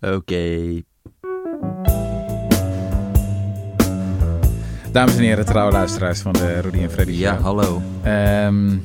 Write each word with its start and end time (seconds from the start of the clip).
Oké. 0.00 0.82
Dames 4.92 5.16
en 5.16 5.22
heren, 5.22 5.44
trouwe 5.44 5.72
luisteraars 5.72 6.20
van 6.20 6.32
de 6.32 6.60
Rudy 6.60 6.78
en 6.78 6.90
Freddy 6.90 7.12
Ja, 7.12 7.34
Show. 7.34 7.42
hallo. 7.44 7.82
Ehm, 8.02 8.76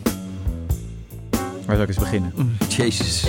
waar 1.66 1.76
zou 1.76 1.82
ik 1.82 1.88
eens 1.88 1.98
beginnen? 1.98 2.34
Jezus. 2.78 3.28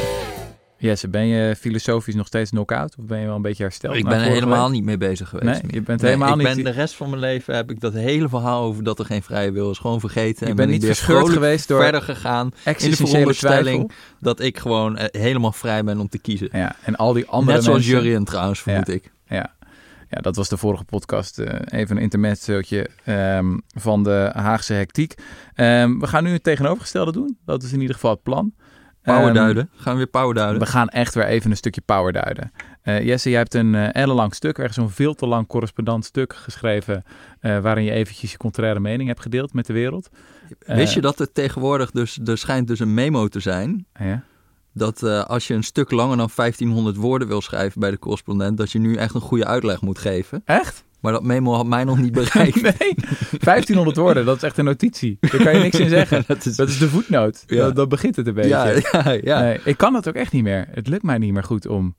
Jesse, 0.79 1.09
ben 1.09 1.27
je 1.27 1.57
filosofisch 1.57 2.15
nog 2.15 2.27
steeds 2.27 2.51
knock-out? 2.51 2.97
Of 2.99 3.05
ben 3.05 3.21
je 3.21 3.27
wel 3.27 3.37
een 3.37 3.43
beetje 3.43 3.63
hersteld? 3.63 3.95
Ik 3.97 4.05
ben 4.05 4.19
er 4.21 4.31
helemaal 4.31 4.65
week? 4.65 4.73
niet 4.73 4.85
mee 4.85 4.97
bezig 4.97 5.29
geweest. 5.29 5.63
Nee, 5.63 5.73
je 5.73 5.81
bent 5.81 6.01
Nee, 6.01 6.11
helemaal 6.11 6.39
ik 6.41 6.47
niet... 6.47 6.55
ben 6.55 6.65
de 6.65 6.81
rest 6.81 6.95
van 6.95 7.09
mijn 7.09 7.21
leven 7.21 7.55
heb 7.55 7.71
ik 7.71 7.81
dat 7.81 7.93
hele 7.93 8.29
verhaal 8.29 8.63
over 8.63 8.85
dat 8.85 8.99
er 8.99 9.05
geen 9.05 9.23
vrije 9.23 9.53
wil 9.53 9.71
is 9.71 9.79
gewoon 9.79 10.01
vergeten. 10.01 10.45
bent 10.45 10.57
ben 10.57 10.69
niet 10.69 10.83
ik 10.83 10.87
verscheurd 10.87 11.29
geweest 11.29 11.69
door 11.69 11.83
verder 11.83 12.03
gegaan 12.03 12.51
in 12.65 12.91
de 12.91 12.97
veronderstelling 12.97 13.85
twijfel. 13.85 13.91
dat 14.21 14.41
ik 14.41 14.59
gewoon 14.59 14.97
eh, 14.97 15.21
helemaal 15.21 15.53
vrij 15.53 15.85
ben 15.85 16.01
om 16.01 16.09
te 16.09 16.19
kiezen. 16.19 16.49
Ja, 16.53 16.77
en 16.83 16.97
al 16.97 17.13
die 17.13 17.27
andere 17.27 17.57
Net 17.57 17.65
zoals. 17.65 17.87
Jurien 17.87 18.25
trouwens, 18.25 18.61
vermoed 18.61 18.89
ik. 18.89 19.13
Ja. 19.29 19.55
ja, 20.11 20.21
dat 20.21 20.37
was 20.37 20.49
de 20.49 20.57
vorige 20.57 20.85
podcast. 20.85 21.39
eh, 21.39 21.79
even 21.81 21.97
een 21.97 22.03
intermezzootje 22.03 22.89
ehm 23.05 23.59
van 23.79 24.03
de 24.03 24.31
Haagse 24.33 24.73
hectiek. 24.73 25.15
Ehm, 25.55 25.99
we 25.99 26.07
gaan 26.07 26.25
nu 26.25 26.33
het 26.33 26.43
tegenovergestelde 26.43 27.13
doen. 27.13 27.39
Dat 27.45 27.63
is 27.63 27.73
in 27.73 27.81
ieder 27.81 27.95
geval 27.95 28.11
het 28.11 28.23
plan. 28.23 28.53
Power 29.07 29.25
Ehm, 29.27 29.35
duiden. 29.35 29.71
Gaan 29.77 29.93
we 29.93 29.99
weer 29.99 30.07
power 30.07 30.35
duiden? 30.35 30.59
We 30.61 30.67
gaan 30.67 30.89
echt 30.89 31.15
weer 31.15 31.27
even 31.27 31.51
een 31.51 31.57
stukje 31.57 31.81
power 31.81 32.13
duiden. 32.13 32.53
Eh, 32.83 33.05
Jesse, 33.05 33.29
jij 33.31 33.39
hebt 33.39 33.55
een 33.55 33.75
eh 33.75 34.03
ellenlang 34.03 34.35
stuk, 34.35 34.59
ergens 34.59 34.77
zo'n 34.77 34.91
veel 34.91 35.15
te 35.15 35.27
lang 35.27 35.47
correspondant 35.47 36.05
stuk 36.05 36.35
geschreven, 36.35 37.03
eh, 37.41 37.59
waarin 37.59 37.85
je 37.85 37.91
eventjes 37.91 38.31
je 38.31 38.37
contraire 38.37 38.81
mening 38.81 39.09
hebt 39.09 39.21
gedeeld 39.21 39.53
met 39.53 39.67
de 39.67 39.73
wereld. 39.73 40.09
Wist 40.67 40.95
je 40.95 41.01
dat 41.01 41.21
er 41.21 41.33
tegenwoordig 41.33 41.91
dus, 41.91 42.19
er 42.25 42.39
schijnt 42.39 42.67
dus 42.69 42.79
een 42.81 42.95
memo 42.95 43.29
te 43.29 43.41
zijn, 43.41 43.87
Ja? 44.01 44.23
dat 44.73 45.03
als 45.03 45.47
je 45.47 45.55
een 45.55 45.65
stuk 45.65 45.91
langer 45.91 46.17
dan 46.17 46.29
1500 46.35 46.97
woorden 46.97 47.29
wil 47.29 47.41
schrijven 47.41 47.81
bij 47.81 47.91
de 47.91 47.99
correspondent, 47.99 48.57
dat 48.57 48.73
je 48.73 48.79
nu 48.79 48.95
echt 48.95 49.15
een 49.15 49.21
goede 49.21 49.45
uitleg 49.45 49.81
moet 49.81 49.99
geven. 49.99 50.43
Echt? 50.45 50.85
Maar 51.07 51.15
dat 51.15 51.25
memo 51.25 51.53
had 51.53 51.67
mij 51.67 51.85
nog 51.85 51.99
niet 51.99 52.13
bereikt. 52.23 52.63
Nee, 52.63 52.95
1500 53.39 53.97
woorden, 53.97 54.25
dat 54.25 54.37
is 54.37 54.43
echt 54.43 54.59
een 54.59 54.65
notitie. 54.65 55.17
Daar 55.21 55.43
kan 55.43 55.55
je 55.55 55.59
niks 55.63 55.79
in 55.79 55.89
zeggen. 55.89 56.25
dat 56.27 56.45
is, 56.47 56.57
Dat 56.57 56.69
is 56.69 56.79
de 56.79 56.89
voetnoot. 56.89 57.45
Ja. 57.47 57.57
Dat, 57.57 57.77
dat 57.77 57.89
begint 57.89 58.17
het 58.17 58.27
een 58.27 58.35
beetje. 58.35 58.49
ja, 58.49 58.65
ja, 58.93 59.11
ja. 59.23 59.41
Nee, 59.41 59.61
ik 59.65 59.77
kan 59.77 59.93
dat 59.93 60.09
ook 60.09 60.15
echt 60.15 60.33
niet 60.33 60.43
meer. 60.43 60.67
Het 60.71 60.89
lukt 60.89 61.03
mij 61.03 61.19
niet 61.19 61.33
meer 61.33 61.45
goed 61.45 61.67
om 61.67 61.95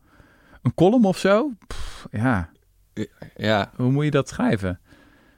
een 0.62 0.74
column 0.74 1.06
of 1.06 1.18
zo. 1.18 1.52
Pff, 1.68 2.08
ja, 2.12 2.50
ja. 3.36 3.72
hoe 3.76 3.92
moet 3.92 4.04
je 4.04 4.12
dat 4.12 4.30
schrijven? 4.30 4.80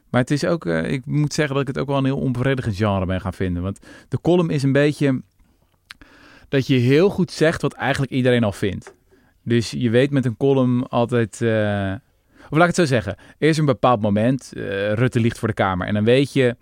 Maar 0.09 0.21
het 0.21 0.31
is 0.31 0.45
ook, 0.45 0.65
eh, 0.65 0.91
ik 0.91 1.05
moet 1.05 1.33
zeggen 1.33 1.53
dat 1.53 1.61
ik 1.67 1.73
het 1.73 1.77
ook 1.79 1.87
wel 1.87 1.97
een 1.97 2.05
heel 2.05 2.17
onbevredigend 2.19 2.75
genre 2.75 3.05
ben 3.05 3.21
gaan 3.21 3.33
vinden. 3.33 3.63
Want 3.63 3.79
de 4.07 4.21
column 4.21 4.49
is 4.49 4.63
een 4.63 4.71
beetje 4.71 5.21
dat 6.47 6.67
je 6.67 6.75
heel 6.75 7.09
goed 7.09 7.31
zegt 7.31 7.61
wat 7.61 7.73
eigenlijk 7.73 8.11
iedereen 8.11 8.43
al 8.43 8.51
vindt. 8.51 8.93
Dus 9.43 9.71
je 9.71 9.89
weet 9.89 10.11
met 10.11 10.25
een 10.25 10.37
column 10.37 10.87
altijd. 10.87 11.41
eh, 11.41 11.93
of 12.49 12.57
laat 12.57 12.69
ik 12.69 12.75
het 12.75 12.87
zo 12.87 12.93
zeggen. 12.95 13.15
Er 13.37 13.49
is 13.49 13.57
een 13.57 13.65
bepaald 13.65 14.01
moment. 14.01 14.53
eh, 14.55 14.93
Rutte 14.93 15.19
ligt 15.19 15.39
voor 15.39 15.47
de 15.47 15.53
Kamer. 15.53 15.87
En 15.87 15.93
dan 15.93 16.03
weet 16.03 16.33
je. 16.33 16.55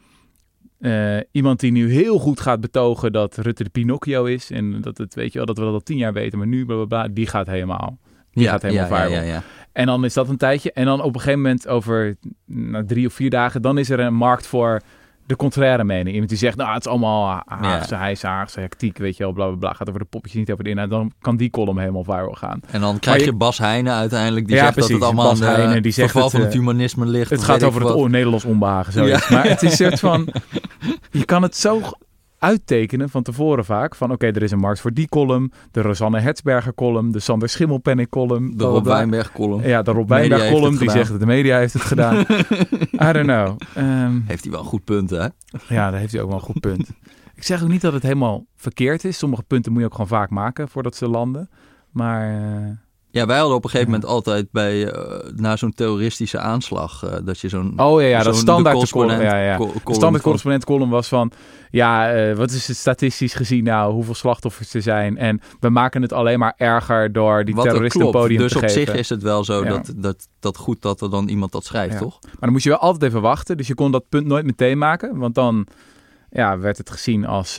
eh, 0.80 1.18
iemand 1.32 1.60
die 1.60 1.72
nu 1.72 1.92
heel 1.92 2.20
goed 2.20 2.40
gaat 2.40 2.62
betogen 2.62 3.12
dat 3.12 3.38
Rutte 3.38 3.64
de 3.64 3.70
Pinocchio 3.70 4.26
is. 4.26 4.52
En 4.52 4.82
dat 4.82 4.98
het, 4.98 5.16
weet 5.16 5.32
je 5.32 5.38
wel, 5.38 5.46
dat 5.48 5.58
we 5.58 5.64
dat 5.64 5.74
al 5.74 5.80
tien 5.84 5.98
jaar 5.98 6.14
weten. 6.14 6.38
Maar 6.38 6.48
nu, 6.48 6.66
bla 6.66 6.76
bla 6.76 6.86
bla, 6.86 7.08
die 7.14 7.28
gaat 7.28 7.48
helemaal. 7.48 7.98
Die 8.32 8.44
ja, 8.44 8.52
gaat 8.52 8.62
helemaal. 8.62 8.90
Ja, 8.90 9.06
ja, 9.06 9.22
ja. 9.22 9.44
En 9.72 9.86
dan 9.86 10.06
is 10.06 10.14
dat 10.14 10.30
een 10.30 10.38
tijdje. 10.38 10.72
En 10.72 10.86
dan 10.86 11.02
op 11.02 11.14
een 11.14 11.20
gegeven 11.22 11.42
moment, 11.42 11.68
over 11.68 12.16
nou, 12.46 12.86
drie 12.86 13.08
of 13.08 13.14
vier 13.14 13.30
dagen, 13.30 13.62
dan 13.62 13.78
is 13.78 13.90
er 13.90 14.00
een 14.00 14.14
markt 14.14 14.48
voor 14.48 14.82
de 15.28 15.36
contraire 15.36 15.84
mening. 15.84 16.10
Iemand 16.12 16.30
die 16.30 16.38
zegt, 16.38 16.58
nou, 16.58 16.74
het 16.74 16.86
is 16.86 16.92
allemaal 16.92 17.42
Haagse, 17.46 17.96
hij 17.96 18.12
is 18.12 18.22
Haagse 18.24 18.60
hectiek, 18.60 18.98
weet 18.98 19.18
je 19.18 19.24
wel, 19.24 19.34
bla 19.34 19.46
bla 19.48 19.56
bla. 19.56 19.74
Gaat 19.74 19.88
over 19.88 20.02
de 20.02 20.08
poppetjes, 20.10 20.40
niet 20.40 20.52
over 20.52 20.64
de 20.64 20.70
inhoud. 20.70 20.90
Dan 20.90 21.12
kan 21.22 21.38
die 21.38 21.50
column 21.50 21.80
helemaal 21.80 22.04
viral 22.04 22.34
gaan. 22.34 22.60
En 22.72 22.82
dan 22.82 23.00
krijg 23.00 23.20
je, 23.20 23.26
je- 23.26 23.34
Bas 23.34 23.58
Heijnen 23.58 23.94
uiteindelijk, 23.94 24.46
die 24.48 24.56
Ja, 24.56 24.62
zegt 24.62 24.74
precies. 24.74 24.92
dat 24.92 25.00
het 25.00 25.10
allemaal 25.10 25.30
Bas 25.36 25.74
de 25.74 25.82
die 25.82 25.92
zegt 25.92 26.14
het, 26.14 26.32
van 26.32 26.40
het 26.42 26.50
eh, 26.50 26.56
humanisme 26.60 27.06
ligt. 27.06 27.30
Het 27.30 27.44
gaat 27.44 27.64
over 27.64 27.86
het 27.86 28.08
Nederlands 28.12 28.46
onbehagen, 28.46 28.94
zoiets. 28.94 29.30
Maar 29.30 29.48
het 29.48 29.64
is 29.64 29.80
een 29.80 29.86
soort 29.90 30.00
van, 30.00 30.28
je 31.12 31.26
kan 31.26 31.42
het 31.42 31.56
zo 31.56 31.82
uittekenen 32.40 33.10
van 33.10 33.24
tevoren 33.24 33.66
vaak. 33.66 33.96
Van 33.96 34.12
oké, 34.12 34.26
er 34.26 34.44
is 34.44 34.52
een 34.52 34.60
markt 34.60 34.80
voor 34.80 34.94
die 34.94 35.08
column, 35.08 35.52
de 35.72 35.82
Rosanne 35.82 36.20
Hertzberger 36.20 36.74
column, 36.74 37.12
de 37.12 37.20
Sander 37.20 37.50
Schimmelpenninck 37.50 38.10
column. 38.10 38.58
De 38.58 38.64
Rob. 38.64 38.86
Wijnberg 38.86 39.32
column. 39.32 39.68
Ja, 39.68 39.82
de 39.82 39.92
Rob 39.92 40.10
Wijnberg 40.10 40.50
column, 40.52 40.78
die 40.78 40.90
zegt 40.90 41.10
dat 41.10 41.20
de 41.20 41.26
media 41.26 41.58
heeft 41.58 41.74
het 41.74 41.82
gedaan. 41.82 42.16
I 43.10 43.12
don't 43.12 43.24
know. 43.26 43.58
Ehm, 43.76 44.20
Heeft 44.26 44.44
hij 44.44 44.52
wel 44.52 44.60
een 44.60 44.66
goed 44.66 44.84
punt, 44.84 45.10
hè? 45.10 45.28
ja, 45.68 45.90
daar 45.92 46.00
heeft 46.00 46.12
hij 46.12 46.22
ook 46.22 46.28
wel 46.28 46.38
een 46.38 46.44
goed 46.44 46.60
punt. 46.60 46.90
Ik 47.36 47.44
zeg 47.44 47.64
ook 47.64 47.70
niet 47.70 47.82
dat 47.82 47.94
het 47.94 48.04
helemaal 48.04 48.46
verkeerd 48.56 49.04
is. 49.04 49.18
Sommige 49.18 49.44
punten 49.44 49.72
moet 49.72 49.82
je 49.82 49.88
ook 49.88 49.94
gewoon 49.94 50.08
vaak 50.08 50.30
maken 50.30 50.70
voordat 50.70 50.96
ze 50.96 51.08
landen. 51.08 51.50
Maar 51.92 52.36
eh, 52.36 52.70
Ja, 53.18 53.26
wij 53.26 53.38
hadden 53.38 53.56
op 53.56 53.64
een 53.64 53.70
gegeven 53.70 53.92
Ja. 53.92 53.98
moment 54.00 54.16
altijd 54.16 54.52
bij, 54.52 54.92
eh, 54.92 55.32
na 55.36 55.56
zo'n 55.56 55.74
terroristische 55.74 56.40
aanslag, 56.40 57.04
eh, 57.04 57.16
dat 57.24 57.40
je 57.40 57.50
zo'n... 57.50 57.74
oh 57.80 58.02
ja, 58.02 58.08
ja 58.08 58.24
dat 58.24 58.36
standaard 58.36 58.80
de 58.80 58.86
de 58.86 58.92
column. 58.92 59.22
Ja, 59.22 59.42
ja. 59.42 59.58
De 59.58 59.94
standaard 59.94 60.24
correspondent 60.24 60.66
column 60.66 60.90
was 60.90 61.08
van... 61.08 61.32
Ja, 61.70 62.14
eh, 62.14 62.36
wat 62.36 62.52
is 62.52 62.68
het 62.68 62.78
statistisch 62.78 63.34
gezien 63.34 63.64
nou? 63.64 63.94
Hoeveel 63.94 64.14
slachtoffers 64.16 64.74
er 64.74 64.82
zijn? 64.82 65.18
En 65.18 65.42
we 65.60 65.70
maken 65.70 66.02
het 66.02 66.14
alleen 66.14 66.40
maar 66.40 66.54
erger 66.58 67.12
door 67.12 67.46
die 67.46 67.56
Wat 67.56 67.64
terroristen 67.64 68.02
klopt. 68.02 68.18
podium 68.18 68.40
Dus 68.40 68.52
te 68.52 68.58
op 68.58 68.64
geven. 68.64 68.82
zich 68.82 68.94
is 68.96 69.10
het 69.10 69.24
wel 69.24 69.44
zo 69.44 69.64
Ja. 69.64 69.70
dat, 69.70 69.94
dat, 69.96 70.28
dat 70.40 70.58
goed 70.58 70.82
dat 70.82 71.02
er 71.02 71.10
dan 71.10 71.28
iemand 71.28 71.52
dat 71.52 71.66
schrijft, 71.66 71.98
toch? 71.98 72.20
Maar 72.22 72.32
dan 72.40 72.52
moest 72.52 72.64
je 72.64 72.70
wel 72.70 72.80
altijd 72.80 73.04
even 73.04 73.22
wachten. 73.22 73.58
Dus 73.58 73.68
je 73.68 73.76
kon 73.76 73.92
dat 73.92 74.10
punt 74.10 74.26
nooit 74.26 74.46
meteen 74.46 74.78
maken. 74.78 75.18
Want 75.18 75.36
dan 75.36 75.68
ja, 76.30 76.60
werd 76.60 76.78
het 76.78 76.90
gezien 76.90 77.26
als 77.26 77.58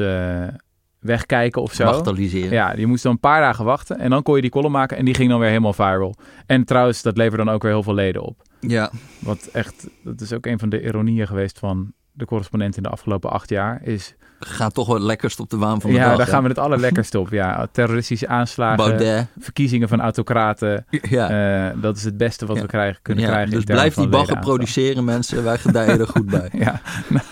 wegkijken 1.01 1.63
of 1.63 1.73
zo. 1.73 2.03
Ja, 2.31 2.73
je 2.77 2.87
moest 2.87 3.03
dan 3.03 3.13
een 3.13 3.21
paar 3.21 3.41
dagen 3.41 3.65
wachten 3.65 3.99
en 3.99 4.11
dan 4.11 4.23
kon 4.23 4.35
je 4.37 4.41
die 4.43 4.51
column 4.51 4.73
maken 4.73 4.97
en 4.97 5.05
die 5.05 5.15
ging 5.15 5.31
dan 5.31 5.39
weer 5.39 5.49
helemaal 5.49 5.73
viral. 5.73 6.15
En 6.47 6.65
trouwens, 6.65 7.03
dat 7.03 7.17
leverde 7.17 7.45
dan 7.45 7.55
ook 7.55 7.63
weer 7.63 7.73
heel 7.73 7.83
veel 7.83 7.95
leden 7.95 8.23
op. 8.23 8.43
ja. 8.61 8.91
Wat 9.19 9.49
echt, 9.53 9.89
dat 10.05 10.21
is 10.21 10.33
ook 10.33 10.47
een 10.47 10.59
van 10.59 10.69
de 10.69 10.83
ironieën 10.83 11.27
geweest 11.27 11.59
van 11.59 11.93
de 12.13 12.25
correspondent 12.25 12.77
in 12.77 12.83
de 12.83 12.89
afgelopen 12.89 13.31
acht 13.31 13.49
jaar. 13.49 13.81
Is, 13.83 14.15
Gaat 14.41 14.75
toch 14.75 14.87
wel 14.87 15.01
lekkerst 15.01 15.41
op 15.41 15.51
de 15.51 15.57
waan 15.57 15.81
van 15.81 15.91
de 15.91 15.97
ja, 15.97 16.09
dag. 16.09 16.17
daar 16.17 16.27
hè? 16.27 16.33
gaan 16.33 16.43
we 16.43 16.49
het 16.49 16.59
allerlekkerste 16.59 17.21
op. 17.21 17.31
Ja, 17.31 17.67
terroristische 17.73 18.29
aanslagen, 18.29 18.77
Baudet. 18.77 19.27
verkiezingen 19.39 19.89
van 19.89 20.01
autocraten. 20.01 20.87
Ja. 20.91 21.69
eh, 21.71 21.77
dat 21.83 21.97
is 21.97 22.05
het 22.05 22.17
beste 22.17 22.47
wat 22.47 22.57
Ja. 22.57 22.63
we 22.63 22.69
krijgen, 22.69 23.03
kunnen 23.03 23.25
ja. 23.25 23.31
krijgen. 23.31 23.51
Dus 23.55 23.65
blijf 23.65 23.95
die 23.95 24.09
bagger 24.09 24.19
ledenaantal. 24.27 24.55
produceren, 24.55 25.05
mensen. 25.05 25.45
Wij 25.45 25.59
gedijen 25.59 26.01
er 26.01 26.07
goed 26.07 26.27
bij. 26.27 26.49
Ja, 26.59 26.81
nou, 27.09 27.25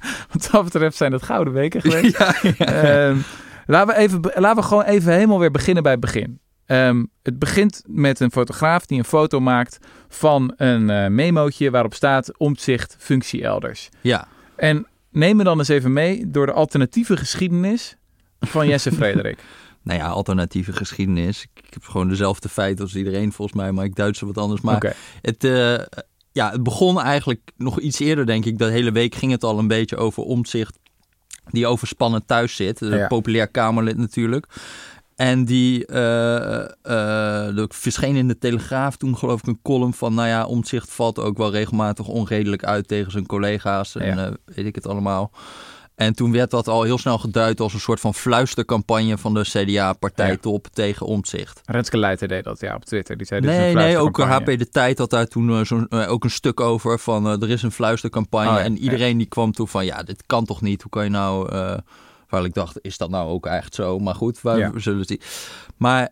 wat 0.32 0.48
dat 0.52 0.64
betreft 0.64 0.96
zijn 0.96 1.12
het 1.12 1.22
gouden 1.22 1.52
weken 1.52 1.80
geweest. 1.80 2.18
ja, 2.18 2.34
ja. 2.42 2.66
Ehm, 2.66 3.16
laten, 3.66 3.94
we 3.94 4.00
even, 4.00 4.20
laten 4.34 4.62
we 4.62 4.68
gewoon 4.68 4.84
even 4.84 5.12
helemaal 5.12 5.38
weer 5.38 5.50
beginnen 5.50 5.82
bij 5.82 5.92
het 5.92 6.00
begin. 6.00 6.40
Ehm, 6.66 7.04
het 7.22 7.38
begint 7.38 7.82
met 7.86 8.20
een 8.20 8.30
fotograaf 8.30 8.86
die 8.86 8.98
een 8.98 9.04
foto 9.04 9.40
maakt 9.40 9.78
van 10.08 10.52
een 10.56 10.90
eh, 10.90 11.06
memootje 11.06 11.70
waarop 11.70 11.94
staat 11.94 12.38
omzicht 12.38 12.96
functie 12.98 13.42
elders. 13.42 13.88
ja. 14.00 14.28
En 14.56 14.86
neem 15.10 15.36
me 15.36 15.44
dan 15.44 15.58
eens 15.58 15.68
even 15.68 15.92
mee 15.92 16.30
door 16.30 16.46
de 16.46 16.52
alternatieve 16.52 17.16
geschiedenis 17.16 17.96
van 18.40 18.68
Jesse 18.68 18.92
Frederik. 18.92 19.38
Nou 19.82 19.98
ja, 19.98 20.06
alternatieve 20.06 20.72
geschiedenis. 20.72 21.46
Ik 21.54 21.72
heb 21.72 21.84
gewoon 21.84 22.08
dezelfde 22.08 22.48
feiten 22.48 22.84
als 22.84 22.96
iedereen 22.96 23.32
volgens 23.32 23.56
mij, 23.56 23.72
maar 23.72 23.84
ik 23.84 23.94
duid 23.94 24.16
ze 24.16 24.26
wat 24.26 24.38
anders. 24.38 24.60
Maar 24.60 24.96
het, 25.22 25.44
eh, 25.44 25.74
ja, 26.32 26.50
het 26.50 26.62
begon 26.62 27.00
eigenlijk 27.00 27.50
nog 27.56 27.80
iets 27.80 27.98
eerder, 27.98 28.26
denk 28.26 28.44
ik. 28.44 28.58
De 28.58 28.64
hele 28.64 28.92
week 28.92 29.14
ging 29.14 29.32
het 29.32 29.44
al 29.44 29.58
een 29.58 29.68
beetje 29.68 29.96
over 29.96 30.22
omzicht 30.22 30.78
die 31.50 31.66
overspannen 31.66 32.26
thuis 32.26 32.56
zit. 32.56 32.80
Een 32.80 32.96
Ja. 32.98 33.06
populair 33.06 33.48
Kamerlid 33.48 33.96
natuurlijk. 33.96 34.46
En 35.16 35.44
die 35.44 35.86
uh, 35.92 36.64
uh, 36.82 37.64
verscheen 37.68 38.16
in 38.16 38.28
de 38.28 38.38
Telegraaf 38.38 38.96
toen 38.96 39.16
geloof 39.16 39.40
ik 39.40 39.46
een 39.46 39.62
column 39.62 39.94
van... 39.94 40.14
nou 40.14 40.28
ja, 40.28 40.46
Omtzigt 40.46 40.90
valt 40.92 41.18
ook 41.18 41.36
wel 41.36 41.50
regelmatig 41.50 42.06
onredelijk 42.08 42.64
uit 42.64 42.88
tegen 42.88 43.12
zijn 43.12 43.26
collega's. 43.26 43.94
En 43.96 44.16
Ja. 44.16 44.26
uh, 44.28 44.34
weet 44.44 44.66
ik 44.66 44.74
het 44.74 44.86
allemaal. 44.86 45.32
En 46.00 46.14
toen 46.14 46.32
werd 46.32 46.50
dat 46.50 46.68
al 46.68 46.82
heel 46.82 46.98
snel 46.98 47.18
geduid 47.18 47.60
als 47.60 47.74
een 47.74 47.80
soort 47.80 48.00
van 48.00 48.14
fluistercampagne... 48.14 49.18
van 49.18 49.34
de 49.34 49.42
CDA-partijtop 49.42 50.64
ja. 50.64 50.70
tegen 50.72 51.06
Omtzigt. 51.06 51.60
Renske 51.64 51.98
Leijten 51.98 52.28
deed 52.28 52.44
dat 52.44 52.60
ja, 52.60 52.74
op 52.74 52.84
Twitter. 52.84 53.16
Die 53.16 53.26
zei, 53.26 53.40
nee, 53.40 53.74
nee, 53.74 53.98
ook. 53.98 54.18
HP 54.20 54.46
De 54.46 54.68
Tijd 54.68 54.98
had 54.98 55.10
daar 55.10 55.26
toen 55.26 55.48
uh, 55.48 55.64
zo'n, 55.64 55.86
uh, 55.90 56.10
ook 56.10 56.24
een 56.24 56.30
stuk 56.30 56.60
over 56.60 56.98
van... 56.98 57.26
uh, 57.26 57.42
er 57.42 57.50
is 57.50 57.62
een 57.62 57.72
fluistercampagne 57.72 58.48
Oh, 58.50 58.56
ja. 58.56 58.62
en 58.62 58.78
iedereen 58.78 59.18
die 59.18 59.26
kwam 59.26 59.52
toe 59.52 59.66
van... 59.66 59.84
ja, 59.84 60.02
dit 60.02 60.22
kan 60.26 60.44
toch 60.44 60.60
niet, 60.60 60.82
hoe 60.82 60.90
kan 60.90 61.04
je 61.04 61.10
nou... 61.10 61.50
Waar 62.28 62.44
ik 62.44 62.54
dacht, 62.54 62.78
is 62.80 62.98
dat 62.98 63.10
nou 63.10 63.30
ook 63.30 63.46
echt 63.46 63.74
zo? 63.74 63.98
Maar 63.98 64.14
goed, 64.14 64.40
Ja. 64.42 64.72
zullen 64.76 65.04
zien. 65.04 65.20
Maar, 65.76 66.08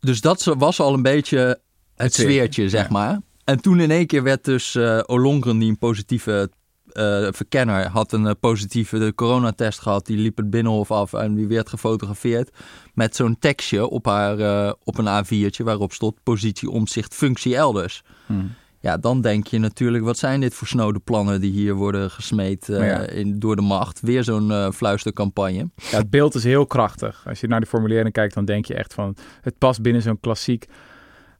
dus 0.00 0.20
dat 0.20 0.54
was 0.58 0.80
al 0.80 0.94
een 0.94 1.02
beetje 1.02 1.38
het, 1.38 1.60
Het 1.94 2.14
sfeertje, 2.14 2.68
zeg 2.68 2.88
maar. 2.88 3.20
En 3.44 3.60
toen 3.60 3.80
in 3.80 3.90
één 3.90 4.06
keer 4.06 4.22
werd 4.22 4.44
dus 4.44 4.74
uh, 4.74 5.00
Olongren, 5.06 5.58
die 5.58 5.68
een 5.68 5.78
positieve 5.78 6.50
uh, 6.94 7.28
verkenner, 7.30 7.88
had 7.88 8.12
een 8.12 8.24
uh, 8.24 8.30
positieve 8.40 9.12
coronatest 9.14 9.80
gehad. 9.80 10.06
Die 10.06 10.18
liep 10.18 10.36
het 10.36 10.50
binnenhof 10.50 10.90
af 10.90 11.12
en 11.12 11.34
die 11.34 11.46
werd 11.46 11.68
gefotografeerd 11.68 12.50
met 12.94 13.16
zo'n 13.16 13.38
tekstje 13.38 13.86
op, 13.86 14.06
haar, 14.06 14.38
uh, 14.38 14.72
op 14.84 14.98
een 14.98 15.24
A4'tje 15.24 15.64
waarop 15.64 15.92
stond 15.92 16.14
positie, 16.22 16.70
omzicht, 16.70 17.14
functie 17.14 17.56
elders. 17.56 18.02
Hmm. 18.26 18.54
Ja, 18.84 18.96
dan 18.96 19.20
denk 19.20 19.46
je 19.46 19.58
natuurlijk, 19.58 20.04
wat 20.04 20.18
zijn 20.18 20.40
dit 20.40 20.54
voor 20.54 20.66
snode 20.66 20.98
plannen 20.98 21.40
die 21.40 21.52
hier 21.52 21.74
worden 21.74 22.10
gesmeed 22.10 22.68
eh, 22.68 22.86
Ja. 22.86 22.98
in, 23.08 23.38
door 23.38 23.56
de 23.56 23.62
macht? 23.62 24.00
Weer 24.00 24.24
zo'n 24.24 24.50
eh, 24.50 24.70
fluistercampagne. 24.70 25.70
Ja, 25.90 25.98
het 25.98 26.10
beeld 26.10 26.34
is 26.34 26.44
heel 26.44 26.66
krachtig. 26.66 27.24
Als 27.28 27.40
je 27.40 27.46
naar 27.46 27.60
de 27.60 27.66
formulering 27.66 28.12
kijkt, 28.12 28.34
dan 28.34 28.44
denk 28.44 28.64
je 28.64 28.74
echt 28.74 28.94
van... 28.94 29.16
Het 29.40 29.58
past 29.58 29.82
binnen 29.82 30.02
zo'n 30.02 30.20
klassiek 30.20 30.66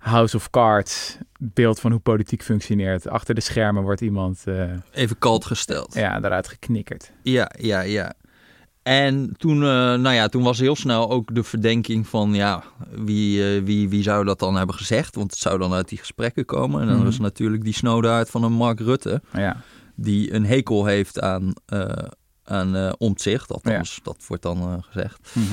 House 0.04 0.36
of 0.36 0.50
Cards 0.50 1.18
beeld 1.38 1.80
van 1.80 1.90
hoe 1.90 2.00
politiek 2.00 2.42
functioneert. 2.42 3.08
Achter 3.08 3.34
de 3.34 3.40
schermen 3.40 3.82
wordt 3.82 4.00
iemand 4.00 4.42
eh, 4.44 4.70
Even 4.92 5.18
kalt 5.18 5.44
gesteld. 5.44 5.94
ja, 5.94 6.20
daaruit 6.20 6.48
geknikkerd. 6.48 7.12
Ja, 7.22 7.50
ja, 7.58 7.80
ja. 7.80 8.12
En 8.82 9.34
toen, 9.36 9.56
eh, 9.56 9.68
nou 9.94 10.10
ja, 10.12 10.28
toen 10.28 10.42
was 10.42 10.58
heel 10.58 10.76
snel 10.76 11.10
ook 11.10 11.34
de 11.34 11.42
verdenking 11.42 12.06
van, 12.08 12.34
ja, 12.34 12.62
wie, 12.90 13.56
eh, 13.56 13.62
wie, 13.64 13.88
wie 13.88 14.02
zou 14.02 14.24
dat 14.24 14.38
dan 14.38 14.56
hebben 14.56 14.74
gezegd? 14.74 15.14
Want 15.14 15.30
het 15.30 15.40
zou 15.40 15.58
dan 15.58 15.72
uit 15.72 15.88
die 15.88 15.98
gesprekken 15.98 16.44
komen. 16.44 16.80
En 16.80 16.86
dan 16.86 16.96
Mhm. 16.96 17.04
was 17.04 17.18
natuurlijk 17.18 17.64
die 17.64 17.74
snowdaard 17.74 18.30
van 18.30 18.42
een 18.44 18.52
Mark 18.52 18.80
Rutte, 18.80 19.22
Ja, 19.32 19.56
die 19.94 20.32
een 20.34 20.46
hekel 20.46 20.84
heeft 20.84 21.20
aan, 21.20 21.52
eh 21.66 21.88
aan 22.44 22.94
omzicht. 22.98 23.52
Althans, 23.52 24.00
dat 24.02 24.24
wordt 24.26 24.42
dan 24.42 24.82
gezegd. 24.84 25.30
Mhm. 25.34 25.44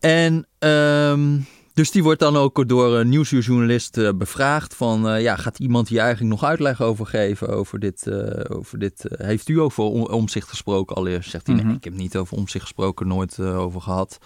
En 0.00 0.46
ehm, 0.58 1.38
dus 1.78 1.90
die 1.90 2.02
wordt 2.02 2.20
dan 2.20 2.36
ook 2.36 2.68
door 2.68 2.94
een 2.96 3.08
nieuwsuurjournalist 3.08 3.96
eh, 3.98 4.08
bevraagd 4.14 4.74
van... 4.74 5.08
eh, 5.08 5.22
ja, 5.22 5.36
gaat 5.36 5.58
iemand 5.58 5.88
hier 5.88 6.00
eigenlijk 6.00 6.30
nog 6.30 6.44
uitleg 6.44 6.82
over 6.82 7.06
geven 7.06 7.48
over 7.48 7.78
dit? 7.78 8.06
eh, 8.06 8.56
over 8.56 8.78
dit 8.78 9.04
eh, 9.06 9.26
heeft 9.26 9.48
u 9.48 9.60
over 9.60 9.84
om- 9.84 10.02
omzicht 10.06 10.48
gesproken 10.48 10.96
allereerst? 10.96 11.30
Zegt 11.30 11.46
hij, 11.46 11.56
Mhm. 11.56 11.66
nee, 11.66 11.76
ik 11.76 11.84
heb 11.84 11.94
niet 11.94 12.16
over 12.16 12.36
omzicht 12.36 12.64
gesproken, 12.64 13.08
nooit 13.08 13.38
eh, 13.38 13.58
over 13.58 13.80
gehad. 13.80 14.18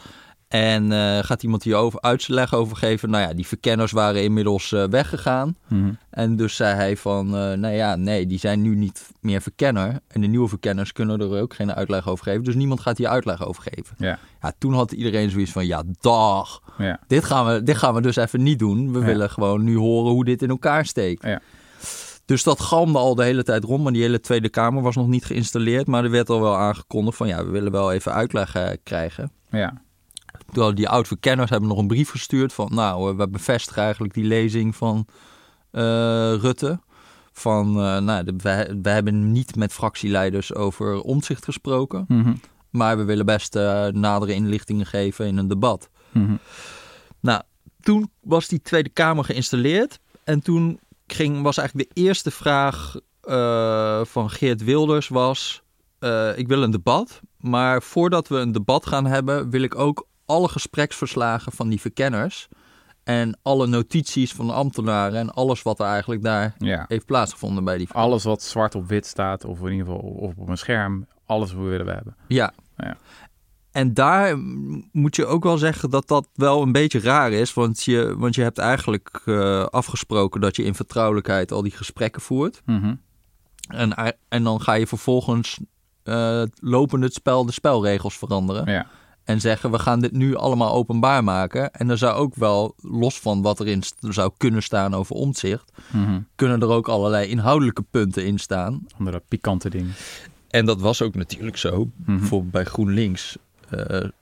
En 0.53 0.93
eh, 0.93 1.19
gaat 1.25 1.43
iemand 1.43 1.63
hier 1.63 1.77
over 1.77 2.01
uitleg 2.01 2.55
over 2.55 2.77
geven? 2.77 3.11
Nou 3.11 3.23
ja, 3.29 3.35
die 3.35 3.47
verkenners 3.47 3.93
waren 3.93 4.23
inmiddels 4.23 4.73
eh, 4.73 4.85
weggegaan. 4.85 5.57
Mhm. 5.69 5.93
En 6.11 6.37
dus 6.37 6.57
zei 6.57 6.75
hij 6.75 6.97
van, 6.97 7.27
eh, 7.27 7.33
nou 7.53 7.75
ja, 7.75 7.97
nee, 7.97 8.27
die 8.27 8.39
zijn 8.39 8.63
nu 8.63 8.75
niet 8.75 9.11
meer 9.21 9.43
verkenner. 9.43 10.01
En 10.09 10.21
de 10.21 10.27
nieuwe 10.27 10.49
verkenners 10.49 10.93
kunnen 10.93 11.21
er 11.21 11.41
ook 11.41 11.55
geen 11.55 11.73
uitleg 11.75 12.09
over 12.09 12.25
geven. 12.25 12.45
Dus 12.45 12.55
niemand 12.55 12.81
gaat 12.81 12.99
hier 12.99 13.09
uitleg 13.09 13.47
over 13.47 13.63
geven. 13.73 13.95
ja, 13.99 14.19
Ja, 14.43 14.53
toen 14.59 14.75
had 14.75 14.93
iedereen 14.93 15.31
zoiets 15.31 15.53
van, 15.53 15.67
ja, 15.67 15.83
dag. 16.01 16.61
ja. 16.79 17.01
Dit 17.07 17.25
gaan, 17.25 17.47
we, 17.47 17.63
dit 17.63 17.77
gaan 17.77 17.95
we 17.95 18.01
dus 18.01 18.17
even 18.17 18.43
niet 18.43 18.59
doen. 18.59 18.93
We 18.93 18.99
Ja. 18.99 19.05
willen 19.05 19.31
gewoon 19.31 19.65
nu 19.65 19.77
horen 19.77 20.13
hoe 20.13 20.25
dit 20.25 20.43
in 20.43 20.49
elkaar 20.51 20.87
steekt. 20.87 21.27
Dus 22.25 22.43
dat 22.43 22.61
galmde 22.61 22.99
al 22.99 23.15
de 23.15 23.25
hele 23.25 23.43
tijd 23.43 23.65
rond. 23.65 23.83
Maar 23.83 23.93
die 23.93 24.03
hele 24.03 24.21
Tweede 24.21 24.49
Kamer 24.49 24.83
was 24.83 24.97
nog 24.97 25.07
niet 25.09 25.25
geïnstalleerd. 25.25 25.87
Maar 25.87 26.05
er 26.05 26.11
werd 26.11 26.31
al 26.31 26.41
wel 26.41 26.57
aangekondigd 26.57 27.17
van, 27.17 27.29
ja, 27.29 27.45
we 27.45 27.51
willen 27.51 27.73
wel 27.73 27.93
even 27.93 28.13
uitleg 28.13 28.57
krijgen. 28.83 29.33
ja. 29.51 29.81
Terwijl 30.53 30.75
die 30.75 30.89
oud-verkenners 30.89 31.51
hebben 31.51 31.69
nog 31.69 31.79
een 31.79 31.87
brief 31.87 32.11
gestuurd 32.11 32.53
van... 32.53 32.71
nou, 32.75 33.11
eh, 33.11 33.17
we 33.17 33.29
bevestigen 33.29 33.83
eigenlijk 33.83 34.15
die 34.15 34.25
lezing 34.25 34.77
van 34.77 35.07
eh, 35.73 36.35
Rutte. 36.35 36.81
Van, 37.33 37.81
eh, 37.81 37.99
nou, 37.99 38.25
de, 38.25 38.35
we, 38.37 38.79
we 38.83 38.89
hebben 38.89 39.33
niet 39.33 39.57
met 39.57 39.73
fractieleiders 39.73 40.55
over 40.55 41.01
omzicht 41.01 41.45
gesproken. 41.45 42.05
Mhm. 42.09 42.35
Maar 42.71 42.97
we 42.97 43.05
willen 43.05 43.27
best 43.27 43.57
eh, 43.57 43.87
nadere 43.87 44.35
inlichtingen 44.35 44.87
geven 44.87 45.27
in 45.27 45.37
een 45.37 45.49
debat. 45.49 45.91
Mhm. 46.11 46.37
Nou, 47.21 47.43
toen 47.81 48.11
was 48.21 48.49
die 48.49 48.63
Tweede 48.63 48.89
Kamer 48.89 49.25
geïnstalleerd. 49.25 49.99
En 50.25 50.43
toen 50.43 50.81
ging, 51.07 51.43
was 51.43 51.57
eigenlijk 51.57 51.95
de 51.95 52.01
eerste 52.01 52.31
vraag 52.31 52.97
van 54.03 54.31
Geert 54.31 54.65
Wilders 54.65 55.09
was... 55.09 55.63
ik 56.37 56.49
wil 56.49 56.63
een 56.63 56.71
debat, 56.71 57.21
maar 57.39 57.83
voordat 57.83 58.29
we 58.29 58.37
een 58.37 58.53
debat 58.53 58.87
gaan 58.87 59.07
hebben... 59.07 59.51
wil 59.51 59.63
ik 59.63 59.75
ook 59.75 60.07
alle 60.33 60.49
gespreksverslagen 60.49 61.53
van 61.53 61.69
die 61.69 61.81
verkenners... 61.81 62.49
en 63.05 63.39
alle 63.43 63.67
notities 63.67 64.33
van 64.33 64.47
de 64.47 64.53
ambtenaren... 64.53 65.19
en 65.19 65.31
alles 65.31 65.63
wat 65.63 65.79
er 65.81 65.87
eigenlijk 65.87 66.23
daar 66.23 66.55
ja. 66.59 66.85
heeft 66.89 67.07
plaatsgevonden 67.07 67.65
bij 67.65 67.79
die... 67.79 67.89
Alles 67.93 68.25
wat 68.25 68.43
zwart 68.43 68.75
op 68.75 68.89
wit 68.89 69.07
staat, 69.07 69.45
of 69.45 69.61
in 69.61 69.71
ieder 69.71 69.87
geval 69.87 70.01
of 70.01 70.37
op 70.37 70.49
een 70.49 70.59
scherm, 70.59 71.07
alles 71.27 71.53
wat 71.53 71.65
willen 71.65 71.87
we 71.87 71.93
hebben. 71.93 72.17
Ja. 72.29 72.53
Ja. 72.77 72.97
En 73.71 73.95
daar 73.95 74.39
moet 74.93 75.17
je 75.17 75.27
ook 75.27 75.45
wel 75.45 75.59
zeggen 75.59 75.91
dat 75.91 76.09
dat 76.09 76.29
wel 76.35 76.63
een 76.63 76.73
beetje 76.73 77.01
raar 77.01 77.33
is. 77.33 77.55
Want 77.55 77.83
je, 77.83 78.15
want 78.19 78.35
je 78.35 78.43
hebt 78.43 78.59
eigenlijk 78.59 79.21
eh, 79.25 79.65
afgesproken 79.65 80.41
dat 80.41 80.57
je 80.57 80.65
in 80.65 80.75
vertrouwelijkheid 80.75 81.53
al 81.53 81.63
die 81.63 81.77
gesprekken 81.77 82.23
voert. 82.23 82.63
Mhm. 82.65 82.95
En, 83.69 84.17
en 84.29 84.43
dan 84.43 84.61
ga 84.61 84.73
je 84.73 84.87
vervolgens 84.87 85.59
eh 86.03 86.43
lopend 86.61 87.03
het 87.03 87.15
spel 87.15 87.47
de 87.47 87.53
spelregels 87.53 88.19
veranderen. 88.19 88.73
Ja, 88.73 88.87
En 89.25 89.41
zeggen 89.41 89.71
we 89.71 89.79
gaan 89.79 90.01
dit 90.01 90.13
nu 90.13 90.37
allemaal 90.37 90.73
openbaar 90.75 91.25
maken. 91.25 91.73
En 91.73 91.91
er 91.91 91.99
zou 91.99 92.15
ook 92.15 92.35
wel, 92.35 92.75
los 92.81 93.19
van 93.21 93.43
wat 93.43 93.61
erin 93.61 93.83
zou 94.01 94.33
kunnen 94.37 94.63
staan 94.63 94.95
over 94.95 95.15
omzicht... 95.17 95.73
Mhm. 95.93 96.21
kunnen 96.35 96.61
er 96.61 96.69
ook 96.69 96.89
allerlei 96.89 97.29
inhoudelijke 97.29 97.83
punten 97.91 98.27
in 98.27 98.39
staan. 98.39 98.87
andere 98.99 99.23
pikante 99.29 99.71
dingen. 99.71 99.93
En 100.51 100.67
dat 100.67 100.81
was 100.81 101.03
ook 101.03 101.15
natuurlijk 101.15 101.57
zo. 101.57 101.91
Mhm. 101.97 102.19
Bijvoorbeeld 102.19 102.53
bij 102.53 102.65
GroenLinks 102.65 103.37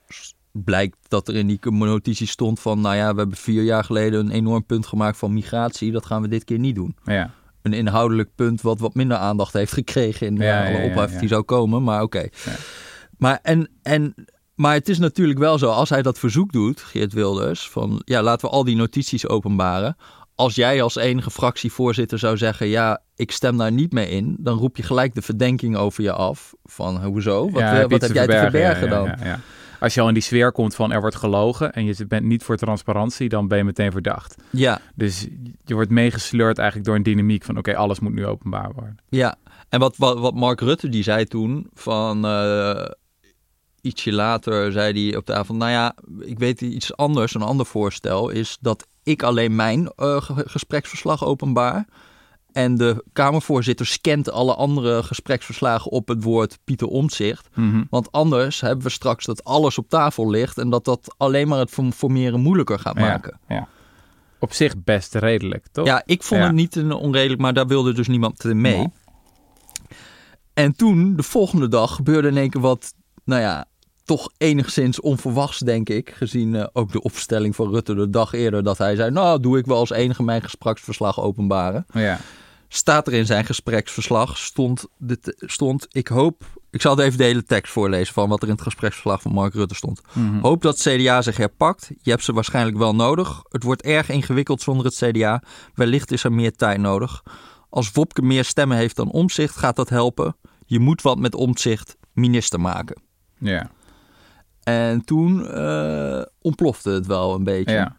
s- 0.08 0.34
blijkt 0.52 0.96
dat 1.08 1.28
er 1.28 1.36
in 1.36 1.46
die 1.46 1.58
notitie 1.70 2.26
stond 2.26 2.60
van... 2.60 2.80
nou 2.80 2.96
ja, 2.96 3.12
we 3.12 3.18
hebben 3.18 3.36
vier 3.36 3.62
jaar 3.62 3.84
geleden 3.84 4.20
een 4.20 4.30
enorm 4.30 4.64
punt 4.64 4.86
gemaakt 4.86 5.16
van 5.18 5.32
migratie. 5.32 5.92
Dat 5.92 6.06
gaan 6.06 6.22
we 6.22 6.28
dit 6.28 6.44
keer 6.44 6.58
niet 6.58 6.74
doen. 6.74 6.96
Ja, 7.04 7.30
Een 7.62 7.72
inhoudelijk 7.72 8.28
punt 8.34 8.60
wat 8.60 8.78
wat 8.80 8.94
minder 8.94 9.16
aandacht 9.16 9.52
heeft 9.52 9.72
gekregen... 9.72 10.26
in 10.26 10.36
Ja, 10.36 10.66
alle 10.66 10.76
ja, 10.78 10.84
ophef 10.84 11.18
die 11.18 11.28
zou 11.28 11.42
komen, 11.42 11.82
maar 11.82 12.02
oké. 12.02 12.28
Maar, 13.18 13.38
en, 13.42 13.68
en, 13.82 14.14
maar 14.60 14.74
het 14.74 14.88
is 14.88 14.98
natuurlijk 14.98 15.38
wel 15.38 15.58
zo, 15.58 15.70
als 15.70 15.88
hij 15.88 16.02
dat 16.02 16.18
verzoek 16.18 16.52
doet, 16.52 16.80
Geert 16.80 17.12
Wilders... 17.12 17.68
van 17.68 18.02
ja, 18.04 18.22
laten 18.22 18.48
we 18.48 18.54
al 18.54 18.64
die 18.64 18.76
notities 18.76 19.28
openbaren... 19.28 19.96
Als 20.34 20.54
jij 20.54 20.82
als 20.82 20.96
enige 20.96 21.30
fractievoorzitter 21.30 22.18
zou 22.18 22.36
zeggen: 22.36 22.66
Ja, 22.66 23.02
ik 23.16 23.30
stem 23.30 23.56
daar 23.56 23.72
niet 23.72 23.92
mee 23.92 24.08
in, 24.10 24.36
dan 24.38 24.58
roep 24.58 24.76
je 24.76 24.82
gelijk 24.82 25.14
de 25.14 25.22
verdenking 25.22 25.76
over 25.76 26.02
je 26.02 26.12
af. 26.12 26.54
Van 26.64 27.04
hoezo? 27.04 27.50
Wat, 27.50 27.60
Ja, 27.60 27.74
eh, 27.74 27.80
je 27.80 27.88
wat 27.88 28.00
heb 28.00 28.12
jij 28.12 28.26
te 28.26 28.36
verbergen 28.36 28.88
ja, 28.88 28.94
dan? 28.94 29.06
ja, 29.06 29.16
ja. 29.24 29.40
Als 29.80 29.94
je 29.94 30.00
al 30.00 30.08
in 30.08 30.14
die 30.14 30.22
sfeer 30.22 30.52
komt 30.52 30.74
van 30.74 30.92
er 30.92 31.00
wordt 31.00 31.16
gelogen 31.16 31.72
en 31.72 31.84
je 31.84 32.06
bent 32.06 32.24
niet 32.24 32.42
voor 32.42 32.56
transparantie, 32.56 33.28
dan 33.28 33.48
ben 33.48 33.58
je 33.58 33.64
meteen 33.64 33.92
verdacht. 33.92 34.36
Ja, 34.50 34.80
Dus 34.94 35.26
je 35.64 35.74
wordt 35.74 35.90
meegesleurd 35.90 36.58
eigenlijk 36.58 36.88
door 36.88 36.96
een 36.96 37.02
dynamiek 37.02 37.44
van 37.44 37.58
oké, 37.58 37.76
alles 37.76 38.00
moet 38.00 38.14
nu 38.14 38.26
openbaar 38.26 38.72
worden. 38.74 38.96
ja. 39.08 39.36
En 39.68 39.80
wat, 39.80 39.96
wat, 39.96 40.18
wat 40.18 40.34
Mark 40.34 40.60
Rutte 40.60 40.88
die 40.88 41.02
zei 41.02 41.24
toen, 41.24 41.70
van 41.74 42.24
eh, 42.24 42.84
ietsje 43.82 44.12
later 44.12 44.72
zei 44.72 45.06
hij 45.08 45.16
op 45.16 45.26
de 45.26 45.34
avond, 45.34 45.58
nou 45.58 45.70
ja, 45.70 45.94
ik 46.20 46.38
weet 46.38 46.60
iets 46.60 46.96
anders, 46.96 47.34
een 47.34 47.42
ander 47.42 47.66
voorstel 47.66 48.28
is 48.28 48.58
dat 48.60 48.86
ik 49.02 49.22
alleen 49.22 49.54
mijn 49.56 49.92
eh, 49.96 50.22
ge- 50.22 50.48
gespreksverslag 50.48 51.24
openbaar. 51.24 51.86
En 52.52 52.76
de 52.76 53.04
Kamervoorzitter 53.12 53.86
scant 53.86 54.30
alle 54.30 54.54
andere 54.54 55.02
gespreksverslagen 55.02 55.90
op 55.90 56.08
het 56.08 56.22
woord 56.22 56.58
Pieter 56.64 56.86
Omtzigt. 56.86 57.48
Mhm. 57.54 57.82
Want 57.90 58.12
anders 58.12 58.60
hebben 58.60 58.84
we 58.84 58.90
straks 58.90 59.24
dat 59.24 59.44
alles 59.44 59.78
op 59.78 59.88
tafel 59.88 60.30
ligt 60.30 60.58
en 60.58 60.70
dat 60.70 60.84
dat 60.84 61.14
alleen 61.16 61.48
maar 61.48 61.58
het 61.58 61.70
form- 61.70 61.92
formeren 61.92 62.40
moeilijker 62.40 62.78
gaat 62.78 62.96
Ja, 62.96 63.00
maken. 63.02 63.40
Ja, 63.48 63.68
Op 64.38 64.52
zich 64.52 64.74
best 64.84 65.14
redelijk, 65.14 65.66
toch? 65.72 65.86
Ja, 65.86 66.02
ik 66.06 66.22
vond 66.22 66.40
Ja. 66.40 66.46
het 66.46 66.54
niet 66.56 66.76
een 66.76 66.92
onredelijk, 66.92 67.40
maar 67.40 67.54
daar 67.54 67.66
wilde 67.66 67.92
dus 67.92 68.08
niemand 68.08 68.44
mee. 68.44 68.88
En 70.54 70.76
toen, 70.76 71.16
de 71.16 71.22
volgende 71.22 71.68
dag, 71.68 71.94
gebeurde 71.94 72.28
in 72.28 72.36
één 72.36 72.50
keer 72.50 72.60
wat, 72.60 72.94
nou 73.24 73.40
ja, 73.40 73.64
toch 74.16 74.30
enigszins 74.36 75.00
onverwachts, 75.00 75.58
denk 75.58 75.88
ik. 75.88 76.10
Gezien 76.10 76.54
eh, 76.54 76.66
ook 76.72 76.92
de 76.92 77.02
opstelling 77.02 77.54
van 77.56 77.70
Rutte 77.70 77.94
de 77.94 78.10
dag 78.10 78.32
eerder, 78.32 78.62
dat 78.62 78.78
hij 78.78 78.96
zei, 78.96 79.10
nou, 79.10 79.40
doe 79.40 79.58
ik 79.58 79.66
wel 79.66 79.76
als 79.76 79.90
enige 79.90 80.22
mijn 80.22 80.42
gespreksverslag 80.42 81.20
openbaren. 81.20 81.86
Ja. 81.92 82.20
Staat 82.68 83.06
er 83.06 83.12
in 83.12 83.26
zijn 83.26 83.44
gespreksverslag, 83.44 84.38
stond, 84.38 84.86
dit, 84.98 85.34
stond 85.38 85.86
ik 85.90 86.08
hoop, 86.08 86.44
ik 86.70 86.80
zal 86.80 87.00
even 87.00 87.18
de 87.18 87.24
hele 87.24 87.44
tekst 87.44 87.72
voorlezen 87.72 88.14
van 88.14 88.28
wat 88.28 88.42
er 88.42 88.48
in 88.48 88.54
het 88.54 88.62
gespreksverslag 88.62 89.22
van 89.22 89.32
Mark 89.32 89.54
Rutte 89.54 89.74
stond. 89.74 90.00
Mhm. 90.12 90.40
Hoop 90.40 90.62
dat 90.62 90.78
CDA 90.78 91.22
zich 91.22 91.36
herpakt. 91.36 91.90
Je 92.02 92.10
hebt 92.10 92.24
ze 92.24 92.32
waarschijnlijk 92.32 92.76
wel 92.76 92.94
nodig. 92.94 93.42
Het 93.48 93.62
wordt 93.62 93.82
erg 93.82 94.08
ingewikkeld 94.08 94.62
zonder 94.62 94.84
het 94.84 94.94
CDA. 95.04 95.42
Wellicht 95.74 96.12
is 96.12 96.24
er 96.24 96.32
meer 96.32 96.52
tijd 96.56 96.78
nodig. 96.78 97.22
Als 97.68 97.90
Wopke 97.92 98.22
meer 98.22 98.44
stemmen 98.44 98.76
heeft 98.76 98.96
dan 98.96 99.10
Omzicht, 99.10 99.56
gaat 99.56 99.76
dat 99.76 99.88
helpen. 99.88 100.36
Je 100.66 100.78
moet 100.78 101.02
wat 101.02 101.18
met 101.18 101.34
Omzicht 101.34 101.96
minister 102.12 102.60
maken. 102.60 103.02
ja. 103.38 103.70
En 104.62 105.04
toen 105.04 105.46
eh, 105.48 106.22
ontplofte 106.40 106.90
het 106.90 107.06
wel 107.06 107.34
een 107.34 107.44
beetje. 107.44 107.74
Ja. 107.74 107.96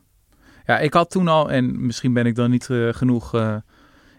ja, 0.65 0.79
ik 0.79 0.93
had 0.93 1.09
toen 1.11 1.27
al, 1.27 1.51
en 1.51 1.85
misschien 1.85 2.13
ben 2.13 2.25
ik 2.25 2.35
dan 2.35 2.49
niet 2.49 2.69
eh, 2.69 2.87
genoeg 2.93 3.33
eh, 3.33 3.55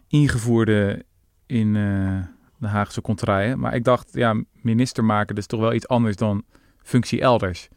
ingevoerde 0.09 1.05
in 1.47 1.73
de 2.59 2.67
Haagse 2.69 3.01
contraien, 3.01 3.59
maar 3.59 3.75
ik 3.75 3.85
dacht, 3.85 4.09
ja, 4.13 4.43
minister 4.53 5.05
maken 5.05 5.37
is 5.37 5.47
toch 5.47 5.61
wel 5.61 5.73
iets 5.73 5.89
anders 5.89 6.17
dan 6.17 6.45
functie 6.83 7.21
elders. 7.21 7.69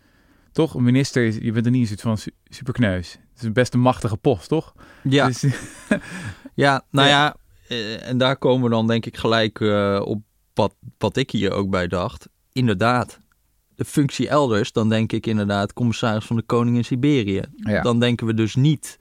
Toch? 0.51 0.73
Een 0.73 0.83
minister, 0.83 1.25
is, 1.25 1.35
je 1.37 1.51
bent 1.51 1.65
er 1.65 1.71
niet 1.71 1.81
een 1.81 1.87
soort 1.87 2.01
van 2.01 2.17
su- 2.17 2.31
superkneus. 2.43 3.19
Het 3.33 3.43
is 3.43 3.51
best 3.51 3.73
een 3.73 3.79
machtige 3.79 4.17
post, 4.17 4.47
toch? 4.47 4.73
Ja, 5.03 5.27
Dus, 5.27 5.45
ja 6.53 6.83
nou 6.91 7.07
Ja. 7.07 7.35
ja, 7.67 7.75
en 7.97 8.17
daar 8.17 8.37
komen 8.37 8.63
we 8.63 8.69
dan 8.69 8.87
denk 8.87 9.05
ik 9.05 9.17
gelijk 9.17 9.59
op 10.05 10.21
wat, 10.53 10.75
wat 10.97 11.17
ik 11.17 11.31
hier 11.31 11.51
ook 11.51 11.69
bij 11.69 11.87
dacht. 11.87 12.29
Inderdaad, 12.51 13.19
de 13.75 13.85
functie 13.85 14.27
elders, 14.29 14.71
dan 14.71 14.89
denk 14.89 15.11
ik 15.11 15.25
inderdaad 15.27 15.73
commissaris 15.73 16.25
van 16.25 16.35
de 16.35 16.41
Koning 16.41 16.75
in 16.77 16.85
Siberië. 16.85 17.41
ja. 17.55 17.81
dan 17.81 17.99
denken 17.99 18.27
we 18.27 18.33
dus 18.33 18.55
niet 18.55 18.97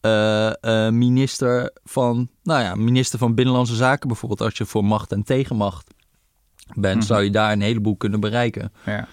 eh, 0.00 0.46
eh, 0.86 0.92
minister 0.92 1.70
van, 1.84 2.28
nou 2.42 2.62
ja, 2.62 2.74
minister 2.74 3.18
van 3.18 3.34
Binnenlandse 3.34 3.74
Zaken 3.74 4.08
bijvoorbeeld. 4.08 4.40
Als 4.40 4.56
je 4.56 4.66
voor 4.66 4.84
macht 4.84 5.12
en 5.12 5.22
tegenmacht 5.22 5.90
bent, 6.74 6.96
Mhm. 6.96 7.06
zou 7.06 7.22
je 7.22 7.30
daar 7.30 7.52
een 7.52 7.60
heleboel 7.60 7.96
kunnen 7.96 8.20
bereiken. 8.20 8.72
Ja. 8.86 9.08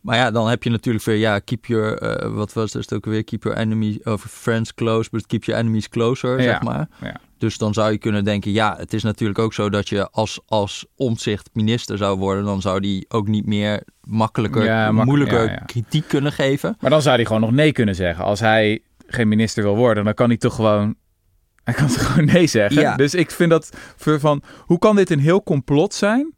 Maar 0.00 0.16
ja, 0.16 0.30
dan 0.30 0.48
heb 0.48 0.62
je 0.62 0.70
natuurlijk 0.70 1.04
weer, 1.04 1.16
ja, 1.16 1.38
keep 1.38 1.66
your, 1.66 1.98
eh, 1.98 2.34
wat 2.34 2.52
was 2.52 2.72
het 2.72 2.92
ook 2.94 3.04
weer, 3.04 3.24
keep 3.24 3.42
your 3.42 3.58
enemy, 3.58 4.00
of 4.04 4.22
friends 4.22 4.74
close, 4.74 5.10
but 5.10 5.26
keep 5.26 5.44
your 5.44 5.60
enemies 5.60 5.88
closer, 5.88 6.36
Ja, 6.36 6.42
zeg 6.42 6.62
maar. 6.62 6.88
ja. 7.00 7.20
Dus 7.42 7.58
dan 7.58 7.74
zou 7.74 7.92
je 7.92 7.98
kunnen 7.98 8.24
denken, 8.24 8.52
ja, 8.52 8.76
het 8.78 8.92
is 8.92 9.02
natuurlijk 9.02 9.38
ook 9.38 9.54
zo 9.54 9.70
dat 9.70 9.88
je 9.88 10.10
als, 10.10 10.40
als 10.46 10.86
omzicht 10.96 11.50
minister 11.52 11.98
zou 11.98 12.18
worden, 12.18 12.44
dan 12.44 12.60
zou 12.60 12.80
die 12.80 13.04
ook 13.08 13.28
niet 13.28 13.46
meer 13.46 13.82
makkelijker, 14.00 14.64
Ja, 14.64 14.92
mak- 14.92 15.04
moeilijker 15.04 15.44
ja, 15.44 15.50
ja. 15.50 15.56
kritiek 15.56 16.08
kunnen 16.08 16.32
geven. 16.32 16.76
Maar 16.80 16.90
dan 16.90 17.02
zou 17.02 17.16
hij 17.16 17.24
gewoon 17.24 17.40
nog 17.40 17.50
nee 17.50 17.72
kunnen 17.72 17.94
zeggen. 17.94 18.24
Als 18.24 18.40
hij 18.40 18.82
geen 19.06 19.28
minister 19.28 19.62
wil 19.62 19.76
worden, 19.76 20.04
dan 20.04 20.14
kan 20.14 20.28
hij 20.28 20.36
toch 20.36 20.54
gewoon... 20.54 20.94
Hij 21.64 21.74
kan 21.74 21.86
toch 21.86 22.06
gewoon 22.06 22.24
nee 22.24 22.46
zeggen. 22.46 22.82
Ja. 22.82 22.96
Dus 22.96 23.14
ik 23.14 23.30
vind 23.30 23.50
dat 23.50 23.76
voor 23.96 24.20
van... 24.20 24.42
Hoe 24.58 24.78
kan 24.78 24.96
dit 24.96 25.10
een 25.10 25.18
heel 25.20 25.42
complot 25.42 25.94
zijn... 25.94 26.34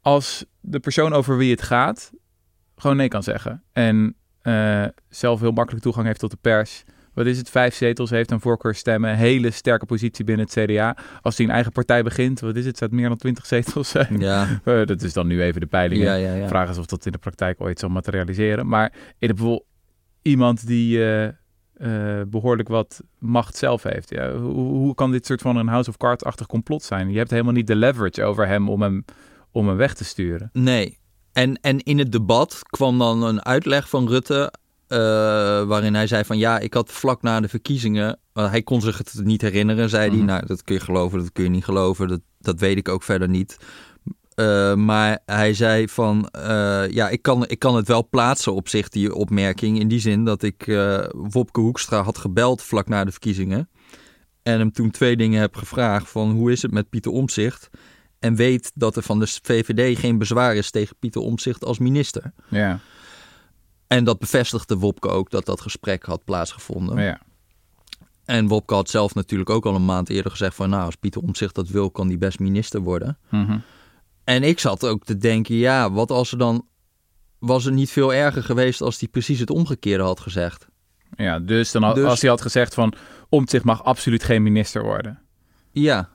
als 0.00 0.44
de 0.60 0.80
persoon 0.80 1.12
over 1.12 1.36
wie 1.36 1.50
het 1.50 1.62
gaat... 1.62 2.10
gewoon 2.76 2.96
nee 2.96 3.08
kan 3.08 3.22
zeggen. 3.22 3.62
En 3.72 4.14
eh, 4.42 4.84
zelf 5.08 5.40
heel 5.40 5.52
makkelijk 5.52 5.82
toegang 5.84 6.06
heeft 6.06 6.20
tot 6.20 6.30
de 6.30 6.38
pers. 6.40 6.84
Wat 7.20 7.28
is 7.28 7.38
het? 7.38 7.50
Vijf 7.50 7.74
zetels 7.74 8.10
heeft 8.10 8.30
een 8.30 8.40
voorkeurstemmen. 8.40 9.16
Hele 9.16 9.50
sterke 9.50 9.86
positie 9.86 10.24
binnen 10.24 10.46
het 10.50 10.64
CDA. 10.64 10.96
Als 11.22 11.36
hij 11.36 11.46
een 11.46 11.52
eigen 11.52 11.72
partij 11.72 12.02
begint... 12.02 12.40
Wat 12.40 12.56
is 12.56 12.66
het? 12.66 12.78
Zou 12.78 12.90
het 12.90 13.00
meer 13.00 13.08
dan 13.08 13.18
twintig 13.18 13.46
zetels 13.46 13.88
zijn? 13.88 14.18
Ja, 14.18 14.46
Eh, 14.64 14.86
dat 14.86 15.02
is 15.02 15.12
dan 15.12 15.26
nu 15.26 15.42
even 15.42 15.60
de 15.60 15.66
peilingen. 15.66 16.04
ja, 16.04 16.14
ja. 16.14 16.34
ja. 16.34 16.48
Vraag 16.48 16.70
is 16.70 16.78
of 16.78 16.86
dat 16.86 17.06
in 17.06 17.12
de 17.12 17.18
praktijk 17.18 17.60
ooit 17.60 17.78
zal 17.78 17.88
materialiseren. 17.88 18.66
Maar 18.66 18.92
in 19.18 19.28
de, 19.28 19.34
bijvoorbeeld 19.34 19.64
iemand 20.22 20.66
die 20.66 21.04
eh, 21.04 21.26
eh, 21.26 22.26
behoorlijk 22.26 22.68
wat 22.68 23.02
macht 23.18 23.56
zelf 23.56 23.82
heeft. 23.82 24.10
Ja, 24.10 24.32
hoe, 24.32 24.52
hoe 24.52 24.94
kan 24.94 25.10
dit 25.10 25.26
soort 25.26 25.40
van 25.40 25.56
een 25.56 25.68
House 25.68 25.88
of 25.90 25.96
Cards-achtig 25.96 26.46
complot 26.46 26.82
zijn? 26.82 27.10
Je 27.10 27.18
hebt 27.18 27.30
helemaal 27.30 27.52
niet 27.52 27.66
de 27.66 27.76
leverage 27.76 28.24
over 28.24 28.46
hem 28.46 28.68
om 28.68 28.82
hem, 28.82 29.04
om 29.50 29.68
hem 29.68 29.76
weg 29.76 29.94
te 29.94 30.04
sturen. 30.04 30.50
Nee. 30.52 30.98
En, 31.32 31.60
en 31.60 31.78
in 31.78 31.98
het 31.98 32.12
debat 32.12 32.62
kwam 32.62 32.98
dan 32.98 33.22
een 33.22 33.44
uitleg 33.44 33.88
van 33.88 34.08
Rutte. 34.08 34.52
Eh, 34.90 34.98
waarin 35.62 35.94
hij 35.94 36.06
zei 36.06 36.24
van 36.24 36.38
ja, 36.38 36.58
ik 36.58 36.74
had 36.74 36.92
vlak 36.92 37.22
na 37.22 37.40
de 37.40 37.48
verkiezingen. 37.48 38.18
hij 38.32 38.62
kon 38.62 38.80
zich 38.80 38.98
het 38.98 39.20
niet 39.24 39.40
herinneren, 39.40 39.88
zei 39.88 40.08
hij. 40.08 40.16
Mhm. 40.16 40.26
Nou, 40.26 40.46
dat 40.46 40.64
kun 40.64 40.74
je 40.74 40.80
geloven, 40.80 41.18
dat 41.18 41.32
kun 41.32 41.44
je 41.44 41.50
niet 41.50 41.64
geloven. 41.64 42.08
Dat, 42.08 42.20
dat 42.38 42.60
weet 42.60 42.76
ik 42.76 42.88
ook 42.88 43.02
verder 43.02 43.28
niet. 43.28 43.56
Eh, 44.34 44.74
maar 44.74 45.18
hij 45.26 45.54
zei 45.54 45.88
van 45.88 46.28
eh, 46.28 46.88
ja, 46.88 47.08
ik 47.08 47.22
kan, 47.22 47.48
ik 47.48 47.58
kan 47.58 47.76
het 47.76 47.88
wel 47.88 48.08
plaatsen 48.08 48.54
op 48.54 48.68
zich, 48.68 48.88
die 48.88 49.14
opmerking. 49.14 49.78
In 49.78 49.88
die 49.88 50.00
zin 50.00 50.24
dat 50.24 50.42
ik 50.42 50.64
Wopke 51.12 51.60
Hoekstra 51.60 52.02
had 52.02 52.18
gebeld 52.18 52.62
vlak 52.62 52.88
na 52.88 53.04
de 53.04 53.10
verkiezingen. 53.10 53.68
En 54.42 54.58
hem 54.58 54.72
toen 54.72 54.90
twee 54.90 55.16
dingen 55.16 55.40
heb 55.40 55.56
gevraagd 55.56 56.08
van 56.10 56.30
hoe 56.30 56.52
is 56.52 56.62
het 56.62 56.72
met 56.72 56.88
Pieter 56.88 57.12
Omzicht? 57.12 57.70
En 58.18 58.34
weet 58.34 58.72
dat 58.74 58.96
er 58.96 59.02
van 59.02 59.18
de 59.18 59.26
VVD 59.42 59.98
geen 59.98 60.18
bezwaar 60.18 60.54
is 60.54 60.70
tegen 60.70 60.96
Pieter 60.98 61.20
Omzicht 61.20 61.64
als 61.64 61.78
minister. 61.78 62.32
Ja, 62.48 62.80
En 63.90 64.04
dat 64.04 64.18
bevestigde 64.18 64.76
Wopke 64.76 65.08
ook 65.08 65.30
dat 65.30 65.44
dat 65.46 65.60
gesprek 65.60 66.04
had 66.04 66.24
plaatsgevonden. 66.24 67.02
ja. 67.02 67.20
En 68.24 68.48
Wopke 68.48 68.74
had 68.74 68.90
zelf 68.90 69.14
natuurlijk 69.14 69.50
ook 69.50 69.66
al 69.66 69.74
een 69.74 69.84
maand 69.84 70.08
eerder 70.08 70.30
gezegd 70.30 70.54
van 70.54 70.70
nou, 70.70 70.84
als 70.84 70.94
Pieter 70.96 71.22
Omzicht 71.22 71.54
dat 71.54 71.68
wil, 71.68 71.90
kan 71.90 72.08
die 72.08 72.18
best 72.18 72.38
minister 72.38 72.80
worden. 72.80 73.18
Mhm. 73.28 73.58
En 74.24 74.42
ik 74.42 74.58
zat 74.58 74.86
ook 74.86 75.04
te 75.04 75.16
denken, 75.16 75.54
ja, 75.54 75.92
wat 75.92 76.10
als 76.10 76.32
er 76.32 76.38
dan... 76.38 76.66
Was 77.38 77.64
het 77.64 77.74
niet 77.74 77.90
veel 77.90 78.14
erger 78.14 78.42
geweest 78.42 78.80
als 78.80 79.00
hij 79.00 79.08
precies 79.08 79.40
het 79.40 79.50
omgekeerde 79.50 80.02
had 80.04 80.20
gezegd? 80.20 80.68
ja 81.16 81.38
dus, 81.38 81.70
dan, 81.72 81.82
had- 81.82 81.94
Dus- 81.94 82.04
als 82.04 82.20
hij 82.20 82.30
had 82.30 82.40
gezegd 82.40 82.74
van... 82.74 82.92
Omtzigt 83.28 83.64
mag 83.64 83.84
absoluut 83.84 84.24
geen 84.24 84.42
minister 84.42 84.82
worden. 84.82 85.20
Ja, 85.70 86.08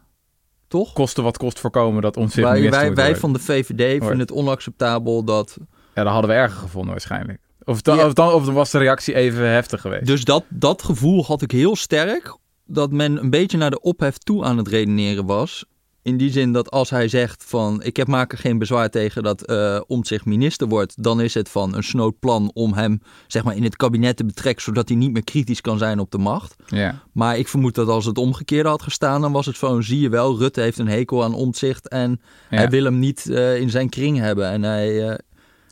toch? 0.67 0.93
Kosten 0.93 1.23
wat 1.23 1.37
kost 1.37 1.59
voorkomen 1.59 2.01
dat 2.01 2.17
Omtzigt 2.17 2.47
Wij, 2.47 2.53
minister 2.53 2.71
wij, 2.77 2.85
wordt 2.85 3.01
wij 3.01 3.11
worden. 3.11 3.21
van 3.21 3.33
de 3.33 3.39
VVD 3.63 3.99
vinden 3.99 4.19
het 4.19 4.31
onacceptabel 4.31 5.23
dat... 5.23 5.57
Ja, 5.93 6.03
dat 6.03 6.11
hadden 6.13 6.29
we 6.31 6.35
erger 6.37 6.57
gevonden 6.59 6.91
waarschijnlijk. 6.91 7.39
Of 7.65 7.81
dan, 7.81 7.97
Ja. 7.97 8.05
of, 8.05 8.13
dan, 8.13 8.33
of 8.33 8.45
dan 8.45 8.53
was 8.53 8.71
de 8.71 8.77
reactie 8.77 9.15
even 9.15 9.49
heftig 9.49 9.81
geweest. 9.81 10.05
Dus 10.05 10.23
dat, 10.23 10.43
dat 10.49 10.83
gevoel 10.83 11.25
had 11.25 11.41
ik 11.41 11.51
heel 11.51 11.75
sterk. 11.75 12.37
Dat 12.65 12.91
men 12.91 13.17
een 13.19 13.29
beetje 13.29 13.57
naar 13.57 13.71
de 13.71 13.81
ophef 13.81 14.17
toe 14.17 14.43
aan 14.43 14.57
het 14.57 14.67
redeneren 14.67 15.25
was. 15.25 15.65
In 16.01 16.17
die 16.17 16.31
zin 16.31 16.51
dat 16.51 16.71
als 16.71 16.89
hij 16.89 17.07
zegt 17.07 17.43
van... 17.47 17.83
ik 17.83 17.97
heb 17.97 18.07
maak 18.07 18.31
er 18.31 18.37
geen 18.37 18.57
bezwaar 18.57 18.89
tegen 18.89 19.23
dat 19.23 19.41
eh 19.41 19.81
Omtzigt 19.87 20.25
minister 20.25 20.67
wordt... 20.67 21.03
dan 21.03 21.21
is 21.21 21.33
het 21.33 21.49
van 21.49 21.75
een 21.75 21.83
snood 21.83 22.19
plan 22.19 22.51
om 22.53 22.73
hem 22.73 23.01
zeg 23.27 23.43
maar, 23.43 23.55
in 23.55 23.63
het 23.63 23.75
kabinet 23.75 24.17
te 24.17 24.25
betrekken... 24.25 24.63
zodat 24.63 24.87
hij 24.87 24.97
niet 24.97 25.11
meer 25.11 25.23
kritisch 25.23 25.61
kan 25.61 25.77
zijn 25.77 25.99
op 25.99 26.11
de 26.11 26.17
macht. 26.17 26.55
Ja, 26.67 27.01
Maar 27.11 27.37
ik 27.37 27.47
vermoed 27.47 27.75
dat 27.75 27.87
als 27.87 28.05
het 28.05 28.17
omgekeerde 28.17 28.69
had 28.69 28.81
gestaan... 28.81 29.21
dan 29.21 29.31
was 29.31 29.45
het 29.45 29.57
van, 29.57 29.83
zie 29.83 29.99
je 29.99 30.09
wel, 30.09 30.37
Rutte 30.37 30.61
heeft 30.61 30.77
een 30.77 30.87
hekel 30.87 31.23
aan 31.23 31.33
Omtzigt... 31.33 31.87
en 31.87 32.21
ja, 32.49 32.57
hij 32.57 32.69
wil 32.69 32.83
hem 32.83 32.99
niet 32.99 33.29
eh, 33.29 33.57
in 33.59 33.69
zijn 33.69 33.89
kring 33.89 34.17
hebben. 34.17 34.49
En 34.49 34.63
hij, 34.63 35.09
eh, 35.09 35.15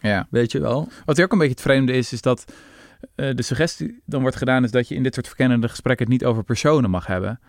ja. 0.10 0.28
weet 0.30 0.52
je 0.52 0.60
wel... 0.60 0.90
Wat 1.06 1.22
ook 1.22 1.32
een 1.32 1.38
beetje 1.38 1.54
het 1.54 1.62
vreemde 1.62 1.94
is, 1.94 2.14
is 2.14 2.22
dat 2.22 2.46
eh, 3.16 3.30
de 3.36 3.42
suggestie 3.42 4.02
dan 4.06 4.22
wordt 4.22 4.36
gedaan 4.36 4.64
is 4.64 4.72
dat 4.72 4.88
je 4.88 4.96
in 4.96 5.04
dit 5.04 5.14
soort 5.14 5.28
verkennende 5.28 5.70
gesprekken 5.70 6.06
het 6.06 6.14
niet 6.14 6.26
over 6.26 6.44
personen 6.44 6.90
mag 6.90 7.06
hebben. 7.06 7.40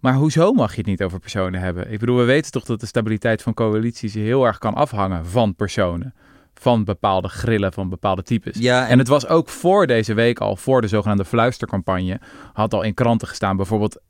Maar 0.00 0.14
hoezo 0.14 0.52
mag 0.52 0.70
je 0.70 0.76
het 0.76 0.86
niet 0.86 1.02
over 1.02 1.18
personen 1.18 1.60
hebben? 1.60 1.92
Ik 1.92 1.98
bedoel, 1.98 2.16
we 2.16 2.24
weten 2.24 2.52
toch 2.52 2.64
dat 2.64 2.80
de 2.80 2.86
stabiliteit 2.86 3.42
van 3.42 3.54
coalities 3.54 4.14
heel 4.14 4.46
erg 4.46 4.58
kan 4.58 4.74
afhangen 4.74 5.26
van 5.26 5.54
personen. 5.54 6.14
Van 6.54 6.84
bepaalde 6.84 7.28
grillen, 7.28 7.72
van 7.72 7.88
bepaalde 7.88 8.22
types. 8.22 8.58
Ja, 8.58 8.88
En 8.88 8.98
het 8.98 9.08
was 9.08 9.26
ook 9.26 9.48
voor 9.48 9.86
deze 9.86 10.14
week 10.14 10.38
al, 10.40 10.56
voor 10.56 10.80
de 10.80 10.88
zogenaamde 10.88 11.24
fluistercampagne, 11.24 12.20
had 12.52 12.74
al 12.74 12.82
in 12.82 12.94
kranten 12.94 13.28
gestaan. 13.28 13.56
Bijvoorbeeld 13.56 14.00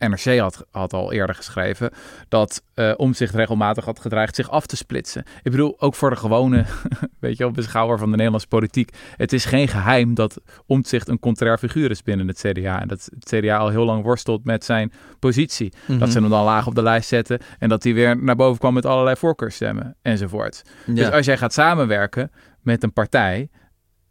NRC 0.00 0.38
had, 0.38 0.66
had 0.70 0.92
al 0.92 1.12
eerder 1.12 1.34
geschreven 1.34 1.90
dat 2.28 2.62
eh 2.74 2.92
Omzicht 2.96 3.34
regelmatig 3.34 3.84
had 3.84 4.00
gedreigd 4.00 4.34
zich 4.34 4.50
af 4.50 4.66
te 4.66 4.76
splitsen. 4.76 5.24
Ik 5.42 5.50
bedoel, 5.50 5.80
ook 5.80 5.94
voor 5.94 6.10
de 6.10 6.16
gewone, 6.16 6.64
weet 7.20 7.36
je 7.36 7.50
beschouwer 7.50 7.98
van 7.98 8.10
de 8.10 8.16
Nederlandse 8.16 8.48
politiek. 8.48 8.96
Het 9.16 9.32
is 9.32 9.44
geen 9.44 9.68
geheim 9.68 10.14
dat 10.14 10.40
Omzicht 10.66 11.08
een 11.08 11.18
contrair 11.18 11.58
figuur 11.58 11.90
is 11.90 12.02
binnen 12.02 12.28
het 12.28 12.38
CDA. 12.38 12.80
En 12.80 12.88
dat 12.88 13.08
het 13.18 13.40
CDA 13.40 13.56
al 13.56 13.68
heel 13.68 13.84
lang 13.84 14.02
worstelt 14.02 14.44
met 14.44 14.64
zijn 14.64 14.92
positie. 15.18 15.72
Mhm. 15.86 15.98
Dat 15.98 16.12
ze 16.12 16.20
hem 16.20 16.30
dan 16.30 16.44
laag 16.44 16.66
op 16.66 16.74
de 16.74 16.82
lijst 16.82 17.08
zetten 17.08 17.38
en 17.58 17.68
dat 17.68 17.82
hij 17.82 17.94
weer 17.94 18.22
naar 18.22 18.36
boven 18.36 18.58
kwam 18.58 18.74
met 18.74 18.86
allerlei 18.86 19.16
voorkeurstemmen 19.16 19.96
enzovoort. 20.02 20.62
Ja. 20.86 20.94
Dus 20.94 21.10
als 21.10 21.26
jij 21.26 21.36
gaat 21.36 21.52
samenwerken 21.52 22.30
met 22.62 22.82
een 22.82 22.92
partij, 22.92 23.48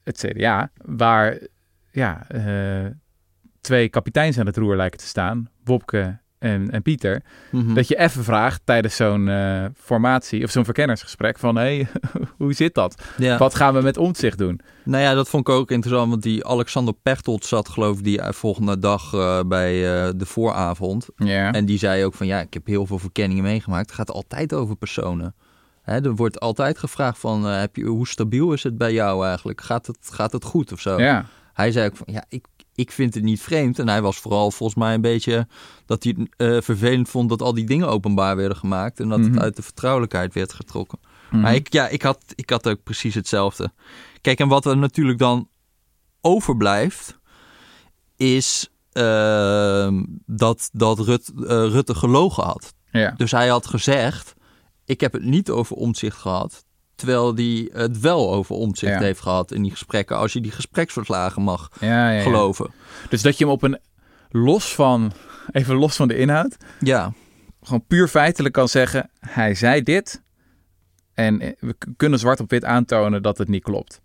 het 0.04 0.18
CDA, 0.18 0.72
waar 0.86 1.40
ja, 1.92 2.26
eh, 2.28 2.86
twee 3.62 3.90
kapiteins 3.90 4.38
aan 4.40 4.46
het 4.46 4.58
roer 4.58 4.76
lijken 4.76 5.00
te 5.00 5.06
staan, 5.08 5.50
Wopke 5.64 6.20
en, 6.40 6.72
en 6.72 6.82
Pieter, 6.82 7.22
Mhm. 7.52 7.74
dat 7.74 7.88
je 7.88 7.98
even 8.00 8.24
vraagt 8.24 8.62
tijdens 8.64 8.96
zo'n 8.96 9.28
eh, 9.30 9.66
formatie 9.76 10.44
of 10.44 10.50
zo'n 10.52 10.66
verkennersgesprek 10.66 11.40
van 11.40 11.56
hé, 11.56 11.62
hey, 11.62 11.88
hoe 12.38 12.54
zit 12.54 12.74
dat? 12.74 13.04
ja. 13.18 13.38
Wat 13.38 13.56
gaan 13.56 13.74
we 13.74 13.82
met 13.82 13.98
omzicht 13.98 14.38
doen? 14.38 14.60
Nou 14.84 15.04
ja, 15.04 15.14
dat 15.14 15.30
vond 15.30 15.48
ik 15.48 15.54
ook 15.54 15.72
interessant, 15.72 16.10
want 16.10 16.24
die 16.24 16.46
Alexander 16.46 16.94
Pechtold 16.94 17.46
zat 17.46 17.70
geloof 17.70 17.98
ik 17.98 18.04
die 18.04 18.22
volgende 18.24 18.80
dag 18.80 19.14
eh, 19.14 19.40
bij 19.46 19.74
eh, 20.06 20.10
de 20.16 20.26
vooravond. 20.26 21.08
En 21.52 21.66
die 21.66 21.78
zei 21.78 22.06
ook 22.06 22.14
van 22.14 22.28
ja, 22.28 22.40
ik 22.42 22.54
heb 22.54 22.66
heel 22.68 22.86
veel 22.86 23.00
verkenningen 23.00 23.44
meegemaakt. 23.44 23.86
Het 23.86 23.96
gaat 23.96 24.12
altijd 24.12 24.54
over 24.54 24.76
personen. 24.76 25.36
Hè, 25.82 26.04
er 26.04 26.16
wordt 26.16 26.40
altijd 26.40 26.78
gevraagd 26.78 27.20
van 27.20 27.48
eh, 27.48 27.60
heb 27.60 27.76
je, 27.76 27.84
hoe 27.84 28.08
stabiel 28.08 28.54
is 28.54 28.64
het 28.64 28.78
bij 28.78 28.94
jou 28.94 29.26
eigenlijk? 29.26 29.62
Gaat 29.62 29.88
het, 29.88 29.98
gaat 30.12 30.32
het 30.32 30.44
goed 30.44 30.72
of 30.72 30.80
zo? 30.80 30.98
Hij 31.54 31.72
zei 31.72 31.88
ook 31.90 31.96
van 31.98 32.08
ja, 32.12 32.24
ik, 32.30 32.46
ik 32.80 32.92
vind 32.92 33.14
het 33.14 33.24
niet 33.24 33.42
vreemd. 33.42 33.80
En 33.80 33.88
hij 33.88 34.02
was 34.02 34.18
vooral 34.18 34.52
volgens 34.52 34.80
mij 34.80 34.94
een 34.94 35.02
beetje 35.02 35.48
dat 35.86 36.04
hij 36.04 36.16
het 36.18 36.30
eh, 36.38 36.62
vervelend 36.62 37.10
vond 37.10 37.30
dat 37.30 37.42
al 37.42 37.54
die 37.54 37.66
dingen 37.66 37.88
openbaar 37.88 38.36
werden 38.36 38.58
gemaakt. 38.58 39.00
En 39.00 39.10
dat 39.10 39.20
Mhm. 39.20 39.32
het 39.32 39.40
uit 39.42 39.56
de 39.56 39.62
vertrouwelijkheid 39.62 40.34
werd 40.34 40.54
getrokken. 40.54 41.00
Mhm. 41.32 41.42
Maar 41.42 41.56
ik, 41.56 41.74
ja, 41.74 41.88
ik, 41.88 42.02
had, 42.02 42.24
ik 42.36 42.50
had 42.50 42.68
ook 42.68 42.84
precies 42.84 43.16
hetzelfde. 43.16 43.72
Kijk, 44.22 44.40
en 44.40 44.48
wat 44.48 44.66
er 44.66 44.78
natuurlijk 44.78 45.20
dan 45.20 45.48
overblijft, 46.22 47.18
is 48.16 48.70
ehm, 48.92 50.04
dat, 50.26 50.70
dat 50.74 51.00
Rut, 51.00 51.32
eh, 51.38 51.44
Rutte 51.48 51.96
gelogen 51.96 52.44
had. 52.44 52.74
ja. 52.92 53.12
Dus 53.18 53.32
hij 53.32 53.48
had 53.48 53.68
gezegd, 53.68 54.34
ik 54.86 55.02
heb 55.02 55.14
het 55.14 55.24
niet 55.24 55.50
over 55.50 55.76
omzicht 55.76 56.18
gehad. 56.18 56.66
Terwijl 57.00 57.36
hij 57.36 57.70
het 57.74 58.00
wel 58.00 58.34
over 58.34 58.56
omzicht 58.56 58.94
Ja. 58.94 59.00
heeft 59.00 59.22
gehad 59.22 59.52
in 59.52 59.62
die 59.62 59.72
gesprekken. 59.72 60.18
Als 60.18 60.34
je 60.34 60.42
die 60.42 60.52
gespreksverslagen 60.52 61.42
mag 61.42 61.70
Ja, 61.80 61.88
ja, 61.88 62.10
ja. 62.12 62.22
geloven. 62.22 62.72
Dus 63.10 63.22
dat 63.22 63.38
je 63.38 63.44
hem 63.44 63.54
op 63.54 63.64
een 63.64 63.80
los 64.30 64.76
van, 64.76 65.12
even 65.52 65.76
los 65.76 65.96
van 65.96 66.08
de 66.08 66.18
inhoud, 66.18 66.58
Ja, 66.80 67.14
gewoon 67.62 67.86
puur 67.88 68.08
feitelijk 68.08 68.54
kan 68.54 68.68
zeggen, 68.68 69.10
hij 69.20 69.56
zei 69.56 69.84
dit 69.84 70.22
en 71.14 71.42
eh, 71.42 71.52
we 71.60 71.76
kunnen 71.98 72.20
zwart 72.20 72.40
op 72.40 72.50
wit 72.50 72.66
aantonen 72.66 73.22
dat 73.22 73.38
het 73.38 73.48
niet 73.48 73.64
klopt. 73.64 74.02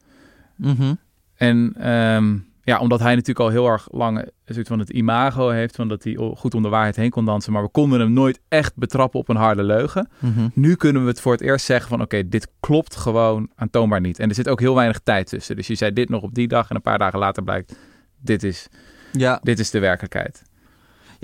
Mhm. 0.57 0.95
En 1.35 1.75
ehm, 1.79 2.39
ja, 2.65 2.79
omdat 2.79 3.01
hij 3.01 3.11
natuurlijk 3.11 3.39
al 3.39 3.49
heel 3.49 3.67
erg 3.67 3.89
lang 3.91 4.19
een 4.45 4.55
soort 4.55 4.67
van 4.67 4.79
het 4.79 4.91
imago 4.91 5.49
heeft, 5.49 5.77
van 5.77 5.89
dat 5.89 6.05
hij 6.05 6.15
goed 6.37 6.55
om 6.55 6.63
de 6.63 6.69
waarheid 6.69 6.97
heen 6.97 7.11
kon 7.11 7.25
dansen, 7.25 7.53
maar 7.53 7.63
we 7.63 7.69
konden 7.69 8.01
hem 8.01 8.13
nooit 8.13 8.41
echt 8.49 8.77
betrappen 8.77 9.21
op 9.21 9.29
een 9.29 9.37
harde 9.37 9.63
leugen. 9.63 10.09
Mhm. 10.19 10.49
Nu 10.55 10.75
kunnen 10.75 11.03
we 11.03 11.09
het 11.09 11.21
voor 11.21 11.33
het 11.33 11.41
eerst 11.41 11.67
zeggen 11.67 11.89
van 11.89 12.01
oké, 12.01 12.29
dit 12.29 12.49
klopt 12.61 12.97
gewoon 12.97 13.51
aantoonbaar 13.55 14.01
niet. 14.01 14.19
En 14.19 14.29
er 14.29 14.35
zit 14.35 14.49
ook 14.49 14.61
heel 14.61 14.75
weinig 14.75 14.99
tijd 14.99 15.29
tussen. 15.29 15.57
Dus 15.57 15.67
je 15.67 15.75
zei 15.75 15.93
dit 15.93 16.09
nog 16.09 16.23
op 16.23 16.35
die 16.35 16.49
dag 16.49 16.69
en 16.71 16.77
een 16.77 16.83
paar 16.83 16.99
dagen 16.99 17.19
later 17.19 17.43
blijkt, 17.43 17.77
dit 18.21 18.43
is, 18.43 18.69
Ja. 19.13 19.41
Dit 19.43 19.59
is 19.59 19.71
de 19.71 19.79
werkelijkheid. 19.79 20.43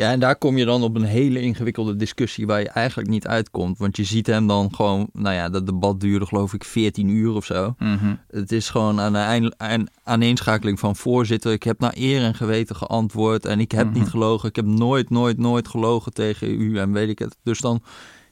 Ja, 0.00 0.10
en 0.10 0.20
daar 0.20 0.36
kom 0.36 0.56
je 0.56 0.64
dan 0.64 0.82
op 0.82 0.96
een 0.96 1.04
hele 1.04 1.40
ingewikkelde 1.40 1.96
discussie 1.96 2.46
waar 2.46 2.60
je 2.60 2.68
eigenlijk 2.68 3.08
niet 3.08 3.26
uitkomt. 3.26 3.78
Want 3.78 3.96
je 3.96 4.04
ziet 4.04 4.26
hem 4.26 4.46
dan 4.46 4.74
gewoon, 4.74 5.08
nou 5.12 5.34
ja, 5.34 5.48
dat 5.48 5.66
debat 5.66 6.00
duurde 6.00 6.26
geloof 6.26 6.54
ik 6.54 6.64
14 6.64 7.08
uur 7.08 7.34
of 7.34 7.44
zo. 7.44 7.74
Mhm. 7.78 8.14
Het 8.30 8.52
is 8.52 8.68
gewoon 8.70 9.00
aan 9.00 9.14
een 9.14 9.54
aan, 9.60 9.86
aaneenschakeling 10.02 10.78
van 10.78 10.96
voorzitter. 10.96 11.52
Ik 11.52 11.62
heb 11.62 11.78
naar 11.80 11.92
eer 11.96 12.22
en 12.22 12.34
geweten 12.34 12.76
geantwoord 12.76 13.44
en 13.46 13.60
ik 13.60 13.72
heb 13.72 13.86
Mhm. 13.86 13.98
niet 13.98 14.08
gelogen. 14.08 14.48
Ik 14.48 14.56
heb 14.56 14.64
nooit, 14.66 15.10
nooit, 15.10 15.38
nooit 15.38 15.68
gelogen 15.68 16.12
tegen 16.12 16.48
u 16.60 16.78
en 16.78 16.92
weet 16.92 17.08
ik 17.08 17.18
het. 17.18 17.36
Dus 17.42 17.58
dan, 17.60 17.82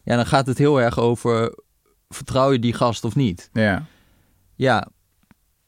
ja, 0.04 0.16
dan 0.16 0.26
gaat 0.26 0.46
het 0.46 0.58
heel 0.58 0.80
erg 0.80 0.98
over, 0.98 1.54
vertrouw 2.08 2.52
je 2.52 2.58
die 2.58 2.72
gast 2.74 3.04
of 3.04 3.14
niet? 3.14 3.50
Ja. 3.52 3.86
Ja, 4.54 4.88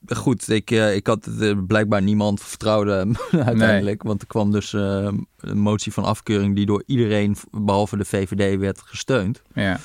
goed. 0.06 0.48
Ik, 0.48 0.70
eh, 0.70 0.94
ik 0.94 1.06
had 1.06 1.26
eh, 1.26 1.52
blijkbaar 1.66 2.02
niemand 2.02 2.42
vertrouwde 2.42 2.92
hem 2.92 3.12
uiteindelijk. 3.46 4.02
Want 4.02 4.20
er 4.20 4.26
kwam 4.26 4.50
dus 4.50 4.72
eh, 4.72 5.08
een 5.36 5.58
motie 5.58 5.92
van 5.92 6.04
afkeuring 6.04 6.56
die 6.56 6.66
door 6.66 6.82
iedereen, 6.86 7.36
behalve 7.50 7.96
de 7.96 8.04
VVD, 8.04 8.58
werd 8.58 8.80
gesteund. 8.80 9.42
Ja. 9.54 9.80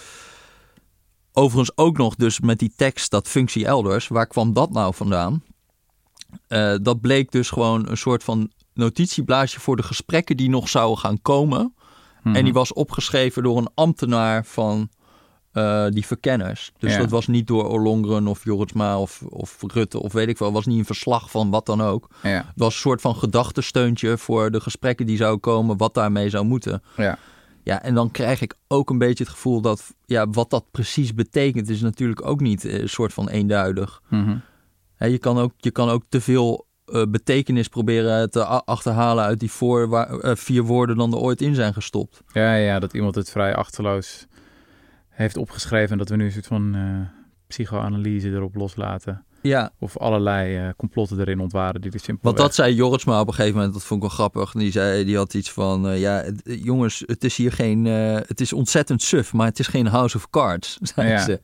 Overigens 1.33 1.77
ook 1.77 1.97
nog 1.97 2.15
dus 2.15 2.39
met 2.39 2.59
die 2.59 2.73
tekst, 2.75 3.11
dat 3.11 3.27
functie 3.27 3.65
elders. 3.65 4.07
Waar 4.07 4.27
kwam 4.27 4.53
dat 4.53 4.71
nou 4.71 4.93
vandaan? 4.93 5.43
Eh, 6.47 6.75
dat 6.81 7.01
bleek 7.01 7.31
dus 7.31 7.49
gewoon 7.49 7.89
een 7.89 7.97
soort 7.97 8.23
van 8.23 8.51
notitieblaadje 8.73 9.59
voor 9.59 9.75
de 9.75 9.83
gesprekken 9.83 10.37
die 10.37 10.49
nog 10.49 10.69
zouden 10.69 10.97
gaan 10.97 11.21
komen. 11.21 11.75
Mhm. 12.23 12.35
En 12.35 12.43
die 12.43 12.53
was 12.53 12.73
opgeschreven 12.73 13.43
door 13.43 13.57
een 13.57 13.69
ambtenaar 13.73 14.45
van 14.45 14.89
eh, 15.55 15.85
die 15.89 16.05
verkenners. 16.05 16.71
Dus 16.77 16.91
Ja. 16.93 16.99
dat 16.99 17.09
was 17.09 17.27
niet 17.27 17.47
door 17.47 17.69
Ollongren 17.69 18.27
of 18.27 18.43
Jorritsma 18.43 18.99
of, 18.99 19.21
of 19.29 19.57
Rutte 19.67 19.99
of 20.01 20.13
weet 20.13 20.27
ik 20.27 20.37
wel. 20.37 20.51
Was 20.51 20.65
niet 20.65 20.79
een 20.79 20.85
verslag 20.85 21.31
van 21.31 21.49
wat 21.49 21.65
dan 21.65 21.81
ook. 21.81 22.07
Ja. 22.23 22.29
Het 22.29 22.45
was 22.55 22.73
een 22.73 22.79
soort 22.79 23.01
van 23.01 23.15
gedachtensteuntje 23.15 24.17
voor 24.17 24.51
de 24.51 24.59
gesprekken 24.59 25.05
die 25.05 25.17
zouden 25.17 25.39
komen, 25.39 25.77
wat 25.77 25.93
daarmee 25.93 26.29
zou 26.29 26.45
moeten. 26.45 26.83
Ja. 26.97 27.17
Ja, 27.63 27.81
en 27.83 27.93
dan 27.93 28.11
krijg 28.11 28.41
ik 28.41 28.55
ook 28.67 28.89
een 28.89 28.97
beetje 28.97 29.23
het 29.23 29.33
gevoel 29.33 29.61
dat 29.61 29.93
ja, 30.05 30.29
wat 30.29 30.49
dat 30.49 30.65
precies 30.71 31.13
betekent, 31.13 31.69
is 31.69 31.81
natuurlijk 31.81 32.25
ook 32.25 32.39
niet 32.39 32.65
eh, 32.65 32.79
een 32.79 32.89
soort 32.89 33.13
van 33.13 33.29
eenduidig. 33.29 34.01
Mhm. 34.09 34.37
Je, 34.97 35.17
kan 35.17 35.37
ook, 35.37 35.51
je 35.57 35.71
kan 35.71 35.89
ook 35.89 36.03
te 36.09 36.21
veel 36.21 36.65
eh, 36.85 37.03
betekenis 37.09 37.67
proberen 37.67 38.29
te 38.29 38.45
achterhalen 38.45 39.23
uit 39.23 39.39
die 39.39 39.51
voor, 39.51 40.07
vier 40.21 40.63
woorden 40.63 40.97
dan 40.97 41.11
er 41.13 41.19
ooit 41.19 41.41
in 41.41 41.55
zijn 41.55 41.73
gestopt. 41.73 42.21
Ja, 42.31 42.55
ja, 42.55 42.79
dat 42.79 42.93
iemand 42.93 43.15
het 43.15 43.29
vrij 43.29 43.55
achterloos 43.55 44.25
heeft 45.15 45.37
opgeschreven 45.37 45.91
en 45.91 45.97
dat 45.97 46.09
we 46.09 46.15
nu 46.15 46.25
een 46.25 46.31
soort 46.31 46.47
van 46.47 46.75
eh, 46.75 46.81
psychoanalyse 47.47 48.29
erop 48.29 48.55
loslaten. 48.55 49.23
Ja, 49.41 49.71
Of 49.79 49.97
allerlei 49.97 50.57
eh, 50.57 50.69
complotten 50.77 51.19
erin 51.19 51.39
ontwaren 51.39 51.81
die 51.81 51.91
er 51.91 51.99
simpel 51.99 52.23
want 52.23 52.37
dat 52.37 52.55
zei 52.55 52.73
Jorritsma 52.75 53.19
op 53.19 53.27
een 53.27 53.33
gegeven 53.33 53.55
moment, 53.55 53.73
dat 53.73 53.83
vond 53.83 54.03
ik 54.03 54.07
wel 54.09 54.17
grappig. 54.17 54.51
Die, 54.51 54.71
zei, 54.71 55.05
die 55.05 55.17
had 55.17 55.33
iets 55.33 55.51
van, 55.51 55.87
eh, 55.87 55.99
ja, 55.99 56.23
jongens, 56.43 57.03
het 57.05 57.23
is 57.23 57.35
hier 57.37 57.51
geen, 57.51 57.85
het 57.85 58.41
is 58.41 58.53
ontzettend 58.53 59.01
suf, 59.01 59.33
maar 59.33 59.45
het 59.47 59.59
is 59.59 59.67
geen 59.67 59.87
House 59.87 60.17
of 60.17 60.29
Cards, 60.29 60.77
zei 60.95 61.09
Ja. 61.09 61.23
ze. 61.23 61.41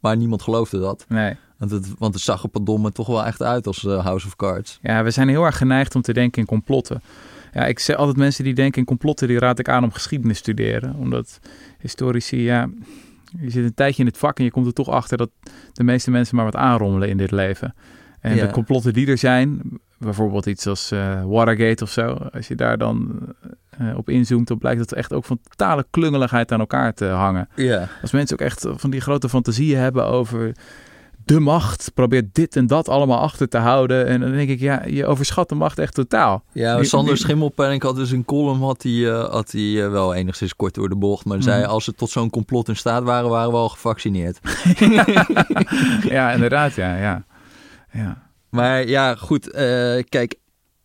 Maar 0.00 0.16
niemand 0.16 0.42
geloofde 0.42 0.78
dat. 0.78 1.04
Nee. 1.08 1.36
Want 1.58 1.70
het, 1.70 1.94
want 1.98 2.14
het 2.14 2.22
zag 2.22 2.42
er 2.42 2.48
verdomme 2.52 2.92
toch 2.92 3.06
wel 3.06 3.24
echt 3.24 3.42
uit 3.42 3.66
als 3.66 3.82
House 3.82 4.26
of 4.26 4.36
Cards. 4.36 4.78
Ja, 4.82 5.04
we 5.04 5.10
zijn 5.10 5.28
heel 5.28 5.44
erg 5.44 5.56
geneigd 5.56 5.94
om 5.94 6.02
te 6.02 6.12
denken 6.12 6.40
in 6.40 6.46
complotten. 6.46 7.02
Ja, 7.52 7.66
ik 7.66 7.78
zeg 7.78 7.96
altijd 7.96 8.16
mensen 8.16 8.44
die 8.44 8.54
denken 8.54 8.80
in 8.80 8.86
complotten, 8.86 9.28
die 9.28 9.38
raad 9.38 9.58
ik 9.58 9.68
aan 9.68 9.84
om 9.84 9.92
geschiedenis 9.92 10.36
te 10.36 10.42
studeren. 10.42 10.94
Omdat 10.94 11.38
historici, 11.78 12.42
ja, 12.42 12.68
je 13.40 13.50
zit 13.50 13.64
een 13.64 13.74
tijdje 13.74 14.00
in 14.02 14.08
het 14.08 14.18
vak 14.18 14.38
en 14.38 14.44
je 14.44 14.50
komt 14.50 14.66
er 14.66 14.72
toch 14.72 14.88
achter 14.88 15.16
dat 15.16 15.30
de 15.72 15.84
meeste 15.84 16.10
mensen 16.10 16.36
maar 16.36 16.44
wat 16.44 16.56
aanrommelen 16.56 17.08
in 17.08 17.16
dit 17.16 17.30
leven. 17.30 17.74
En 18.20 18.34
Ja. 18.36 18.46
de 18.46 18.52
complotten 18.52 18.92
die 18.92 19.06
er 19.06 19.18
zijn, 19.18 19.60
bijvoorbeeld 19.98 20.46
iets 20.46 20.66
als 20.66 20.90
eh, 20.90 21.24
Watergate 21.24 21.84
of 21.84 21.90
zo, 21.90 22.06
als 22.32 22.48
je 22.48 22.54
daar 22.54 22.78
dan 22.78 23.20
eh, 23.70 23.96
op 23.96 24.08
inzoomt, 24.08 24.48
dan 24.48 24.58
blijkt 24.58 24.80
het 24.80 24.92
echt 24.92 25.12
ook 25.12 25.24
van 25.24 25.38
totale 25.48 25.86
klungeligheid 25.90 26.52
aan 26.52 26.60
elkaar 26.60 26.94
te 26.94 27.04
hangen. 27.04 27.48
Ja. 27.56 27.88
Als 28.02 28.12
mensen 28.12 28.36
ook 28.40 28.46
echt 28.46 28.66
van 28.70 28.90
die 28.90 29.00
grote 29.00 29.28
fantasieën 29.28 29.78
hebben 29.78 30.06
over 30.06 30.52
de 31.24 31.40
macht, 31.40 31.90
probeert 31.94 32.34
dit 32.34 32.56
en 32.56 32.66
dat 32.66 32.88
allemaal 32.88 33.18
achter 33.18 33.48
te 33.48 33.58
houden. 33.58 34.06
En 34.06 34.20
dan 34.20 34.32
denk 34.32 34.48
ik, 34.48 34.60
ja, 34.60 34.84
je 34.86 35.06
overschat 35.06 35.48
de 35.48 35.54
macht 35.54 35.78
echt 35.78 35.94
totaal. 35.94 36.44
Ja, 36.52 36.76
Nu- 36.76 36.84
Sander 36.84 37.12
nu- 37.26 37.78
had 37.78 37.96
dus 37.96 38.10
een 38.10 38.24
column, 38.24 38.62
had 38.62 38.82
hij 38.82 39.02
had 39.30 39.50
hij, 39.50 39.84
eh, 39.84 39.90
wel 39.90 40.14
enigszins 40.14 40.56
kort 40.56 40.74
door 40.74 40.88
de 40.88 40.96
bocht. 40.96 41.24
Maar 41.24 41.42
zei, 41.42 41.60
Mhm. 41.62 41.70
als 41.70 41.84
ze 41.84 41.94
tot 41.94 42.10
zo'n 42.10 42.30
complot 42.30 42.68
in 42.68 42.76
staat 42.76 43.02
waren, 43.02 43.30
waren 43.30 43.50
we 43.50 43.56
al 43.56 43.68
gevaccineerd. 43.68 44.38
ja, 46.16 46.30
inderdaad, 46.32 46.74
ja, 46.74 46.96
ja. 46.96 47.24
ja. 47.92 48.22
Maar 48.48 48.88
ja, 48.88 49.14
goed, 49.14 49.50
eh, 49.50 50.02
kijk. 50.08 50.34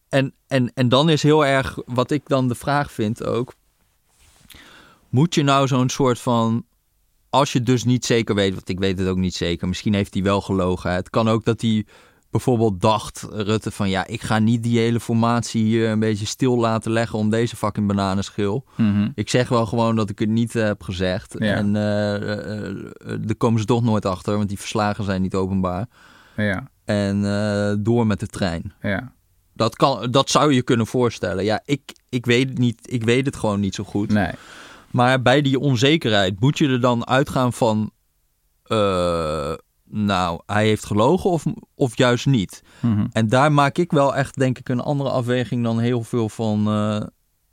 En, 0.09 0.33
en, 0.47 0.71
en 0.73 0.89
dan 0.89 1.09
is 1.09 1.23
heel 1.23 1.45
erg, 1.45 1.77
wat 1.85 2.11
ik 2.11 2.21
dan 2.27 2.47
de 2.47 2.55
vraag 2.55 2.91
vind 2.91 3.23
ook. 3.25 3.53
Moet 5.09 5.35
je 5.35 5.43
nou 5.43 5.67
zo'n 5.67 5.89
soort 5.89 6.19
van, 6.19 6.63
als 7.29 7.53
je 7.53 7.61
dus 7.63 7.83
niet 7.83 8.05
zeker 8.05 8.35
weet, 8.35 8.53
want 8.53 8.69
ik 8.69 8.79
weet 8.79 8.99
het 8.99 9.07
ook 9.07 9.17
niet 9.17 9.35
zeker. 9.35 9.67
Misschien 9.67 9.93
heeft 9.93 10.13
hij 10.13 10.23
wel 10.23 10.41
gelogen. 10.41 10.91
Het 10.93 11.09
kan 11.09 11.27
ook 11.27 11.45
dat 11.45 11.61
hij 11.61 11.85
bijvoorbeeld 12.31 12.81
dacht, 12.81 13.27
Rutte, 13.31 13.71
van 13.71 13.89
ja, 13.89 14.07
ik 14.07 14.21
ga 14.21 14.39
niet 14.39 14.63
die 14.63 14.79
hele 14.79 14.99
formatie 14.99 15.63
hier 15.63 15.89
een 15.89 15.99
beetje 15.99 16.25
stil 16.25 16.57
laten 16.57 16.91
leggen 16.91 17.19
om 17.19 17.29
deze 17.29 17.55
fucking 17.55 17.87
bananenschil. 17.87 18.65
Mhm. 18.77 19.09
Ik 19.15 19.29
zeg 19.29 19.49
wel 19.49 19.65
gewoon 19.65 19.95
dat 19.95 20.09
ik 20.09 20.19
het 20.19 20.29
niet 20.29 20.55
eh, 20.55 20.63
heb 20.63 20.83
gezegd. 20.83 21.35
Ja. 21.37 21.53
En 21.55 21.75
eh, 21.75 22.15
eh, 22.15 22.69
eh, 22.69 22.75
daar 23.21 23.35
komen 23.37 23.59
ze 23.59 23.65
toch 23.65 23.83
nooit 23.83 24.05
achter, 24.05 24.35
want 24.37 24.49
die 24.49 24.59
verslagen 24.59 25.03
zijn 25.03 25.21
niet 25.21 25.35
openbaar. 25.35 25.87
ja, 26.35 26.69
En 26.85 27.25
eh, 27.25 27.73
door 27.79 28.07
met 28.07 28.19
de 28.19 28.27
trein. 28.27 28.73
ja. 28.81 29.17
Dat, 29.53 29.75
kan, 29.75 30.11
dat 30.11 30.29
zou 30.29 30.53
je 30.53 30.61
kunnen 30.61 30.87
voorstellen. 30.87 31.43
Ja, 31.43 31.61
ik, 31.65 31.81
ik 32.09 32.25
weet 32.25 32.49
het 32.49 32.57
niet. 32.57 32.79
Ik 32.93 33.03
weet 33.03 33.25
het 33.25 33.35
gewoon 33.35 33.59
niet 33.59 33.75
zo 33.75 33.83
goed. 33.83 34.11
Nee. 34.11 34.31
Maar 34.91 35.21
bij 35.21 35.41
die 35.41 35.59
onzekerheid 35.59 36.39
moet 36.39 36.57
je 36.57 36.67
er 36.67 36.81
dan 36.81 37.07
uitgaan 37.07 37.53
van... 37.53 37.91
eh, 38.63 39.53
nou, 39.91 40.41
hij 40.45 40.65
heeft 40.65 40.85
gelogen 40.85 41.29
of, 41.29 41.43
of 41.75 41.97
juist 41.97 42.25
niet. 42.25 42.63
Mhm. 42.79 43.05
En 43.11 43.27
daar 43.27 43.51
maak 43.51 43.77
ik 43.77 43.91
wel 43.91 44.15
echt, 44.15 44.37
denk 44.37 44.59
ik, 44.59 44.69
een 44.69 44.79
andere 44.79 45.09
afweging 45.09 45.63
dan 45.63 45.79
heel 45.79 46.03
veel 46.03 46.29
van 46.29 46.67
eh, 46.67 47.01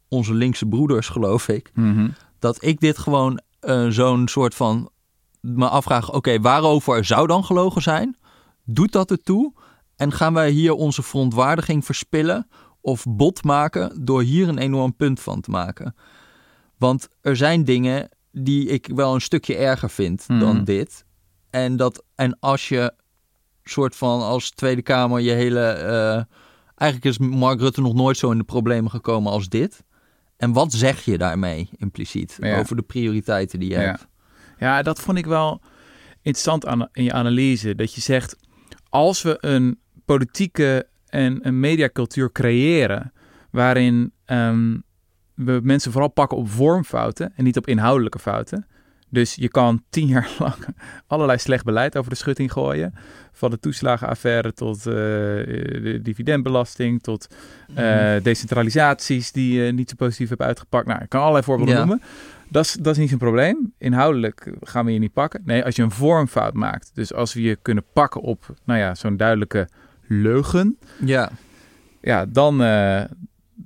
onze 0.09 0.35
linkse 0.35 0.67
broeders, 0.67 1.09
geloof 1.17 1.49
ik. 1.49 1.71
Mhm. 1.75 2.09
Dat 2.39 2.65
ik 2.65 2.81
dit 2.81 2.99
gewoon 2.99 3.41
eh, 3.61 3.87
zo'n 3.89 4.29
soort 4.29 4.55
van 4.55 4.91
me 5.41 5.69
afvraag: 5.69 6.13
oké, 6.13 6.41
waarover 6.41 7.05
zou 7.05 7.27
dan 7.27 7.45
gelogen 7.45 7.83
zijn? 7.83 8.17
Doet 8.65 8.93
dat 8.93 9.11
ertoe? 9.11 9.53
En 9.97 10.13
gaan 10.13 10.35
wij 10.35 10.51
hier 10.51 10.73
onze 10.73 11.03
verontwaardiging 11.03 11.85
verspillen 11.85 12.49
of 12.81 13.05
bot 13.09 13.45
maken 13.45 14.05
door 14.05 14.23
hier 14.23 14.49
een 14.49 14.59
enorm 14.59 14.97
punt 14.97 15.21
van 15.21 15.41
te 15.41 15.51
maken? 15.51 15.95
Want 16.79 17.09
er 17.21 17.37
zijn 17.37 17.65
dingen 17.65 18.09
die 18.33 18.69
ik 18.69 18.89
wel 18.95 19.15
een 19.15 19.21
stukje 19.21 19.57
erger 19.57 19.91
vind 19.91 20.25
Mhm. 20.29 20.39
dan 20.41 20.65
dit. 20.65 21.05
En, 21.51 21.77
dat, 21.77 22.05
en 22.15 22.37
als 22.41 22.69
je 22.69 22.93
soort 23.65 23.97
van 23.97 24.21
als 24.21 24.51
Tweede 24.51 24.83
Kamer 24.83 25.21
je 25.21 25.31
hele. 25.31 25.61
eh, 25.69 26.23
eigenlijk 26.75 27.05
is 27.05 27.19
Mark 27.19 27.61
Rutte 27.61 27.81
nog 27.81 27.95
nooit 27.95 28.17
zo 28.17 28.31
in 28.31 28.39
de 28.39 28.45
problemen 28.45 28.91
gekomen 28.91 29.33
als 29.33 29.49
dit. 29.49 29.85
En 30.37 30.53
wat 30.53 30.73
zeg 30.73 31.05
je 31.05 31.19
daarmee 31.19 31.69
impliciet 31.77 32.37
Ja. 32.41 32.59
over 32.59 32.77
de 32.77 32.83
prioriteiten 32.83 33.59
die 33.61 33.69
je 33.69 33.75
Ja. 33.75 33.81
hebt? 33.81 34.07
Ja, 34.59 34.83
dat 34.83 35.01
vond 35.01 35.19
ik 35.19 35.27
wel 35.27 35.61
interessant 36.23 36.67
aan, 36.67 36.89
in 36.93 37.05
je 37.05 37.13
analyse. 37.13 37.75
Dat 37.75 37.95
je 37.95 38.01
zegt, 38.01 38.37
als 38.89 39.23
we 39.23 39.37
een 39.41 39.79
politieke 40.05 40.87
en 41.07 41.47
een 41.47 41.61
mediacultuur 41.61 42.33
creëren... 42.33 43.13
waarin 43.51 44.13
ehm, 44.25 44.77
we 45.37 45.61
mensen 45.63 45.93
vooral 45.93 46.11
pakken 46.11 46.39
op 46.39 46.49
vormfouten 46.49 47.33
en 47.37 47.45
niet 47.45 47.57
op 47.57 47.67
inhoudelijke 47.67 48.19
fouten... 48.19 48.67
Dus 49.09 49.35
je 49.35 49.49
kan 49.49 49.83
tien 49.91 50.07
jaar 50.07 50.31
lang 50.39 50.55
allerlei 51.07 51.39
slecht 51.39 51.65
beleid 51.65 51.97
over 51.97 52.11
de 52.11 52.17
schutting 52.17 52.53
gooien. 52.53 52.95
Van 53.33 53.51
de 53.51 53.59
toeslagenaffaire 53.59 54.53
tot 54.53 54.77
eh, 54.79 54.85
de 54.85 55.99
dividendbelasting, 56.03 57.03
tot 57.03 57.27
eh, 57.75 58.15
decentralisaties 58.23 59.33
die 59.33 59.61
je 59.63 59.73
niet 59.73 59.89
zo 59.91 59.97
positief 59.97 60.29
hebt 60.29 60.41
uitgepakt. 60.43 60.87
Nou, 60.87 61.03
ik 61.03 61.09
kan 61.09 61.21
allerlei 61.21 61.45
voorbeelden 61.45 61.75
Ja. 61.75 61.81
noemen. 61.85 62.03
Dat 62.51 62.65
is, 62.65 62.73
dat 62.73 62.93
is 62.93 62.99
niet 62.99 63.09
zo'n 63.09 63.19
probleem. 63.19 63.73
Inhoudelijk 63.79 64.53
gaan 64.61 64.85
we 64.85 64.93
je 64.93 64.99
niet 64.99 65.13
pakken. 65.13 65.43
Nee, 65.45 65.65
als 65.65 65.77
je 65.77 65.83
een 65.83 65.91
vormfout 65.91 66.55
maakt. 66.55 66.91
Dus 66.95 67.13
als 67.15 67.35
we 67.35 67.43
je 67.43 67.57
kunnen 67.63 67.85
pakken 67.93 68.21
op 68.21 68.55
nou 68.65 68.79
ja, 68.81 68.95
zo'n 68.95 69.17
duidelijke 69.17 69.69
leugen. 70.07 70.79
Ja, 71.05 71.31
Ja, 72.01 72.27
dan, 72.27 72.63
eh, 72.63 73.03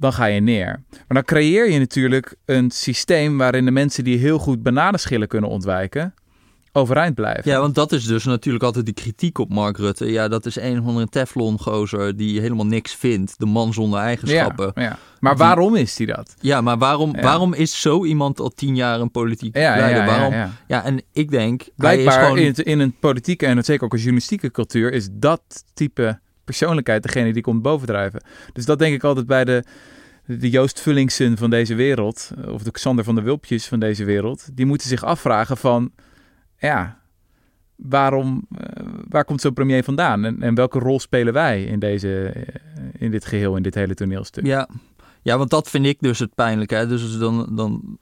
dan 0.01 0.13
ga 0.13 0.25
je 0.25 0.41
neer. 0.41 0.83
Maar 0.91 1.05
dan 1.09 1.25
creëer 1.25 1.71
je 1.71 1.79
natuurlijk 1.79 2.35
een 2.45 2.71
systeem 2.71 3.39
waarin 3.39 3.65
de 3.65 3.71
mensen 3.71 4.05
die 4.05 4.19
heel 4.19 4.39
goed 4.39 4.63
bananenschillen 4.63 5.29
kunnen 5.29 5.51
ontwijken, 5.51 6.15
overeind 6.73 7.15
blijven. 7.15 7.51
ja, 7.51 7.61
want 7.61 7.75
dat 7.75 7.93
is 7.93 8.05
dus 8.07 8.25
natuurlijk 8.25 8.65
altijd 8.65 8.87
de 8.87 8.93
kritiek 8.93 9.39
op 9.39 9.49
Mark 9.53 9.77
Rutte. 9.79 10.11
Ja, 10.11 10.29
dat 10.29 10.47
is 10.47 10.57
een 10.57 10.81
of 10.81 10.87
andere 10.87 11.07
Teflon-gozer 11.09 12.17
die 12.17 12.41
helemaal 12.41 12.67
niks 12.67 12.95
vindt. 12.95 13.35
De 13.39 13.47
man 13.47 13.73
zonder 13.73 14.01
eigenschappen. 14.01 14.73
Ja, 14.75 14.83
ja. 14.83 14.99
Maar 15.21 15.35
Die- 15.37 15.45
waarom 15.45 15.75
is 15.75 15.97
die 15.97 16.07
dat? 16.07 16.35
Ja, 16.41 16.61
maar 16.61 16.79
waarom, 16.79 17.17
Ja. 17.17 17.23
waarom 17.23 17.55
is 17.55 17.81
zo 17.81 18.05
iemand 18.05 18.41
al 18.41 18.49
tien 18.51 18.77
jaar 18.77 19.01
een 19.01 19.11
politiek 19.11 19.55
leider? 19.57 20.01
ja, 20.01 20.07
waarom? 20.07 20.33
ja. 20.33 20.51
Ja, 20.67 20.85
en 20.85 21.03
ik 21.13 21.31
denk, 21.31 21.61
hij 21.61 21.71
Blijkbaar 21.77 22.23
gewoon... 22.23 22.39
in, 22.39 22.47
het- 22.47 22.59
in 22.59 22.79
een 22.81 22.95
politieke 23.01 23.47
en 23.47 23.65
zeker 23.65 23.85
ook 23.85 23.93
een 23.93 23.99
journalistieke 23.99 24.51
cultuur 24.51 24.93
is 24.93 25.09
dat 25.13 25.43
type 25.75 26.19
persoonlijkheid 26.51 27.03
degene 27.03 27.33
die 27.33 27.43
komt 27.43 27.63
bovendrijven. 27.63 28.23
Dus 28.53 28.65
dat 28.65 28.79
denk 28.79 28.95
ik 28.95 29.05
altijd 29.05 29.27
bij 29.27 29.45
de, 29.45 29.65
de 30.25 30.51
Joost 30.51 30.81
Vullingsen 30.81 31.37
van 31.37 31.51
deze 31.51 31.75
wereld, 31.75 32.31
of 32.49 32.63
de 32.63 32.71
Xander 32.71 33.05
van 33.05 33.15
der 33.15 33.25
Wulpjes 33.25 33.67
van 33.67 33.81
deze 33.81 34.05
wereld. 34.05 34.49
Die 34.57 34.67
moeten 34.67 34.89
zich 34.89 35.05
afvragen 35.05 35.57
van, 35.57 35.93
ja, 36.59 37.01
waarom, 37.77 38.47
eh, 38.57 38.87
waar 39.09 39.25
komt 39.25 39.41
zo'n 39.41 39.53
premier 39.53 39.85
vandaan? 39.85 40.25
En, 40.25 40.43
en 40.43 40.55
welke 40.55 40.79
rol 40.79 41.01
spelen 41.01 41.33
wij 41.33 41.65
in, 41.65 41.79
deze, 41.79 42.27
eh, 42.27 42.59
in 42.99 43.11
dit 43.11 43.25
geheel, 43.25 43.57
in 43.57 43.63
dit 43.63 43.75
hele 43.75 43.95
toneelstuk? 43.95 44.47
Ja. 44.47 44.69
ja, 45.23 45.39
want 45.39 45.51
dat 45.51 45.71
vind 45.71 45.87
ik 45.87 46.01
dus 46.01 46.19
het 46.19 46.35
pijnlijke. 46.35 46.75
Hè? 46.75 46.87
Dus 46.87 47.19
dan, 47.19 47.49
dan 47.57 47.99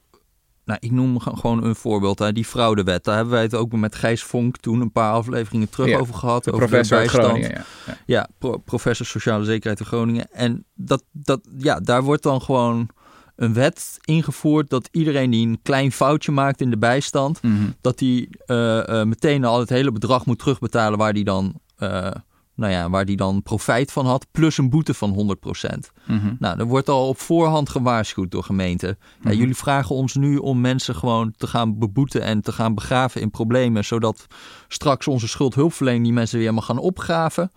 nou, 0.69 0.79
ik 0.81 0.91
noem 0.91 1.19
gewoon 1.19 1.63
een 1.63 1.75
voorbeeld. 1.75 2.19
Hè. 2.19 2.33
Die 2.33 2.45
fraudewet, 2.45 3.03
daar 3.03 3.15
hebben 3.15 3.33
wij 3.33 3.41
het 3.43 3.55
ook 3.55 3.71
met 3.71 3.95
Gijs 3.95 4.23
Vonk 4.23 4.57
toen 4.57 4.81
een 4.81 4.91
paar 4.91 5.11
afleveringen 5.13 5.69
terug 5.69 5.99
over 5.99 6.13
gehad. 6.13 6.43
De 6.43 6.51
over 6.51 6.67
professor 6.67 6.97
de 6.97 7.03
bijstand. 7.03 7.25
Groningen, 7.27 7.49
ja. 7.51 7.63
ja. 7.85 7.97
Ja, 8.05 8.27
pro- 8.37 8.57
professor 8.57 9.05
Sociale 9.05 9.43
Zekerheid 9.45 9.79
in 9.79 9.85
Groningen. 9.85 10.31
En 10.31 10.65
dat, 10.73 11.03
dat, 11.11 11.39
ja, 11.57 11.79
daar 11.79 12.03
wordt 12.03 12.23
dan 12.23 12.41
gewoon 12.41 12.89
een 13.35 13.53
wet 13.53 13.97
ingevoerd 14.03 14.69
dat 14.69 14.89
iedereen 14.91 15.29
die 15.29 15.47
een 15.47 15.59
klein 15.61 15.91
foutje 15.91 16.31
maakt 16.31 16.61
in 16.61 16.69
de 16.69 16.77
bijstand, 16.77 17.41
Mhm. 17.43 17.55
dat 17.81 17.97
die 17.97 18.29
eh, 18.45 18.99
eh, 19.01 19.07
meteen 19.07 19.45
al 19.45 19.59
het 19.59 19.69
hele 19.69 19.91
bedrag 19.91 20.25
moet 20.25 20.39
terugbetalen 20.39 20.97
waar 20.97 21.13
die 21.13 21.23
dan, 21.23 21.59
eh, 21.77 22.11
nou 22.59 22.71
ja, 22.71 22.89
waar 22.89 23.05
die 23.05 23.17
dan 23.17 23.43
profijt 23.43 23.91
van 23.91 24.05
had, 24.05 24.25
plus 24.31 24.57
een 24.57 24.69
boete 24.69 24.93
van 24.93 25.11
100%. 25.11 25.91
Mhm. 26.05 26.35
Nou, 26.39 26.59
er 26.59 26.65
wordt 26.65 26.89
al 26.89 27.07
op 27.07 27.19
voorhand 27.19 27.69
gewaarschuwd 27.69 28.31
door 28.31 28.43
gemeenten. 28.43 28.97
Ja, 28.99 29.29
Mhm. 29.29 29.37
jullie 29.37 29.55
vragen 29.55 29.95
ons 29.95 30.15
nu 30.15 30.37
om 30.37 30.61
mensen 30.61 30.95
gewoon 30.95 31.33
te 31.37 31.47
gaan 31.47 31.77
beboeten 31.77 32.21
en 32.21 32.41
te 32.41 32.51
gaan 32.51 32.75
begraven 32.75 33.21
in 33.21 33.29
problemen, 33.29 33.85
zodat 33.85 34.25
straks 34.67 35.07
onze 35.07 35.27
schuldhulpverlening 35.27 36.03
die 36.03 36.13
mensen 36.13 36.39
weer 36.39 36.53
mag 36.53 36.65
gaan 36.65 36.77
opgraven. 36.77 37.51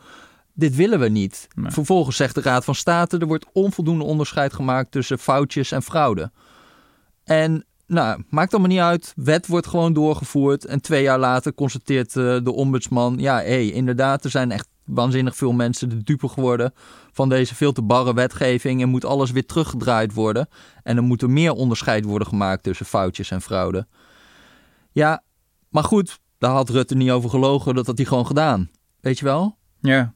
Dit 0.54 0.76
willen 0.76 1.00
we 1.00 1.08
niet. 1.08 1.48
Nee. 1.54 1.70
Vervolgens 1.70 2.16
zegt 2.16 2.34
de 2.34 2.40
Raad 2.40 2.64
van 2.64 2.74
State, 2.74 3.18
er 3.18 3.26
wordt 3.26 3.46
onvoldoende 3.52 4.04
onderscheid 4.04 4.52
gemaakt 4.52 4.90
tussen 4.90 5.18
foutjes 5.18 5.72
en 5.72 5.82
fraude. 5.82 6.30
En 7.24 7.64
nou, 7.86 8.22
maakt 8.28 8.52
allemaal 8.52 8.70
niet 8.70 8.80
uit. 8.80 9.12
Wet 9.16 9.46
wordt 9.46 9.66
gewoon 9.66 9.92
doorgevoerd. 9.92 10.64
En 10.64 10.80
twee 10.80 11.02
jaar 11.02 11.18
later 11.18 11.54
constateert 11.54 12.16
eh, 12.16 12.36
de 12.42 12.52
ombudsman... 12.52 13.16
ja, 13.18 13.36
hé, 13.36 13.42
hey, 13.42 13.70
inderdaad, 13.70 14.24
er 14.24 14.30
zijn 14.30 14.50
echt 14.50 14.68
waanzinnig 14.84 15.36
veel 15.36 15.52
mensen 15.52 15.88
de 15.88 16.02
dupe 16.02 16.28
geworden... 16.28 16.72
van 17.12 17.28
deze 17.28 17.54
veel 17.54 17.72
te 17.72 17.82
barre 17.82 18.14
wetgeving... 18.14 18.82
en 18.82 18.88
moet 18.88 19.04
alles 19.04 19.30
weer 19.30 19.46
teruggedraaid 19.46 20.12
worden. 20.14 20.48
En 20.82 20.96
er 20.96 21.02
moet 21.02 21.22
er 21.22 21.30
meer 21.30 21.52
onderscheid 21.52 22.04
worden 22.04 22.28
gemaakt 22.28 22.62
tussen 22.62 22.86
foutjes 22.86 23.30
en 23.30 23.42
fraude. 23.42 23.86
Ja, 24.92 25.22
maar 25.68 25.84
goed, 25.84 26.18
daar 26.38 26.50
had 26.52 26.68
Rutte 26.68 26.94
niet 26.94 27.10
over 27.10 27.30
gelogen. 27.30 27.74
Dat 27.74 27.86
had 27.86 27.96
hij 27.96 28.06
gewoon 28.06 28.26
gedaan. 28.26 28.70
Weet 29.00 29.18
je 29.18 29.24
wel? 29.24 29.56
Ja. 29.80 30.14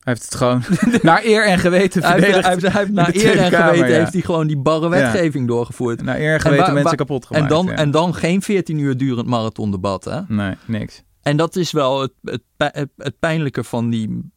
Hij 0.00 0.12
heeft 0.12 0.24
het 0.24 0.34
gewoon 0.34 0.62
naar 1.02 1.24
eer 1.24 1.44
en 1.46 1.58
geweten 1.58 2.02
Hij 2.02 2.12
heeft, 2.12 2.24
verdedigd. 2.24 2.44
hij 2.44 2.52
heeft, 2.52 2.62
hij 2.72 2.78
heeft 2.78 2.88
in 2.88 2.94
naar 2.94 3.14
eer 3.14 3.38
en 3.38 3.50
Kamer, 3.50 3.68
geweten 3.74 3.92
ja. 3.92 3.98
heeft 3.98 4.12
hij 4.12 4.22
gewoon 4.22 4.46
die 4.46 4.56
barre 4.58 4.88
wetgeving 4.88 5.48
doorgevoerd. 5.48 6.02
Naar 6.02 6.18
eer 6.18 6.28
en 6.28 6.34
En 6.34 6.40
geweten 6.40 6.64
waar- 6.64 6.74
mensen 6.74 6.96
kapot 6.96 7.26
gemaakt. 7.26 7.44
En 7.44 7.50
dan, 7.50 7.66
ja. 7.66 7.72
en 7.74 7.90
dan 7.90 8.14
geen 8.14 8.42
14 8.42 8.78
uur 8.78 8.96
durend 8.96 9.26
marathondebat. 9.26 10.04
Hè? 10.04 10.20
Nee, 10.28 10.54
niks. 10.64 11.02
En 11.22 11.36
dat 11.36 11.56
is 11.56 11.72
wel 11.72 12.00
het, 12.00 12.12
het, 12.56 12.88
het, 12.96 13.18
pijnlijke 13.18 13.64
van 13.64 13.90
die 13.90 14.30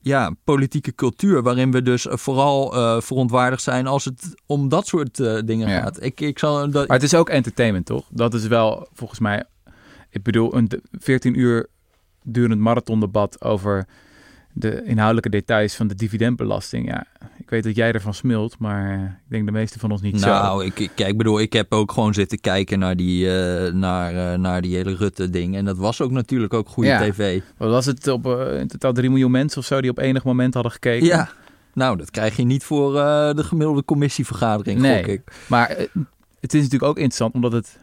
ja, 0.00 0.34
politieke 0.44 0.94
cultuur. 0.94 1.42
Waarin 1.42 1.70
we 1.70 1.82
dus 1.82 2.06
vooral 2.08 2.74
eh, 2.74 3.00
verontwaardigd 3.00 3.62
zijn 3.62 3.86
als 3.86 4.04
het 4.04 4.34
om 4.46 4.68
dat 4.68 4.86
soort 4.86 5.20
eh, 5.20 5.38
dingen 5.44 5.68
Ja. 5.68 5.80
gaat. 5.80 6.02
Ik, 6.02 6.20
ik 6.20 6.38
zal, 6.38 6.70
dat, 6.70 6.88
Maar 6.88 6.96
het 6.96 7.06
is 7.06 7.14
ook 7.14 7.28
entertainment, 7.28 7.86
toch? 7.86 8.06
Dat 8.10 8.34
is 8.34 8.46
wel 8.46 8.88
volgens 8.92 9.20
mij. 9.20 9.44
Ik 10.10 10.22
bedoel, 10.22 10.56
een 10.56 10.68
de- 10.68 10.82
14 10.90 11.38
uur 11.38 11.66
durend 12.22 12.60
marathondebat 12.60 13.42
over 13.42 13.86
de 14.52 14.82
inhoudelijke 14.84 15.30
details 15.30 15.74
van 15.74 15.86
de 15.86 15.94
dividendbelasting. 15.94 16.86
Ja, 16.88 17.06
ik 17.50 17.56
weet 17.56 17.74
dat 17.74 17.76
jij 17.84 17.92
ervan 17.92 18.14
smult, 18.14 18.58
maar 18.58 19.02
ik 19.24 19.30
denk 19.30 19.46
de 19.46 19.52
meeste 19.52 19.78
van 19.78 19.90
ons 19.90 20.00
niet 20.00 20.20
zo. 20.20 20.26
nou, 20.28 20.64
ik, 20.64 20.78
ik, 20.78 20.90
kijk, 20.94 21.16
bedoel, 21.16 21.40
ik 21.40 21.52
heb 21.52 21.72
ook 21.72 21.92
gewoon 21.92 22.14
zitten 22.14 22.40
kijken 22.40 22.78
naar 22.78 22.96
die, 22.96 23.38
eh, 23.38 23.72
naar, 23.72 24.32
eh, 24.32 24.38
naar 24.38 24.60
die 24.60 24.76
hele 24.76 24.94
Rutte-ding. 24.94 25.56
En 25.56 25.64
dat 25.64 25.76
was 25.76 26.00
ook 26.00 26.10
natuurlijk 26.10 26.54
ook 26.54 26.68
goede 26.68 26.88
Ja. 26.88 27.00
tv. 27.00 27.40
Wat 27.56 27.70
was 27.70 27.86
het 27.86 28.08
op 28.08 28.26
eh, 28.26 28.60
in 28.60 28.68
totaal 28.68 28.92
3 28.92 29.08
miljoen 29.10 29.30
mensen 29.30 29.58
of 29.60 29.66
zo 29.66 29.80
die 29.80 29.90
op 29.90 29.98
enig 29.98 30.24
moment 30.24 30.54
hadden 30.54 30.72
gekeken? 30.72 31.06
Ja, 31.06 31.28
nou, 31.74 31.96
dat 31.96 32.10
krijg 32.10 32.36
je 32.36 32.42
niet 32.44 32.64
voor 32.64 32.92
de 32.92 33.44
gemiddelde 33.44 33.84
commissievergadering, 33.84 34.80
Nee. 34.80 34.98
gok 35.02 35.12
ik. 35.12 35.22
Maar 35.46 35.68
het 36.40 36.54
is 36.54 36.62
natuurlijk 36.62 36.90
ook 36.90 36.96
interessant, 36.96 37.34
omdat 37.34 37.52
het, 37.52 37.78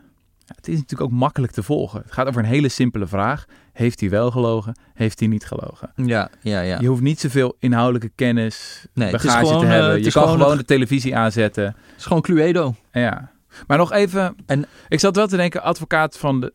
het 0.55 0.67
is 0.67 0.73
natuurlijk 0.75 1.11
ook 1.11 1.17
makkelijk 1.19 1.51
te 1.53 1.63
volgen. 1.63 2.01
Het 2.01 2.11
gaat 2.11 2.27
over 2.27 2.41
een 2.41 2.49
hele 2.49 2.69
simpele 2.69 3.07
vraag. 3.07 3.45
Heeft 3.77 3.99
hij 3.99 4.09
wel 4.09 4.31
gelogen? 4.31 4.77
Heeft 4.93 5.19
hij 5.19 5.27
niet 5.27 5.45
gelogen? 5.45 5.91
Ja, 5.95 6.29
ja, 6.41 6.61
ja. 6.61 6.79
Je 6.79 6.87
hoeft 6.87 7.01
niet 7.01 7.19
zoveel 7.19 7.55
inhoudelijke 7.59 8.11
kennis, 8.15 8.85
Nee, 8.93 9.07
het 9.11 9.15
is 9.15 9.25
bagage 9.25 9.45
gewoon, 9.45 9.59
te 9.59 9.65
eh, 9.65 9.71
hebben. 9.71 9.91
het 9.91 10.05
je 10.05 10.11
kan 10.11 10.29
gewoon 10.29 10.57
de 10.57 10.65
televisie 10.65 11.15
aanzetten. 11.15 11.63
Het 11.65 11.75
is 11.97 12.05
gewoon 12.05 12.21
Cluedo. 12.21 12.75
Ja. 12.91 13.31
Maar 13.67 13.77
nog 13.77 13.91
even, 13.91 14.35
En- 14.45 14.65
ik 14.87 14.99
zat 14.99 15.15
wel 15.15 15.27
te 15.27 15.35
denken, 15.37 15.61
advocaat 15.63 16.17
van 16.17 16.39
de, 16.41 16.53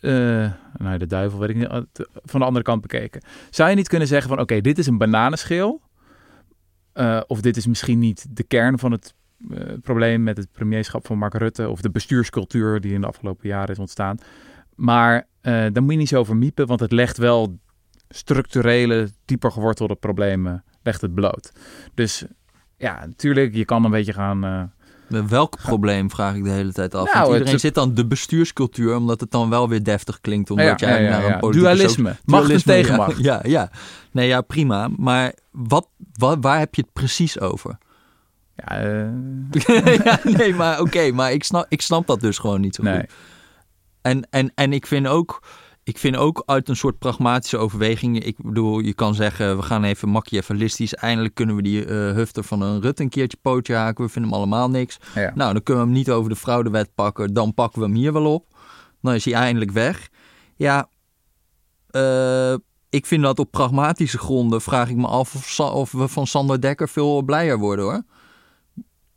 eh, 0.00 0.82
nou 0.84 0.98
de 0.98 1.06
duivel, 1.06 1.38
weet 1.38 1.48
ik 1.48 1.56
niet, 1.56 1.68
eh, 1.68 1.80
van 2.24 2.40
de 2.40 2.46
andere 2.46 2.64
kant 2.64 2.80
bekeken. 2.82 3.22
Zou 3.50 3.70
je 3.70 3.76
niet 3.76 3.88
kunnen 3.88 4.08
zeggen 4.08 4.28
van, 4.28 4.40
oké, 4.40 4.60
dit 4.60 4.78
is 4.78 4.86
een 4.86 4.98
bananenschil. 4.98 5.80
Eh, 6.92 7.20
of 7.26 7.40
dit 7.40 7.56
is 7.56 7.66
misschien 7.66 7.98
niet 7.98 8.26
de 8.30 8.42
kern 8.42 8.78
van 8.78 8.92
het 8.92 9.14
eh, 9.50 9.60
probleem 9.82 10.22
met 10.22 10.36
het 10.36 10.52
premierschap 10.52 11.06
van 11.06 11.18
Mark 11.18 11.34
Rutte. 11.34 11.68
Of 11.68 11.80
de 11.80 11.90
bestuurscultuur 11.90 12.80
die 12.80 12.92
in 12.92 13.00
de 13.00 13.06
afgelopen 13.06 13.48
jaren 13.48 13.68
is 13.70 13.78
ontstaan. 13.78 14.18
Maar 14.78 15.26
eh 15.40 15.52
daar 15.52 15.82
moet 15.82 15.92
je 15.92 15.98
niet 15.98 16.08
zo 16.08 16.18
over 16.18 16.36
miepen, 16.36 16.66
want 16.66 16.80
het 16.80 16.92
legt 16.92 17.16
wel 17.16 17.58
structurele, 18.08 19.08
dieper 19.24 19.52
gewortelde 19.52 19.94
problemen, 19.94 20.64
legt 20.82 21.00
het 21.00 21.14
bloot. 21.14 21.52
Dus 21.94 22.24
ja, 22.76 23.06
natuurlijk, 23.06 23.54
je 23.54 23.64
kan 23.64 23.84
een 23.84 23.90
beetje 23.90 24.12
gaan... 24.12 24.44
eh, 24.44 24.62
Welk 25.28 25.56
probleem 25.56 26.10
vraag 26.10 26.34
ik 26.34 26.44
de 26.44 26.50
hele 26.50 26.72
tijd 26.72 26.94
af? 26.94 27.04
Nou, 27.04 27.16
Want 27.16 27.26
iedereen 27.32 27.52
het- 27.52 27.60
zit 27.60 27.74
dan 27.74 27.94
de 27.94 28.06
bestuurscultuur, 28.06 28.96
omdat 28.96 29.20
het 29.20 29.30
dan 29.30 29.50
wel 29.50 29.68
weer 29.68 29.82
deftig 29.82 30.20
klinkt. 30.20 30.50
Omdat 30.50 30.66
ja, 30.66 30.74
je 30.76 30.84
eigenlijk 30.86 31.14
ja, 31.16 31.20
naar 31.22 31.34
een 31.34 31.40
politieke 31.40 31.66
Dualisme, 31.76 32.08
soci- 32.08 32.20
macht 32.24 32.50
en 32.50 32.62
tegenmacht. 32.64 33.18
Ja, 33.30 33.40
ja. 33.46 33.70
Nee, 34.12 34.28
ja, 34.28 34.40
prima. 34.40 34.88
Maar 34.96 35.32
wat, 35.50 35.88
wat, 36.12 36.38
waar 36.40 36.58
heb 36.58 36.74
je 36.74 36.82
het 36.82 36.92
precies 36.92 37.40
over? 37.40 37.78
Ja, 38.56 38.64
eh, 38.78 39.08
nee, 40.38 40.54
maar 40.54 40.80
oké, 40.80 41.10
maar 41.12 41.32
ik 41.32 41.44
snap, 41.44 41.66
ik 41.68 41.82
snap 41.82 42.06
dat 42.06 42.20
dus 42.20 42.38
gewoon 42.38 42.60
niet 42.60 42.74
zo 42.74 42.82
nee. 42.82 42.98
goed. 42.98 43.10
En, 44.08 44.26
en, 44.30 44.52
en 44.54 44.72
ik 44.72 44.86
vind 44.86 45.06
ook, 45.06 45.42
ik 45.82 45.98
vind 45.98 46.16
ook 46.16 46.42
uit 46.46 46.68
een 46.68 46.76
soort 46.76 46.98
pragmatische 46.98 47.56
overweging. 47.56 48.24
Ik 48.24 48.36
bedoel, 48.42 48.78
je 48.78 48.94
kan 48.94 49.14
zeggen, 49.14 49.56
we 49.56 49.62
gaan 49.62 49.84
even 49.84 50.08
machiavellistisch. 50.08 50.94
Eindelijk 50.94 51.34
kunnen 51.34 51.56
we 51.56 51.62
die 51.62 51.84
eh 51.84 51.94
hufter 51.94 52.44
van 52.44 52.60
een 52.60 52.80
Rutte 52.80 53.02
een 53.02 53.08
keertje 53.08 53.38
pootje 53.42 53.74
haken. 53.74 54.04
We 54.04 54.10
vinden 54.10 54.30
hem 54.30 54.40
allemaal 54.40 54.70
niks. 54.70 54.98
Ja. 55.14 55.32
Nou, 55.34 55.52
dan 55.52 55.62
kunnen 55.62 55.82
we 55.82 55.88
hem 55.88 55.98
niet 55.98 56.10
over 56.10 56.30
de 56.30 56.36
fraudewet 56.36 56.94
pakken. 56.94 57.34
Dan 57.34 57.54
pakken 57.54 57.80
we 57.80 57.86
hem 57.86 57.96
hier 57.96 58.12
wel 58.12 58.34
op. 58.34 58.46
Dan 59.00 59.14
is 59.14 59.24
hij 59.24 59.34
eindelijk 59.34 59.70
weg. 59.70 60.08
Ja, 60.56 60.88
eh, 61.90 62.54
ik 62.90 63.06
vind 63.06 63.22
dat 63.22 63.38
op 63.38 63.50
pragmatische 63.50 64.18
gronden 64.18 64.60
vraag 64.60 64.88
ik 64.88 64.96
me 64.96 65.06
af 65.06 65.34
of, 65.34 65.60
of 65.60 65.92
we 65.92 66.08
van 66.08 66.26
Sander 66.26 66.60
Dekker 66.60 66.88
veel 66.88 67.22
blijer 67.22 67.58
worden 67.58 67.84
hoor. 67.84 68.02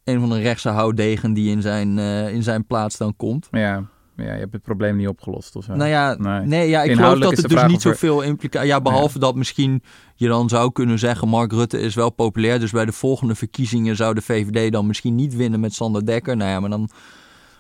Een 0.04 0.20
van 0.20 0.30
de 0.30 0.40
rechtse 0.40 0.70
houtdegen 0.70 1.34
die 1.34 1.52
in 1.52 1.62
zijn, 1.62 2.00
eh, 2.00 2.34
in 2.34 2.44
zijn 2.44 2.66
plaats 2.66 2.98
dan 2.98 3.16
komt. 3.16 3.48
Ja, 3.52 3.90
ja, 4.24 4.34
je 4.34 4.40
hebt 4.40 4.54
het 4.54 4.62
probleem 4.62 4.96
niet 4.98 5.08
opgelost 5.08 5.56
of 5.56 5.64
zo. 5.64 5.76
Nou 5.76 5.90
ja, 5.90 6.16
Nee. 6.20 6.46
nee, 6.46 6.70
ja 6.70 6.84
ik 6.84 6.96
geloof 6.96 7.20
dat 7.20 7.38
het 7.38 7.50
dus 7.50 7.62
niet 7.64 7.76
er- 7.76 7.82
zoveel 7.82 8.22
implicatie... 8.22 8.68
Ja, 8.70 8.82
behalve 8.82 9.20
dat 9.20 9.36
misschien 9.36 9.84
je 10.16 10.28
dan 10.28 10.50
zou 10.50 10.72
kunnen 10.72 11.00
zeggen... 11.00 11.28
Mark 11.28 11.52
Rutte 11.52 11.80
is 11.80 11.96
wel 11.96 12.10
populair, 12.10 12.60
dus 12.60 12.72
bij 12.72 12.86
de 12.86 12.92
volgende 12.92 13.36
verkiezingen... 13.36 13.96
zou 13.96 14.14
de 14.14 14.22
VVD 14.22 14.72
dan 14.72 14.88
misschien 14.88 15.16
niet 15.16 15.36
winnen 15.36 15.60
met 15.60 15.74
Sander 15.74 16.06
Dekker. 16.06 16.38
Nou 16.38 16.50
ja, 16.50 16.60
maar 16.60 16.70
dan... 16.70 16.90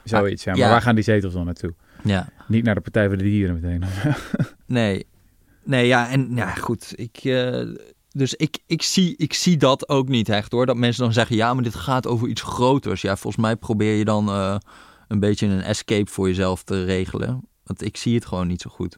Zoiets, 0.03 0.43
ja. 0.43 0.51
Maar 0.51 0.59
Ja. 0.61 0.69
waar 0.69 0.81
gaan 0.81 0.95
die 0.95 1.03
zetels 1.03 1.33
dan 1.33 1.45
naartoe? 1.45 1.73
Ja, 2.03 2.29
Niet 2.47 2.63
naar 2.63 2.75
de 2.75 2.81
Partij 2.81 3.07
voor 3.07 3.17
de 3.17 3.23
Dieren 3.23 3.53
meteen. 3.61 3.83
nee. 4.65 5.05
Nee, 5.63 5.87
ja, 5.87 6.09
en 6.09 6.31
ja, 6.35 6.49
goed. 6.49 6.93
Ik, 6.95 7.17
eh, 7.23 7.61
dus 8.11 8.33
ik, 8.33 8.57
ik, 8.65 8.81
zie, 8.81 9.13
ik 9.17 9.33
zie 9.33 9.57
dat 9.57 9.89
ook 9.89 10.07
niet 10.07 10.29
echt 10.29 10.51
hoor. 10.51 10.65
Dat 10.65 10.75
mensen 10.77 11.03
dan 11.03 11.13
zeggen, 11.13 11.35
ja, 11.35 11.53
maar 11.53 11.63
dit 11.63 11.75
gaat 11.75 12.07
over 12.07 12.27
iets 12.27 12.41
groters. 12.41 13.01
Ja, 13.01 13.15
volgens 13.15 13.43
mij 13.43 13.55
probeer 13.55 13.95
je 13.95 14.05
dan 14.05 14.27
eh, 14.29 14.55
een 15.11 15.19
beetje 15.19 15.47
een 15.47 15.61
escape 15.61 16.11
voor 16.11 16.27
jezelf 16.27 16.63
te 16.63 16.83
regelen. 16.83 17.47
Want 17.63 17.85
ik 17.85 17.97
zie 17.97 18.15
het 18.15 18.25
gewoon 18.25 18.47
niet 18.47 18.61
zo 18.61 18.69
goed. 18.69 18.97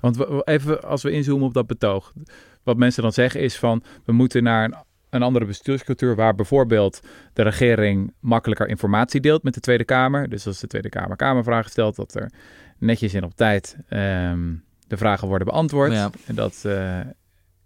Want 0.00 0.46
even 0.48 0.82
als 0.82 1.02
we 1.02 1.10
inzoomen 1.10 1.46
op 1.46 1.54
dat 1.54 1.66
betoog. 1.66 2.12
Wat 2.62 2.76
mensen 2.76 3.02
dan 3.02 3.12
zeggen 3.12 3.40
is 3.40 3.56
van, 3.56 3.82
we 4.04 4.12
moeten 4.12 4.42
naar 4.42 4.64
een, 4.64 4.74
een 5.10 5.22
andere 5.22 5.44
bestuurscultuur... 5.44 6.14
waar 6.14 6.34
bijvoorbeeld 6.34 7.00
de 7.32 7.42
regering 7.42 8.12
makkelijker 8.20 8.68
informatie 8.68 9.20
deelt 9.20 9.42
met 9.42 9.54
de 9.54 9.60
Tweede 9.60 9.84
Kamer. 9.84 10.28
Dus 10.28 10.46
als 10.46 10.60
de 10.60 10.66
Tweede 10.66 10.88
Kamer 10.88 11.16
Kamervragen 11.16 11.70
stelt... 11.70 11.96
dat 11.96 12.14
er 12.14 12.32
netjes 12.78 13.14
en 13.14 13.24
op 13.24 13.34
tijd 13.34 13.76
ehm, 13.88 14.54
de 14.86 14.96
vragen 14.96 15.28
worden 15.28 15.46
beantwoord. 15.46 15.92
Ja. 15.92 16.10
En 16.26 16.34
dat 16.34 16.62
eh, 16.64 17.00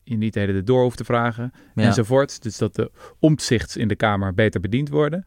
je 0.02 0.16
niet 0.16 0.32
de 0.32 0.40
hele 0.40 0.52
tijd 0.52 0.66
door 0.66 0.82
hoeft 0.82 0.96
te 0.96 1.04
vragen. 1.04 1.52
Ja. 1.74 1.82
enzovoort. 1.82 2.42
Dus 2.42 2.58
dat 2.58 2.74
de 2.74 2.90
omzichts 3.18 3.76
in 3.76 3.88
de 3.88 3.96
Kamer 3.96 4.34
beter 4.34 4.60
bediend 4.60 4.88
worden. 4.88 5.24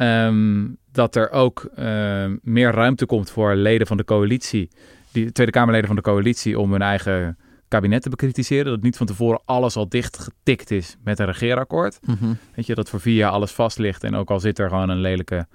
Ehm, 0.00 0.66
dat 0.92 1.16
er 1.16 1.30
ook 1.30 1.70
ehm, 1.74 2.36
meer 2.42 2.70
ruimte 2.70 3.06
komt 3.06 3.30
voor 3.30 3.54
leden 3.54 3.86
van 3.86 3.96
de 3.96 4.04
coalitie, 4.04 4.70
die 5.12 5.32
Tweede 5.32 5.52
Kamerleden 5.52 5.86
van 5.86 5.96
de 5.96 6.02
coalitie, 6.02 6.58
om 6.58 6.72
hun 6.72 6.82
eigen 6.82 7.38
kabinet 7.68 8.02
te 8.02 8.08
bekritiseren. 8.08 8.72
Dat 8.72 8.82
niet 8.82 8.96
van 8.96 9.06
tevoren 9.06 9.42
alles 9.44 9.76
al 9.76 9.88
dicht 9.88 10.18
getikt 10.18 10.70
is 10.70 10.96
met 11.04 11.18
een 11.18 11.26
regeerakkoord. 11.26 11.98
Mhm. 12.06 12.32
Weet 12.54 12.66
je, 12.66 12.74
dat 12.74 12.90
voor 12.90 13.00
vier 13.00 13.14
jaar 13.14 13.30
alles 13.30 13.52
vast 13.52 13.78
ligt. 13.78 14.04
En 14.04 14.14
ook 14.14 14.30
al 14.30 14.40
zit 14.40 14.58
er 14.58 14.68
gewoon 14.68 14.88
een 14.88 15.00
lelijke 15.00 15.46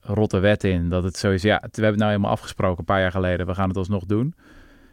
rotte 0.00 0.38
wet 0.38 0.64
in. 0.64 0.88
Dat 0.88 1.04
het 1.04 1.16
zo 1.16 1.30
is, 1.30 1.42
ja, 1.42 1.56
we 1.56 1.68
hebben 1.70 1.90
het 1.90 1.98
nou 1.98 2.10
helemaal 2.10 2.30
afgesproken 2.30 2.78
een 2.78 2.84
paar 2.84 3.00
jaar 3.00 3.12
geleden. 3.12 3.46
We 3.46 3.54
gaan 3.54 3.68
het 3.68 3.76
alsnog 3.76 4.04
doen. 4.04 4.34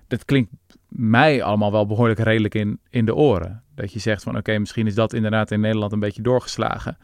Dat 0.08 0.26
klinkt 0.26 0.52
mij 0.90 1.44
allemaal 1.44 1.72
wel 1.72 1.86
behoorlijk 1.86 2.20
redelijk 2.20 2.56
in, 2.56 2.80
in 2.90 3.06
de 3.06 3.16
oren. 3.16 3.64
Dat 3.76 3.94
je 3.94 4.00
zegt 4.00 4.24
van 4.24 4.38
oké, 4.38 4.58
misschien 4.58 4.88
is 4.88 4.96
dat 4.96 5.14
inderdaad 5.14 5.52
in 5.52 5.60
Nederland 5.60 5.92
een 5.92 6.00
beetje 6.00 6.22
doorgeslagen. 6.22 6.98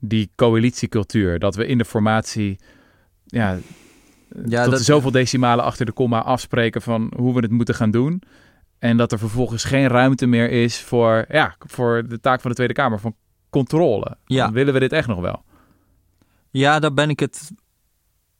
Die 0.00 0.30
coalitiecultuur, 0.36 1.38
dat 1.38 1.54
we 1.54 1.66
in 1.66 1.78
de 1.78 1.84
formatie 1.84 2.58
ja, 3.26 3.58
Ja, 4.46 4.62
tot 4.62 4.72
dat- 4.72 4.80
zoveel 4.82 5.10
decimalen 5.10 5.64
achter 5.64 5.86
de 5.86 5.92
komma 5.92 6.22
afspreken 6.22 6.82
van 6.82 7.12
hoe 7.16 7.34
we 7.34 7.40
het 7.40 7.50
moeten 7.50 7.74
gaan 7.74 7.90
doen. 7.90 8.22
En 8.78 8.96
dat 8.96 9.12
er 9.12 9.18
vervolgens 9.18 9.64
geen 9.64 9.86
ruimte 9.88 10.26
meer 10.26 10.50
is 10.50 10.80
voor, 10.80 11.24
ja, 11.28 11.54
voor 11.58 12.08
de 12.08 12.20
taak 12.20 12.40
van 12.40 12.50
de 12.50 12.56
Tweede 12.56 12.74
Kamer, 12.74 13.00
van 13.00 13.14
controle. 13.50 14.16
Ja. 14.24 14.44
Dan 14.44 14.52
willen 14.54 14.72
we 14.74 14.80
dit 14.80 14.92
echt 14.92 15.08
nog 15.08 15.20
wel? 15.20 15.42
Ja, 16.50 16.78
daar 16.78 16.94
ben 16.94 17.10
ik 17.10 17.20
het. 17.20 17.50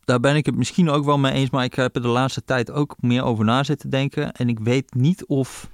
Daar 0.04 0.20
ben 0.20 0.36
ik 0.36 0.46
het 0.46 0.56
misschien 0.56 0.90
ook 0.90 1.04
wel 1.04 1.18
mee 1.18 1.32
eens, 1.32 1.50
maar 1.50 1.64
ik 1.64 1.74
heb 1.74 1.96
er 1.96 2.02
de 2.02 2.08
laatste 2.08 2.44
tijd 2.44 2.70
ook 2.70 2.96
meer 3.00 3.22
over 3.22 3.44
na 3.44 3.62
zitten 3.64 3.90
denken. 3.90 4.32
En 4.32 4.48
ik 4.48 4.58
weet 4.58 4.94
niet 4.94 5.26
of. 5.26 5.70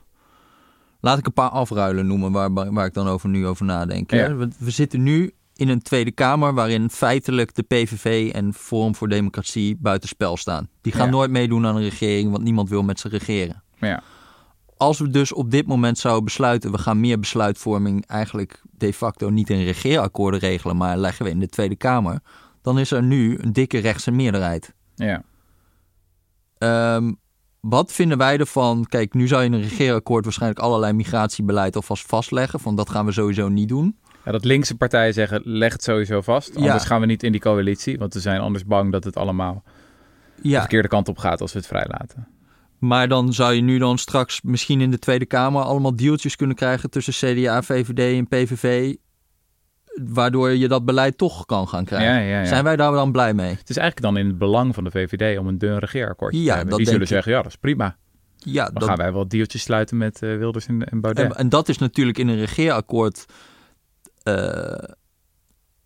Laat 1.01 1.19
ik 1.19 1.27
een 1.27 1.33
paar 1.33 1.49
afruilen 1.51 2.07
noemen 2.07 2.33
waar, 2.33 2.53
waar 2.73 2.87
ik 2.87 2.95
dan 2.95 3.07
over 3.09 3.29
nu 3.29 3.47
over 3.47 3.65
nadenk. 3.65 4.11
Ja. 4.11 4.35
We, 4.35 4.49
we 4.59 4.71
zitten 4.71 5.03
nu 5.03 5.33
in 5.57 5.69
een 5.69 5.83
Tweede 5.83 6.11
Kamer 6.13 6.55
waarin 6.55 6.91
feitelijk 6.91 7.55
de 7.55 7.63
PVV 7.63 8.31
en 8.35 8.55
Forum 8.55 8.95
voor 8.95 9.09
Democratie 9.09 9.77
buitenspel 9.81 10.37
staan. 10.37 10.69
Die 10.81 10.93
gaan 10.93 11.05
Ja. 11.07 11.11
nooit 11.13 11.31
meedoen 11.31 11.67
aan 11.67 11.77
een 11.77 11.83
regering, 11.83 12.31
want 12.31 12.43
niemand 12.43 12.69
wil 12.69 12.83
met 12.83 13.01
ze 13.01 13.09
regeren. 13.09 13.63
Ja, 13.79 14.03
Als 14.77 14.99
we 14.99 15.11
dus 15.11 15.33
op 15.33 15.51
dit 15.51 15.67
moment 15.67 15.99
zouden 15.99 16.25
besluiten, 16.25 16.73
we 16.73 16.79
gaan 16.79 17.01
meer 17.01 17.19
besluitvorming 17.21 18.07
eigenlijk 18.07 18.63
de 18.71 18.93
facto 18.93 19.31
niet 19.31 19.51
in 19.51 19.65
regeerakkoorden 19.65 20.41
regelen, 20.41 20.77
maar 20.77 20.97
leggen 20.97 21.25
we 21.25 21.31
in 21.31 21.41
de 21.41 21.49
Tweede 21.49 21.77
Kamer, 21.77 22.21
dan 22.63 22.79
is 22.79 22.91
er 22.91 23.03
nu 23.03 23.39
een 23.41 23.53
dikke 23.53 23.79
rechtse 23.79 24.11
meerderheid. 24.11 24.75
ja. 24.95 25.23
Ehm, 26.59 27.13
wat 27.61 27.93
vinden 27.93 28.19
wij 28.19 28.39
ervan? 28.39 28.85
Kijk, 28.89 29.15
nu 29.15 29.27
zou 29.29 29.41
je 29.43 29.47
in 29.47 29.53
een 29.53 29.63
regeerakkoord 29.63 30.25
waarschijnlijk 30.25 30.61
allerlei 30.61 30.93
migratiebeleid 30.93 31.77
alvast 31.77 32.07
vastleggen, 32.07 32.61
van 32.61 32.77
dat 32.77 32.91
gaan 32.91 33.07
we 33.07 33.13
sowieso 33.13 33.49
niet 33.49 33.69
doen. 33.69 33.99
Ja, 34.25 34.33
dat 34.33 34.45
linkse 34.45 34.77
partijen 34.77 35.15
zeggen, 35.15 35.41
leg 35.45 35.73
het 35.73 35.83
sowieso 35.83 36.21
vast. 36.21 36.51
Ja. 36.55 36.61
Anders 36.61 36.85
gaan 36.85 37.01
we 37.01 37.07
niet 37.07 37.23
in 37.23 37.33
die 37.33 37.41
coalitie, 37.41 37.99
want 37.99 38.15
we 38.15 38.21
zijn 38.21 38.41
anders 38.41 38.65
bang 38.65 38.93
dat 38.93 39.05
het 39.05 39.17
allemaal 39.17 39.63
de 40.43 40.49
Ja, 40.49 40.61
verkeerde 40.61 40.89
kant 40.89 41.09
op 41.09 41.19
gaat 41.19 41.41
als 41.41 41.53
we 41.53 41.59
het 41.59 41.67
vrijlaten. 41.69 42.29
maar 42.79 43.09
dan 43.09 43.33
zou 43.33 43.53
je 43.55 43.61
nu 43.63 43.79
dan 43.79 43.99
straks 43.99 44.41
misschien 44.43 44.81
in 44.81 44.91
de 44.91 44.99
Tweede 44.99 45.27
Kamer 45.27 45.63
allemaal 45.63 45.97
deeltjes 45.97 46.37
kunnen 46.37 46.57
krijgen 46.57 46.91
tussen 46.91 47.13
CDA, 47.35 47.63
VVD 47.63 48.17
en 48.19 48.29
PVV, 48.29 48.95
waardoor 50.05 50.51
je 50.51 50.69
dat 50.69 50.85
beleid 50.85 51.19
toch 51.19 51.47
kan 51.47 51.69
gaan 51.69 51.85
krijgen. 51.85 52.25
Ja. 52.27 52.45
Zijn 52.45 52.65
wij 52.65 52.77
daar 52.77 52.93
dan 52.93 53.13
blij 53.13 53.35
mee? 53.35 53.51
Het 53.55 53.71
is 53.71 53.77
eigenlijk 53.77 54.15
dan 54.15 54.17
in 54.23 54.27
het 54.29 54.39
belang 54.39 54.75
van 54.75 54.85
de 54.85 54.91
VVD 54.91 55.39
om 55.39 55.47
een 55.47 55.59
dun 55.59 55.79
regeerakkoordje 55.79 56.43
Ja, 56.43 56.51
te 56.53 56.59
hebben. 56.59 56.77
Die 56.77 56.87
zullen 56.87 57.01
ik. 57.01 57.07
zeggen, 57.09 57.33
ja, 57.33 57.43
dat 57.43 57.51
is 57.51 57.57
prima. 57.59 57.97
Ja, 58.37 58.65
Dan 58.65 58.75
dat, 58.75 58.85
gaan 58.89 58.97
wij 58.97 59.13
wel 59.13 59.29
deeltjes 59.29 59.63
sluiten 59.63 59.97
met 59.97 60.23
eh, 60.23 60.37
Wilders 60.37 60.67
en, 60.67 60.85
en 60.89 61.01
Baudet. 61.01 61.25
en, 61.25 61.37
en 61.37 61.49
dat 61.49 61.69
is 61.69 61.79
natuurlijk 61.79 62.19
in 62.19 62.29
een 62.29 62.39
regeerakkoord. 62.39 63.25
Eh, 64.25 64.89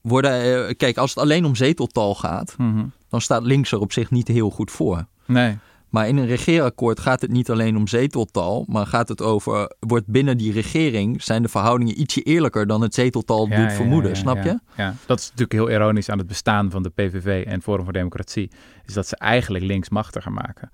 worden, 0.01 0.67
eh, 0.69 0.75
kijk, 0.77 0.97
als 0.97 1.11
het 1.15 1.19
alleen 1.25 1.45
om 1.45 1.55
zeteltal 1.55 2.15
gaat, 2.15 2.55
Mhm. 2.59 2.85
dan 3.09 3.21
staat 3.21 3.43
links 3.43 3.73
er 3.73 3.81
op 3.81 3.93
zich 3.93 4.11
niet 4.11 4.29
heel 4.29 4.51
goed 4.51 4.71
voor. 4.71 5.07
Nee, 5.27 5.59
Maar 5.89 6.09
in 6.09 6.17
een 6.17 6.27
regeerakkoord 6.27 7.01
gaat 7.01 7.21
het 7.21 7.31
niet 7.31 7.51
alleen 7.51 7.77
om 7.77 7.87
zeteltal, 7.87 8.65
maar 8.69 8.87
gaat 8.87 9.09
het 9.09 9.23
over, 9.23 9.75
wordt 9.81 10.07
binnen 10.07 10.37
die 10.39 10.53
regering, 10.53 11.23
zijn 11.23 11.43
de 11.43 11.49
verhoudingen 11.49 12.01
ietsje 12.01 12.23
eerlijker 12.23 12.67
dan 12.67 12.81
het 12.81 12.95
zeteltal 12.95 13.49
Ja, 13.49 13.57
doet 13.57 13.71
ja, 13.71 13.77
vermoeden, 13.77 14.11
ja, 14.11 14.17
snap 14.17 14.43
je? 14.45 14.59
Ja, 14.77 14.95
dat 15.07 15.19
is 15.19 15.25
natuurlijk 15.25 15.53
heel 15.53 15.71
ironisch 15.71 16.09
aan 16.11 16.19
het 16.19 16.27
bestaan 16.27 16.71
van 16.71 16.83
de 16.83 16.89
PVV 16.91 17.45
en 17.47 17.63
Forum 17.63 17.85
voor 17.85 17.93
Democratie. 17.93 18.51
Is 18.87 18.95
dat 18.95 19.07
ze 19.09 19.17
eigenlijk 19.17 19.65
links 19.65 19.89
machtiger 19.89 20.33
maken. 20.33 20.71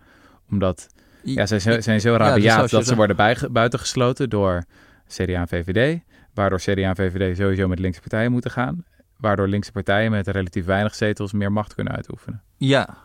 Omdat 0.51 0.87
ja, 1.23 1.47
zij 1.47 1.59
zijn, 1.59 1.83
zijn 1.83 2.01
zo 2.01 2.19
dus 2.19 2.27
rabiaat 2.27 2.71
dat 2.71 2.87
ze 2.87 2.95
worden 2.97 3.37
buitengesloten 3.53 4.31
door 4.31 4.65
CDA 5.09 5.41
en 5.41 5.49
VVD. 5.49 6.01
Waardoor 6.35 6.59
CDA 6.59 6.89
en 6.89 6.97
VVD 6.97 7.37
sowieso 7.37 7.69
met 7.69 7.79
linkse 7.79 8.01
partijen 8.01 8.33
moeten 8.33 8.51
gaan. 8.51 8.85
Waardoor 9.17 9.49
linkse 9.49 9.73
partijen 9.73 10.11
met 10.11 10.29
relatief 10.29 10.65
weinig 10.65 10.95
zetels 10.95 11.33
meer 11.33 11.53
macht 11.53 11.75
kunnen 11.75 11.93
uitoefenen. 11.93 12.43
Ja, 12.57 12.97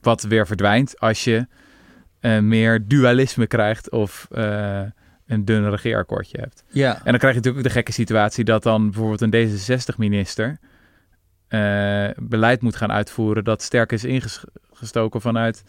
Wat 0.00 0.22
weer 0.22 0.46
verdwijnt 0.46 0.98
als 1.00 1.24
je 1.24 1.46
eh, 2.20 2.38
meer 2.38 2.86
dualisme 2.86 3.46
krijgt 3.46 3.90
of 3.90 4.26
eh, 4.30 4.82
een 5.26 5.44
dun 5.44 5.70
regeerakkoordje 5.70 6.38
hebt. 6.40 6.64
ja. 6.68 6.94
En 6.96 7.10
dan 7.10 7.18
krijg 7.18 7.34
je 7.34 7.40
natuurlijk 7.40 7.56
ook 7.56 7.62
de 7.62 7.70
gekke 7.70 7.92
situatie 7.92 8.44
dat 8.44 8.62
dan 8.62 8.90
bijvoorbeeld 8.90 9.20
een 9.20 9.48
D66-minister 9.48 10.58
eh, 11.48 12.08
beleid 12.16 12.62
moet 12.62 12.76
gaan 12.76 12.92
uitvoeren 12.92 13.44
dat 13.44 13.62
sterk 13.62 13.92
is 13.92 14.04
ingestoken 14.04 15.20
vanuit, 15.20 15.64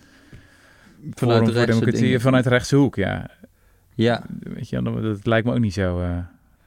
Vanuit 1.14 1.38
Forum 1.38 1.46
de 1.46 1.54
voor 1.54 1.66
Democratie, 1.66 2.20
vanuit 2.20 2.44
de 2.44 2.50
rechtse 2.50 2.76
hoek. 2.76 2.96
Ja, 2.96 3.30
ja. 3.96 4.24
weet 4.40 4.70
je, 4.70 4.82
dat 4.82 5.26
lijkt 5.26 5.48
me 5.48 5.54
ook 5.54 5.60
niet 5.60 5.74
zo. 5.74 6.00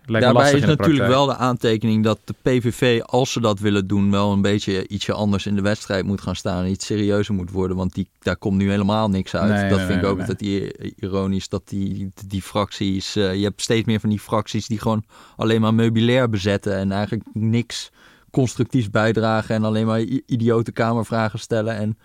Daarbij 0.06 0.52
is 0.52 0.64
natuurlijk 0.64 1.08
wel 1.08 1.26
de 1.26 1.36
aantekening 1.36 2.04
dat 2.04 2.18
de 2.24 2.34
PVV, 2.42 3.00
als 3.02 3.32
ze 3.32 3.40
dat 3.40 3.58
willen 3.58 3.86
doen, 3.86 4.10
wel 4.10 4.32
een 4.32 4.42
beetje 4.42 4.88
ietsje 4.88 5.12
anders 5.12 5.46
in 5.46 5.54
de 5.54 5.62
wedstrijd 5.62 6.04
moet 6.04 6.20
gaan 6.20 6.36
staan. 6.36 6.66
Iets 6.66 6.86
serieuzer 6.86 7.34
moet 7.34 7.50
worden, 7.50 7.76
want 7.76 7.94
die, 7.94 8.08
daar 8.18 8.36
komt 8.36 8.56
nu 8.56 8.70
helemaal 8.70 9.08
niks 9.08 9.34
uit. 9.36 9.52
Nee, 9.52 9.68
dat 9.68 9.78
nee, 9.78 9.86
vind 9.86 10.02
ik 10.02 10.06
ook 10.08 10.18
altijd 10.18 10.42
i- 10.42 10.70
ironisch, 10.96 11.48
dat 11.48 11.68
die, 11.68 12.12
die 12.26 12.42
fracties, 12.42 13.16
eh, 13.16 13.34
je 13.34 13.42
hebt 13.42 13.62
steeds 13.62 13.86
meer 13.86 14.00
van 14.00 14.10
die 14.10 14.20
fracties 14.20 14.66
die 14.66 14.78
gewoon 14.78 15.04
alleen 15.36 15.60
maar 15.60 15.74
meubilair 15.74 16.28
bezetten 16.28 16.76
en 16.76 16.92
eigenlijk 16.92 17.24
niks 17.32 17.90
constructiefs 18.30 18.90
bijdragen 18.90 19.54
en 19.54 19.64
alleen 19.64 19.86
maar 19.86 20.00
idiote 20.26 20.72
kamervragen 20.72 21.38
stellen. 21.38 21.76
En 21.76 21.98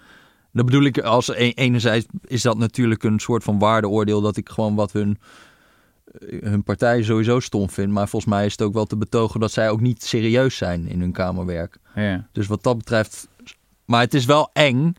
dat 0.54 0.66
bedoel 0.66 0.84
ik, 0.84 1.00
als 1.00 1.28
e- 1.28 1.52
enerzijds 1.56 2.06
is 2.26 2.42
dat 2.42 2.58
natuurlijk 2.58 3.04
een 3.04 3.20
soort 3.20 3.44
van 3.44 3.60
waardeoordeel 3.60 4.22
dat 4.22 4.38
ik 4.38 4.50
gewoon 4.50 4.76
wat 4.76 4.92
hun 4.92 5.18
hun 6.42 6.64
partij 6.64 7.04
sowieso 7.04 7.40
stom 7.40 7.70
vind. 7.70 7.92
Maar 7.92 8.08
volgens 8.08 8.32
mij 8.32 8.46
is 8.46 8.52
het 8.52 8.62
ook 8.62 8.74
wel 8.74 8.86
te 8.86 8.98
betogen 8.98 9.40
dat 9.40 9.52
zij 9.52 9.70
ook 9.70 9.82
niet 9.82 10.04
serieus 10.04 10.58
zijn 10.58 10.88
in 10.88 11.00
hun 11.00 11.12
kamerwerk. 11.12 11.78
Ja. 11.96 12.28
Dus 12.32 12.48
wat 12.48 12.64
dat 12.64 12.78
betreft. 12.78 13.28
Maar 13.86 14.02
het 14.02 14.14
is 14.14 14.26
wel 14.26 14.50
eng 14.54 14.94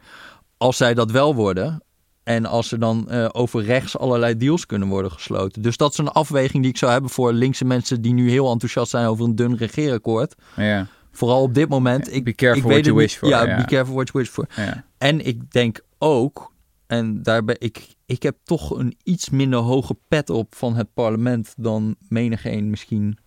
als 0.57 0.76
zij 0.76 0.94
dat 0.94 1.11
wel 1.11 1.35
worden. 1.35 1.83
En 2.22 2.46
als 2.46 2.72
er 2.72 2.78
dan 2.78 3.11
eh, 3.11 3.28
over 3.33 3.62
rechts 3.64 3.98
allerlei 3.98 4.37
deals 4.37 4.66
kunnen 4.66 4.88
worden 4.88 5.11
gesloten. 5.12 5.62
Dus 5.62 5.76
dat 5.76 5.92
is 5.92 5.98
een 5.98 6.09
afweging 6.09 6.62
die 6.62 6.70
ik 6.72 6.78
zou 6.78 6.92
hebben 6.92 7.11
voor 7.11 7.33
linkse 7.33 7.64
mensen 7.64 8.02
die 8.02 8.12
nu 8.12 8.31
heel 8.31 8.50
enthousiast 8.50 8.90
zijn 8.90 9.07
over 9.07 9.24
een 9.24 9.35
dun 9.37 9.57
regeerakkoord. 9.57 10.35
Ja. 10.57 10.87
Vooral 11.12 11.42
op 11.42 11.54
dit 11.54 11.68
moment. 11.68 12.14
Ik, 12.14 12.24
Be 12.24 12.35
careful 12.35 12.59
ik 12.61 12.64
what 12.66 12.74
weet 12.76 12.85
you 12.85 13.00
het 13.00 13.04
wish 13.12 13.20
niet. 13.22 13.33
for, 13.33 13.46
Ja, 13.46 13.50
ja. 13.50 13.57
be 13.57 13.64
careful 13.68 13.94
what 13.94 14.09
you 14.12 14.24
wish 14.24 14.33
for. 14.33 14.46
Ja. 14.57 14.85
En 14.98 15.26
ik 15.26 15.50
denk 15.52 15.81
ook, 15.98 16.52
en 16.88 17.22
daar 17.22 17.44
ben 17.44 17.57
ik, 17.59 17.94
ik 18.07 18.22
heb 18.22 18.37
toch 18.44 18.70
een 18.79 18.96
iets 19.03 19.31
minder 19.31 19.59
hoge 19.59 19.96
pet 20.09 20.31
op 20.31 20.55
van 20.55 20.77
het 20.77 20.94
parlement 20.94 21.55
dan 21.57 21.96
menigeen 22.09 22.70
misschien 22.70 23.18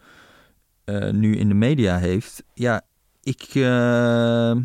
eh, 0.83 1.09
nu 1.09 1.37
in 1.37 1.47
de 1.47 1.53
media 1.53 1.97
heeft. 1.97 2.43
Ja, 2.53 2.81
ik, 3.23 3.41
eh, 3.53 4.55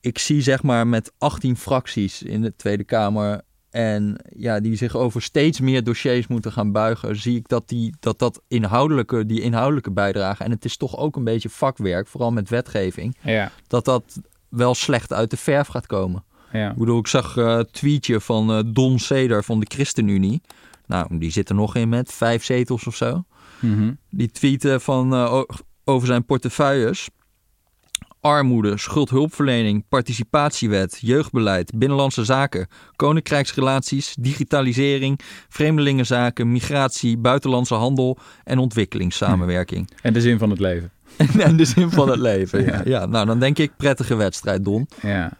ik 0.00 0.18
zie 0.18 0.42
zeg 0.42 0.62
maar 0.62 0.86
met 0.86 1.12
18 1.18 1.56
fracties 1.56 2.22
in 2.22 2.42
de 2.42 2.56
Tweede 2.56 2.84
Kamer 2.84 3.40
en 3.70 4.16
ja, 4.36 4.60
die 4.60 4.76
zich 4.76 4.96
over 4.96 5.22
steeds 5.22 5.60
meer 5.60 5.84
dossiers 5.84 6.26
moeten 6.26 6.52
gaan 6.52 6.72
buigen, 6.72 7.16
zie 7.16 7.36
ik 7.36 7.48
dat 7.48 7.68
die, 7.68 7.94
dat, 8.00 8.18
dat 8.18 8.42
inhoudelijke, 8.48 9.26
die 9.26 9.40
inhoudelijke 9.40 9.90
bijdrage, 9.90 10.44
en 10.44 10.50
het 10.50 10.64
is 10.64 10.76
toch 10.76 10.96
ook 10.96 11.16
een 11.16 11.24
beetje 11.24 11.48
vakwerk, 11.48 12.06
vooral 12.06 12.32
met 12.32 12.48
wetgeving, 12.48 13.16
Ja. 13.22 13.50
dat 13.66 13.84
dat 13.84 14.20
wel 14.48 14.74
slecht 14.74 15.12
uit 15.12 15.30
de 15.30 15.36
verf 15.36 15.66
gaat 15.66 15.86
komen. 15.86 16.24
Ja. 16.52 16.70
Ik 16.70 16.76
bedoel, 16.76 16.98
ik 16.98 17.06
zag 17.06 17.36
een 17.36 17.66
tweetje 17.70 18.20
van 18.20 18.52
eh, 18.52 18.58
Don 18.66 18.98
Seder 18.98 19.44
van 19.44 19.60
de 19.60 19.66
ChristenUnie. 19.68 20.42
Nou, 20.86 21.18
die 21.18 21.30
zit 21.30 21.48
er 21.48 21.54
nog 21.54 21.76
in 21.76 21.88
met 21.88 22.12
vijf 22.12 22.44
zetels 22.44 22.86
of 22.86 22.96
zo. 22.96 23.24
Mhm. 23.60 23.92
Die 24.10 24.30
tweette 24.30 24.80
van, 24.80 25.12
eh, 25.12 25.42
over 25.84 26.06
zijn 26.06 26.24
portefeuilles. 26.24 27.08
Armoede, 28.20 28.78
schuldhulpverlening, 28.78 29.84
participatiewet, 29.88 30.98
jeugdbeleid, 31.00 31.72
binnenlandse 31.78 32.24
zaken, 32.24 32.68
koninkrijksrelaties, 32.96 34.14
digitalisering, 34.20 35.20
vreemdelingenzaken, 35.48 36.52
migratie, 36.52 37.18
buitenlandse 37.18 37.74
handel 37.74 38.18
en 38.44 38.58
ontwikkelingssamenwerking. 38.58 39.90
En 40.02 40.12
de 40.12 40.20
zin 40.20 40.38
van 40.38 40.50
het 40.50 40.60
leven. 40.60 40.90
en 41.38 41.56
de 41.56 41.64
zin 41.64 41.90
van 41.90 42.08
het 42.08 42.18
leven. 42.18 42.64
Ja. 42.64 42.82
ja, 42.84 43.06
nou 43.06 43.26
dan 43.26 43.38
denk 43.38 43.58
ik 43.58 43.72
prettige 43.76 44.14
wedstrijd, 44.14 44.64
Don. 44.64 44.88
Ja. 45.02 45.32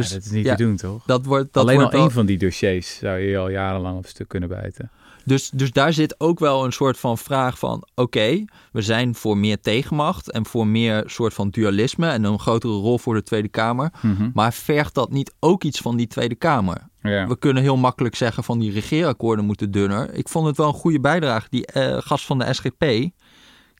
Dus 0.00 0.12
dat 0.12 0.24
is 0.24 0.30
niet 0.30 0.44
ja, 0.44 0.54
te 0.54 0.62
doen, 0.62 0.76
toch? 0.76 1.02
dat 1.06 1.24
wordt 1.24 1.52
dat 1.52 1.62
Alleen 1.62 1.78
wordt 1.78 1.94
al 1.94 2.00
één 2.00 2.10
van 2.10 2.26
die 2.26 2.38
dossiers 2.38 2.98
zou 2.98 3.18
je 3.18 3.38
al 3.38 3.50
jarenlang 3.50 3.98
op 3.98 4.06
stuk 4.06 4.28
kunnen 4.28 4.48
bijten. 4.48 4.90
Dus, 5.28 5.50
dus 5.50 5.72
daar 5.72 5.92
zit 5.92 6.20
ook 6.20 6.38
wel 6.38 6.64
een 6.64 6.72
soort 6.72 6.98
van 6.98 7.18
vraag 7.18 7.58
van... 7.58 7.86
oké, 7.94 8.44
we 8.72 8.82
zijn 8.82 9.14
voor 9.14 9.38
meer 9.38 9.60
tegenmacht... 9.60 10.30
en 10.30 10.46
voor 10.46 10.66
meer 10.66 11.02
soort 11.06 11.34
van 11.34 11.50
dualisme... 11.50 12.08
en 12.08 12.24
een 12.24 12.38
grotere 12.38 12.72
rol 12.72 12.98
voor 12.98 13.14
de 13.14 13.22
Tweede 13.22 13.48
Kamer. 13.48 13.92
Mhm. 14.00 14.30
Maar 14.34 14.52
vergt 14.52 14.94
dat 14.94 15.10
niet 15.10 15.34
ook 15.40 15.64
iets 15.64 15.80
van 15.80 15.96
die 15.96 16.06
Tweede 16.06 16.34
Kamer? 16.34 16.88
Ja. 17.02 17.26
We 17.26 17.38
kunnen 17.38 17.62
heel 17.62 17.76
makkelijk 17.76 18.14
zeggen 18.14 18.44
van 18.44 18.58
die 18.58 18.72
regeerakkoorden 18.72 19.44
moeten 19.44 19.70
dunner. 19.70 20.14
Ik 20.14 20.28
vond 20.28 20.46
het 20.46 20.56
wel 20.56 20.68
een 20.68 20.74
goede 20.74 21.00
bijdrage. 21.00 21.46
Die 21.50 21.66
eh, 21.66 21.96
gast 22.00 22.26
van 22.26 22.38
de 22.38 22.52
SGP, 22.52 23.10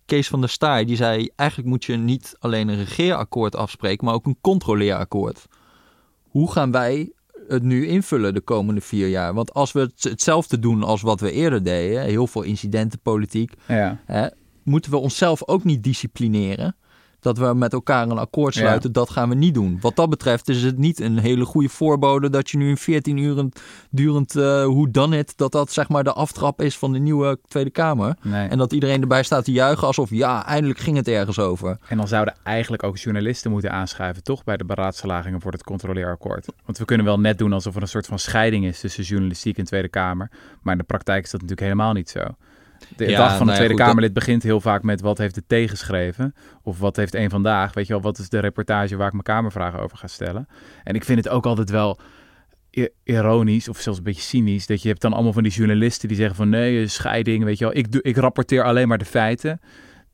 Kees 0.06 0.28
van 0.28 0.40
der 0.40 0.50
Staaij, 0.50 0.84
die 0.84 0.96
zei... 0.96 1.28
eigenlijk 1.36 1.68
moet 1.68 1.84
je 1.84 1.96
niet 1.96 2.36
alleen 2.38 2.68
een 2.68 2.78
regeerakkoord 2.78 3.56
afspreken... 3.56 4.04
maar 4.04 4.14
ook 4.14 4.26
een 4.26 4.38
controleerakkoord. 4.40 5.46
Hoe 6.38 6.52
gaan 6.52 6.70
wij 6.72 7.12
het 7.48 7.62
nu 7.62 7.86
invullen 7.86 8.34
de 8.34 8.40
komende 8.40 8.80
vier 8.80 9.08
jaar? 9.08 9.34
Want 9.34 9.54
als 9.54 9.72
we 9.72 9.80
het- 9.80 10.02
hetzelfde 10.02 10.58
doen 10.58 10.82
als 10.82 11.02
wat 11.02 11.20
we 11.20 11.30
eerder 11.32 11.62
deden... 11.62 12.02
heel 12.02 12.26
veel 12.26 12.42
incidentenpolitiek... 12.42 13.52
ja. 13.68 14.00
Hè, 14.06 14.26
moeten 14.62 14.90
we 14.90 14.96
onszelf 14.96 15.48
ook 15.48 15.64
niet 15.64 15.82
disciplineren? 15.84 16.76
Dat 17.20 17.38
we 17.38 17.54
met 17.54 17.72
elkaar 17.72 18.08
een 18.08 18.18
akkoord 18.18 18.54
Ja. 18.54 18.60
sluiten, 18.60 18.92
dat 18.92 19.10
gaan 19.10 19.28
we 19.28 19.34
niet 19.34 19.54
doen. 19.54 19.78
Wat 19.80 19.96
dat 19.96 20.10
betreft 20.10 20.48
is 20.48 20.62
het 20.62 20.78
niet 20.78 21.00
een 21.00 21.18
hele 21.18 21.44
goede 21.44 21.68
voorbode 21.68 22.30
dat 22.30 22.50
je 22.50 22.56
nu 22.56 22.70
een 22.70 22.76
14 22.76 23.16
uur 23.16 23.48
durend 23.90 24.36
uh, 24.36 24.64
hoe 24.64 24.90
dan 24.90 25.12
het, 25.12 25.32
dat 25.36 25.52
dat 25.52 25.72
zeg 25.72 25.88
maar 25.88 26.04
de 26.04 26.12
aftrap 26.12 26.62
is 26.62 26.78
van 26.78 26.92
de 26.92 26.98
nieuwe 26.98 27.38
Tweede 27.48 27.70
Kamer. 27.70 28.16
Nee. 28.22 28.48
En 28.48 28.58
dat 28.58 28.72
iedereen 28.72 29.00
erbij 29.00 29.22
staat 29.22 29.44
te 29.44 29.52
juichen 29.52 29.86
alsof 29.86 30.10
ja, 30.10 30.46
eindelijk 30.46 30.78
ging 30.78 30.96
het 30.96 31.08
ergens 31.08 31.38
over. 31.38 31.78
En 31.88 31.96
dan 31.96 32.08
zouden 32.08 32.34
eigenlijk 32.42 32.82
ook 32.82 32.96
journalisten 32.96 33.50
moeten 33.50 33.72
aanschuiven, 33.72 34.22
toch? 34.22 34.44
Bij 34.44 34.56
de 34.56 34.64
beraadslagingen 34.64 35.40
voor 35.40 35.52
het 35.52 35.64
controleerakkoord. 35.64 36.46
Want 36.64 36.78
we 36.78 36.84
kunnen 36.84 37.06
wel 37.06 37.20
net 37.20 37.38
doen 37.38 37.52
alsof 37.52 37.76
er 37.76 37.82
een 37.82 37.88
soort 37.88 38.06
van 38.06 38.18
scheiding 38.18 38.64
is 38.64 38.80
tussen 38.80 39.04
journalistiek 39.04 39.58
en 39.58 39.64
Tweede 39.64 39.88
Kamer. 39.88 40.30
Maar 40.62 40.72
in 40.72 40.78
de 40.78 40.84
praktijk 40.84 41.24
is 41.24 41.30
dat 41.30 41.40
natuurlijk 41.40 41.68
helemaal 41.68 41.92
niet 41.92 42.10
zo. 42.10 42.20
De 42.96 43.08
Ja, 43.10 43.18
dag 43.18 43.36
van 43.36 43.38
nou 43.38 43.50
ja, 43.50 43.54
Tweede 43.54 43.74
goed, 43.74 43.82
Kamerlid 43.82 44.12
begint 44.12 44.42
heel 44.42 44.60
vaak 44.60 44.82
met 44.82 45.00
wat 45.00 45.18
heeft 45.18 45.36
het 45.36 45.48
tegengeschreven. 45.48 46.34
Of 46.62 46.78
wat 46.78 46.96
heeft 46.96 47.14
een 47.14 47.30
vandaag. 47.30 47.74
Weet 47.74 47.86
je 47.86 47.92
wel, 47.92 48.02
wat 48.02 48.18
is 48.18 48.28
de 48.28 48.38
reportage 48.38 48.96
waar 48.96 49.06
ik 49.06 49.12
mijn 49.12 49.24
Kamervragen 49.24 49.80
over 49.80 49.96
ga 49.96 50.06
stellen. 50.06 50.48
En 50.84 50.94
ik 50.94 51.04
vind 51.04 51.24
het 51.24 51.28
ook 51.28 51.46
altijd 51.46 51.70
wel 51.70 51.98
ironisch 53.04 53.68
of 53.68 53.80
zelfs 53.80 53.98
een 53.98 54.04
beetje 54.04 54.22
cynisch. 54.22 54.66
Dat 54.66 54.82
je 54.82 54.88
hebt 54.88 55.00
dan 55.00 55.12
allemaal 55.12 55.32
van 55.32 55.42
die 55.42 55.52
journalisten 55.52 56.08
die 56.08 56.16
zeggen 56.16 56.36
van 56.36 56.48
nee, 56.48 56.86
scheiding. 56.86 57.44
Weet 57.44 57.58
je 57.58 57.64
wel, 57.64 57.76
ik, 57.76 57.92
doe, 57.92 58.02
ik 58.02 58.16
rapporteer 58.16 58.62
alleen 58.62 58.88
maar 58.88 58.98
de 58.98 59.04
feiten. 59.04 59.60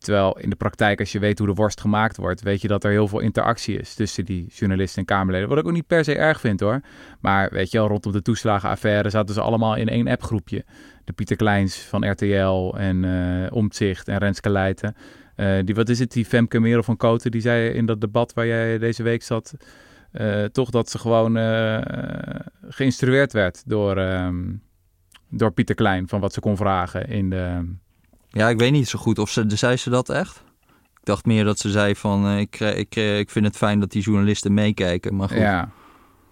Terwijl 0.05 0.38
in 0.38 0.51
de 0.51 0.57
praktijk, 0.57 1.01
als 1.01 1.12
je 1.12 1.19
weet 1.19 1.38
hoe 1.38 1.49
de 1.49 1.55
worst 1.55 1.81
gemaakt 1.81 2.17
wordt, 2.17 2.43
weet 2.43 2.61
je 2.61 2.69
dat 2.69 2.85
er 2.85 2.90
heel 2.90 3.09
veel 3.09 3.21
interactie 3.21 3.79
is 3.79 3.95
tussen 3.95 4.25
die 4.25 4.47
journalisten 4.53 4.99
en 4.99 5.05
Kamerleden. 5.05 5.49
Wat 5.49 5.59
ik 5.59 5.67
ook 5.67 5.73
niet 5.73 5.87
per 5.87 6.05
se 6.05 6.17
erg 6.17 6.40
vind 6.40 6.61
hoor. 6.61 6.81
Maar 7.21 7.51
weet 7.51 7.71
je 7.71 7.79
wel, 7.79 7.88
rondom 7.88 8.12
de 8.12 8.23
toeslagenaffaire 8.23 9.11
zaten 9.11 9.35
ze 9.35 9.40
allemaal 9.40 9.77
in 9.77 9.88
één 9.88 10.09
appgroepje. 10.09 10.64
De 11.05 11.12
Pieter 11.12 11.37
Kleins 11.37 11.77
van 11.77 12.11
RTL 12.11 12.75
en 12.77 13.05
eh 13.05 13.53
Omtzigt 13.53 14.09
en 14.09 14.19
Renske 14.19 14.51
Leijten. 14.51 14.97
Eh, 15.37 15.59
die, 15.64 15.75
wat 15.75 15.88
is 15.88 15.99
het, 15.99 16.12
die 16.12 16.25
Femke 16.25 16.61
Merel 16.61 16.83
van 16.83 16.97
Koten, 16.97 17.31
die 17.31 17.40
zei 17.40 17.69
in 17.69 17.87
dat 17.87 18.01
debat 18.01 18.33
waar 18.33 18.47
jij 18.47 18.79
deze 18.79 19.03
week 19.03 19.23
zat, 19.23 19.55
eh, 20.12 20.45
toch 20.45 20.71
dat 20.71 20.90
ze 20.90 20.99
gewoon 20.99 21.37
geïnstrueerd 22.69 23.33
werd 23.33 23.62
door, 23.67 23.97
ehm, 23.97 24.53
door 25.31 25.53
Pieter 25.53 25.75
Klein 25.75 26.09
van 26.09 26.21
wat 26.21 26.33
ze 26.33 26.40
kon 26.40 26.57
vragen 26.57 27.09
in 27.09 27.31
de... 27.31 27.75
Ja, 28.35 28.49
ik 28.49 28.59
weet 28.59 28.73
niet 28.73 28.88
zo 28.88 28.99
goed 28.99 29.18
of 29.18 29.31
ze, 29.31 29.44
zei 29.49 29.77
ze 29.77 29.90
dat 29.90 30.09
echt? 30.09 30.42
Ik 31.01 31.05
dacht 31.11 31.25
meer 31.25 31.44
dat 31.44 31.59
ze 31.59 31.70
zei 31.70 31.97
van 31.97 32.27
uh, 32.27 32.38
ik, 32.38 32.61
ik, 32.61 32.97
ik 32.97 33.31
vind 33.31 33.44
het 33.44 33.57
fijn 33.57 33.81
dat 33.81 33.90
die 33.90 34.03
journalisten 34.03 34.55
meekijken, 34.55 35.16
maar 35.16 35.29
goed. 35.29 35.38
Ja, 35.38 35.68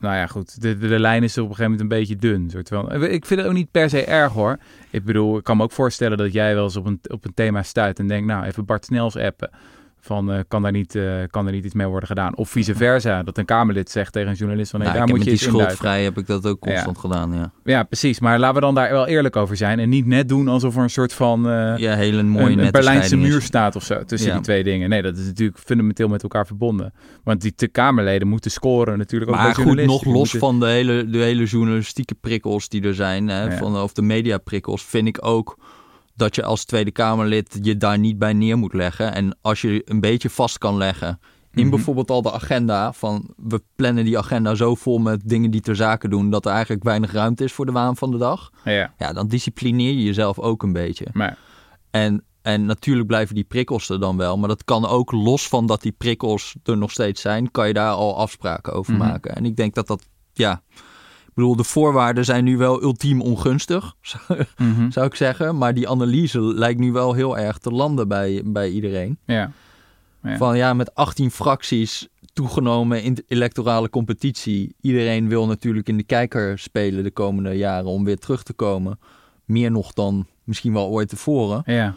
nou 0.02 0.14
ja, 0.14 0.26
goed. 0.26 0.60
De, 0.60 0.78
de, 0.78 0.98
lijn 0.98 1.22
is 1.22 1.38
op 1.38 1.48
een 1.48 1.54
gegeven 1.54 1.70
moment 1.70 1.80
een 1.80 1.98
beetje 1.98 2.16
dun. 2.16 2.50
Soort 2.50 2.68
van. 2.68 3.02
Ik 3.02 3.26
vind 3.26 3.40
het 3.40 3.48
ook 3.48 3.54
niet 3.54 3.70
per 3.70 3.90
se 3.90 4.04
erg 4.04 4.32
hoor. 4.32 4.58
Ik 4.90 5.04
bedoel, 5.04 5.38
ik 5.38 5.44
kan 5.44 5.56
me 5.56 5.62
ook 5.62 5.72
voorstellen 5.72 6.18
dat 6.18 6.32
jij 6.32 6.54
wel 6.54 6.64
eens 6.64 6.76
op 6.76 6.86
een, 6.86 7.00
op 7.08 7.24
een 7.24 7.34
thema 7.34 7.62
stuit 7.62 7.98
en 7.98 8.08
denkt, 8.08 8.26
nou, 8.26 8.44
even 8.44 8.64
Bart 8.64 8.84
Snels 8.84 9.16
appen. 9.16 9.50
Van, 10.04 10.32
uh, 10.32 10.38
kan, 10.48 10.62
daar 10.62 10.72
niet, 10.72 10.94
uh, 10.94 11.14
kan 11.30 11.46
er 11.46 11.52
niet 11.52 11.64
iets 11.64 11.74
mee 11.74 11.86
worden 11.86 12.08
gedaan? 12.08 12.36
Of 12.36 12.50
vice 12.50 12.74
versa, 12.74 13.22
dat 13.22 13.38
een 13.38 13.44
Kamerlid 13.44 13.90
zegt 13.90 14.12
tegen 14.12 14.28
een 14.28 14.34
journalist 14.34 14.70
van, 14.70 14.80
nee, 14.80 14.88
nou, 14.88 15.00
daar 15.00 15.08
moet 15.08 15.24
je 15.24 15.30
die 15.30 15.38
schuldvrij 15.38 16.04
heb 16.04 16.18
ik 16.18 16.26
dat 16.26 16.46
ook 16.46 16.60
constant 16.60 16.96
ja. 16.96 17.00
gedaan, 17.00 17.32
ja. 17.32 17.52
Ja, 17.64 17.82
precies. 17.82 18.20
Maar 18.20 18.38
laten 18.38 18.54
we 18.54 18.60
dan 18.60 18.74
daar 18.74 18.90
wel 18.90 19.06
eerlijk 19.06 19.36
over 19.36 19.56
zijn 19.56 19.78
en 19.78 19.88
niet 19.88 20.06
net 20.06 20.28
doen 20.28 20.48
alsof 20.48 20.76
er 20.76 20.82
een 20.82 20.90
soort 20.90 21.12
van... 21.12 21.50
Uh, 21.50 21.76
ja, 21.76 21.94
hele 21.94 22.22
mooie 22.22 22.52
een, 22.52 22.58
een 22.58 22.70
Berlijnse 22.70 23.16
muur 23.16 23.36
is. 23.36 23.44
staat 23.44 23.76
of 23.76 23.82
zo 23.82 24.04
tussen 24.04 24.28
ja. 24.28 24.34
die 24.34 24.44
twee 24.44 24.62
dingen. 24.62 24.88
Nee, 24.88 25.02
dat 25.02 25.16
is 25.16 25.26
natuurlijk 25.26 25.58
fundamenteel 25.58 26.08
met 26.08 26.22
elkaar 26.22 26.46
verbonden. 26.46 26.92
Want 27.24 27.40
die 27.40 27.54
te 27.54 27.68
Kamerleden 27.68 28.28
moeten 28.28 28.50
scoren 28.50 28.98
natuurlijk 28.98 29.30
ook 29.30 29.36
maar 29.36 29.54
goed, 29.54 29.84
nog 29.84 30.04
los 30.04 30.14
moeten... 30.14 30.38
van 30.38 30.60
de 30.60 30.66
hele, 30.66 31.10
de 31.10 31.18
hele 31.18 31.44
journalistieke 31.44 32.14
prikkels 32.14 32.68
die 32.68 32.82
er 32.82 32.94
zijn, 32.94 33.28
hè, 33.28 33.42
ja. 33.42 33.56
van, 33.56 33.76
of 33.76 33.92
de 33.92 34.02
mediaprikkels, 34.02 34.84
vind 34.84 35.06
ik 35.06 35.26
ook 35.26 35.56
dat 36.14 36.34
je 36.34 36.42
als 36.42 36.64
Tweede 36.64 36.90
Kamerlid 36.90 37.58
je 37.62 37.76
daar 37.76 37.98
niet 37.98 38.18
bij 38.18 38.32
neer 38.32 38.58
moet 38.58 38.72
leggen. 38.72 39.14
En 39.14 39.36
als 39.40 39.60
je 39.60 39.82
een 39.84 40.00
beetje 40.00 40.30
vast 40.30 40.58
kan 40.58 40.76
leggen 40.76 41.20
in 41.54 41.62
Mhm. 41.62 41.70
bijvoorbeeld 41.70 42.10
al 42.10 42.22
de 42.22 42.32
agenda, 42.32 42.92
van 42.92 43.34
we 43.36 43.62
plannen 43.76 44.04
die 44.04 44.18
agenda 44.18 44.54
zo 44.54 44.74
vol 44.74 44.98
met 44.98 45.20
dingen 45.28 45.50
die 45.50 45.60
ter 45.60 45.76
zake 45.76 46.08
doen, 46.08 46.30
dat 46.30 46.44
er 46.46 46.52
eigenlijk 46.52 46.82
weinig 46.82 47.12
ruimte 47.12 47.44
is 47.44 47.52
voor 47.52 47.66
de 47.66 47.72
waan 47.72 47.96
van 47.96 48.10
de 48.10 48.18
dag. 48.18 48.50
Ja, 48.64 48.92
ja 48.98 49.12
dan 49.12 49.28
disciplineer 49.28 49.92
je 49.92 50.02
jezelf 50.02 50.38
ook 50.38 50.62
een 50.62 50.72
beetje. 50.72 51.06
Maar... 51.12 51.38
En, 51.90 52.24
en 52.42 52.64
natuurlijk 52.64 53.06
blijven 53.06 53.34
die 53.34 53.44
prikkels 53.44 53.88
er 53.88 54.00
dan 54.00 54.16
wel, 54.16 54.38
maar 54.38 54.48
dat 54.48 54.64
kan 54.64 54.86
ook 54.86 55.12
los 55.12 55.48
van 55.48 55.66
dat 55.66 55.82
die 55.82 55.92
prikkels 55.92 56.54
er 56.64 56.76
nog 56.76 56.90
steeds 56.90 57.20
zijn, 57.20 57.50
kan 57.50 57.66
je 57.66 57.74
daar 57.74 57.92
al 57.92 58.16
afspraken 58.18 58.72
over 58.72 58.92
Mhm. 58.94 59.02
maken. 59.02 59.34
En 59.36 59.44
ik 59.44 59.56
denk 59.56 59.74
dat 59.74 59.86
dat, 59.86 60.08
ja... 60.32 60.62
Ik 61.32 61.38
bedoel, 61.38 61.56
de 61.56 61.64
voorwaarden 61.64 62.24
zijn 62.24 62.44
nu 62.44 62.56
wel 62.56 62.82
ultiem 62.82 63.20
ongunstig, 63.20 63.94
zou, 64.00 64.44
Mhm. 64.56 64.90
zou 64.90 65.06
ik 65.06 65.14
zeggen. 65.14 65.58
Maar 65.58 65.74
die 65.74 65.88
analyse 65.88 66.40
lijkt 66.40 66.80
nu 66.80 66.92
wel 66.92 67.12
heel 67.12 67.38
erg 67.38 67.58
te 67.58 67.70
landen 67.70 68.08
bij, 68.08 68.42
bij 68.44 68.70
iedereen. 68.70 69.18
Ja. 69.26 69.52
Ja. 70.22 70.36
Van 70.36 70.56
ja, 70.56 70.74
met 70.74 70.94
18 70.94 71.30
fracties 71.30 72.08
toegenomen 72.32 73.02
in 73.02 73.14
de 73.14 73.24
electorale 73.28 73.90
competitie. 73.90 74.74
Iedereen 74.80 75.28
wil 75.28 75.46
natuurlijk 75.46 75.88
in 75.88 75.96
de 75.96 76.02
kijker 76.02 76.58
spelen 76.58 77.02
de 77.04 77.10
komende 77.10 77.52
jaren 77.52 77.86
om 77.90 78.04
weer 78.04 78.18
terug 78.18 78.42
te 78.42 78.52
komen. 78.52 78.98
Meer 79.44 79.70
nog 79.70 79.92
dan 79.92 80.26
misschien 80.44 80.72
wel 80.72 80.88
ooit 80.88 81.08
tevoren. 81.08 81.62
Ja. 81.64 81.94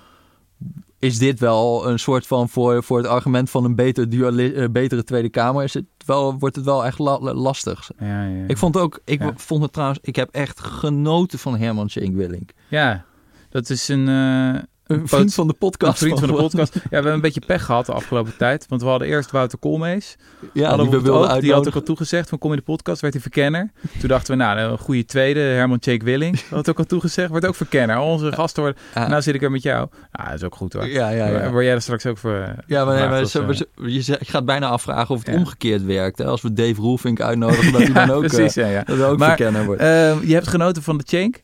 Is 0.99 1.17
dit 1.17 1.39
wel 1.39 1.88
een 1.88 1.99
soort 1.99 2.27
van 2.27 2.49
voor, 2.49 2.84
voor 2.84 2.97
het 2.97 3.08
argument 3.08 3.49
van 3.49 3.63
een 3.63 3.75
beter 3.75 4.10
duali- 4.10 4.53
uh, 4.53 4.67
betere 4.69 5.03
Tweede 5.03 5.29
Kamer? 5.29 5.63
Is 5.63 5.73
het 5.73 5.86
wel, 6.05 6.38
wordt 6.39 6.55
het 6.55 6.65
wel 6.65 6.86
echt 6.86 6.99
la 6.99 7.19
lastig. 7.19 7.91
Ja, 7.99 8.25
ja, 8.25 8.43
Ik 8.47 8.58
vond 8.58 8.77
ook, 8.77 8.99
ik 9.05 9.21
vond 9.36 9.62
het 9.63 9.73
trouwens, 9.73 9.99
ik 10.01 10.15
heb 10.15 10.29
echt 10.31 10.60
genoten 10.60 11.39
van 11.39 11.58
Herman 11.58 11.89
Schenk 11.89 12.15
Willink. 12.15 12.49
ja, 12.69 13.05
dat 13.49 13.69
is 13.69 13.88
een... 13.88 14.08
eh, 14.08 14.62
Een 14.85 15.07
vriend 15.07 15.33
van 15.33 15.47
de 15.47 15.53
podcast. 15.53 15.91
Een 16.01 16.07
vriend 16.07 16.19
van 16.19 16.27
de 16.29 16.35
podcast. 16.35 16.73
Ja, 16.73 16.79
we 16.83 16.87
hebben 16.89 17.13
een 17.13 17.21
beetje 17.21 17.41
pech 17.45 17.65
gehad 17.65 17.85
de 17.85 17.91
afgelopen 17.93 18.37
tijd. 18.37 18.65
Want 18.69 18.81
we 18.81 18.87
hadden 18.87 19.07
eerst 19.07 19.31
Wouter 19.31 19.57
Koolmees. 19.57 20.15
Ja, 20.53 20.75
die 20.77 20.89
we 20.99 21.51
had 21.53 21.67
ook 21.67 21.75
al 21.75 21.81
toegezegd 21.83 22.29
van 22.29 22.37
kom 22.37 22.51
in 22.51 22.57
de 22.57 22.63
podcast. 22.63 23.01
Werd 23.01 23.13
hij 23.13 23.21
verkenner. 23.21 23.71
Toen 23.99 24.09
dachten 24.09 24.37
we, 24.37 24.43
nou, 24.43 24.59
een 24.59 24.77
goede 24.77 25.05
tweede. 25.05 25.39
Herman 25.39 25.77
Jake 25.81 26.05
Willing. 26.05 26.41
Had 26.49 26.69
ook 26.69 26.77
al 26.77 26.85
toegezegd. 26.85 27.29
Wordt 27.29 27.45
ook 27.45 27.55
verkenner. 27.55 27.95
Al 27.95 28.11
onze 28.11 28.31
gasten 28.31 28.63
worden... 28.63 28.81
Ja. 28.95 29.07
Nou 29.07 29.21
zit 29.21 29.35
ik 29.35 29.41
er 29.41 29.51
met 29.51 29.61
jou. 29.63 29.87
Nou, 30.11 30.29
dat 30.29 30.37
is 30.37 30.43
ook 30.43 30.55
goed 30.55 30.73
hoor. 30.73 30.87
Ja, 30.87 31.09
ja, 31.09 31.27
ja. 31.27 31.51
Word 31.51 31.63
jij 31.65 31.73
er 31.73 31.81
straks 31.81 32.05
ook 32.05 32.17
voor... 32.17 32.35
eh, 32.35 32.49
Ja, 32.67 32.85
maar, 32.85 32.95
nee, 32.99 33.07
maar 33.07 33.19
als, 33.19 33.31
zo- 33.31 33.45
je, 33.85 34.17
gaat 34.21 34.45
bijna 34.45 34.67
afvragen 34.67 35.15
of 35.15 35.19
het 35.25 35.33
Ja. 35.33 35.39
omgekeerd 35.39 35.85
werkt. 35.85 36.17
Hè? 36.17 36.25
Als 36.25 36.41
we 36.41 36.53
Dave 36.53 36.81
Roelvink 36.81 37.21
uitnodigen, 37.21 37.71
dat 37.71 37.81
hij 37.87 37.93
dan 38.05 38.09
ook, 38.15 38.27
precies, 38.27 38.55
eh, 38.55 38.63
ja, 38.65 38.69
ja. 38.71 38.83
dat 38.95 39.01
ook 39.01 39.17
Maar, 39.17 39.27
verkenner 39.27 39.65
wordt. 39.65 39.81
Ehm, 39.81 40.17
je 40.27 40.33
hebt 40.33 40.47
genoten 40.47 40.83
van 40.83 40.97
de 40.97 41.03
Chank? 41.07 41.43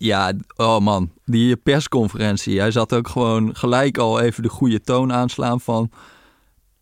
Ja, 0.00 0.32
oh 0.56 0.78
man, 0.78 1.10
die 1.24 1.56
persconferentie. 1.56 2.58
Hij 2.60 2.70
zat 2.70 2.94
ook 2.94 3.08
gewoon 3.08 3.56
gelijk 3.56 3.98
al 3.98 4.20
even 4.20 4.42
de 4.42 4.48
goede 4.48 4.80
toon 4.80 5.12
aanslaan 5.12 5.60
van... 5.60 5.90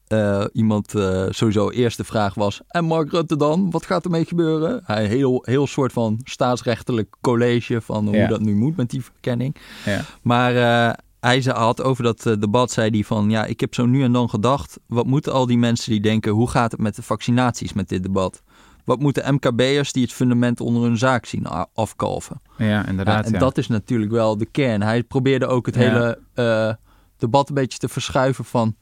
eh, 0.07 0.45
iemand, 0.53 0.95
eh, 0.95 1.25
sowieso 1.31 1.71
eerste 1.71 2.05
vraag 2.05 2.35
was... 2.35 2.61
En 2.69 2.85
Mark 2.85 3.11
Rutte 3.11 3.37
dan? 3.37 3.71
Wat 3.71 3.87
gaat 3.87 4.05
ermee 4.05 4.25
gebeuren? 4.25 4.81
Hij 4.85 5.07
heel, 5.07 5.43
heel 5.45 5.67
soort 5.67 5.93
van 5.93 6.21
staatsrechtelijk 6.25 7.17
college 7.21 7.81
van 7.81 8.07
hoe 8.07 8.17
Ja. 8.17 8.27
dat 8.27 8.41
nu 8.41 8.55
moet 8.55 8.77
met 8.77 8.91
die 8.91 9.05
verkenning. 9.05 9.57
Ja. 9.85 10.01
Maar 10.23 10.57
eh, 10.57 10.95
hij 11.21 11.43
had 11.43 11.83
over 11.83 12.03
dat 12.05 12.23
debat, 12.23 12.71
zei 12.71 12.91
hij 12.91 13.05
van... 13.05 13.31
Ja, 13.31 13.45
ik 13.45 13.61
heb 13.61 13.75
zo 13.75 13.87
nu 13.87 14.03
en 14.03 14.13
dan 14.13 14.31
gedacht... 14.31 14.79
Wat 14.87 15.07
moeten 15.07 15.33
al 15.33 15.47
die 15.47 15.59
mensen 15.59 15.91
die 15.91 16.01
denken... 16.01 16.33
Hoe 16.33 16.51
gaat 16.51 16.73
het 16.73 16.81
met 16.81 16.97
de 16.97 17.03
vaccinaties 17.03 17.73
met 17.73 17.89
dit 17.89 18.03
debat? 18.03 18.43
Wat 18.87 19.01
moeten 19.01 19.35
MKB'ers 19.35 19.93
die 19.93 20.03
het 20.03 20.13
fundament 20.13 20.61
onder 20.61 20.83
hun 20.83 20.99
zaak 20.99 21.27
zien 21.27 21.47
afkalven? 21.75 22.41
Ja, 22.57 22.65
Ja, 22.67 22.87
inderdaad. 22.87 23.27
en 23.27 23.33
ja. 23.33 23.39
dat 23.39 23.59
is 23.59 23.69
natuurlijk 23.69 24.11
wel 24.13 24.37
de 24.37 24.47
kern. 24.47 24.83
Hij 24.83 25.03
probeerde 25.03 25.47
ook 25.47 25.67
het 25.67 25.75
Ja. 25.75 25.81
hele 25.81 26.19
eh, 26.35 26.75
debat 27.17 27.49
een 27.49 27.55
beetje 27.55 27.79
te 27.79 27.89
verschuiven 27.89 28.45
van 28.45 28.77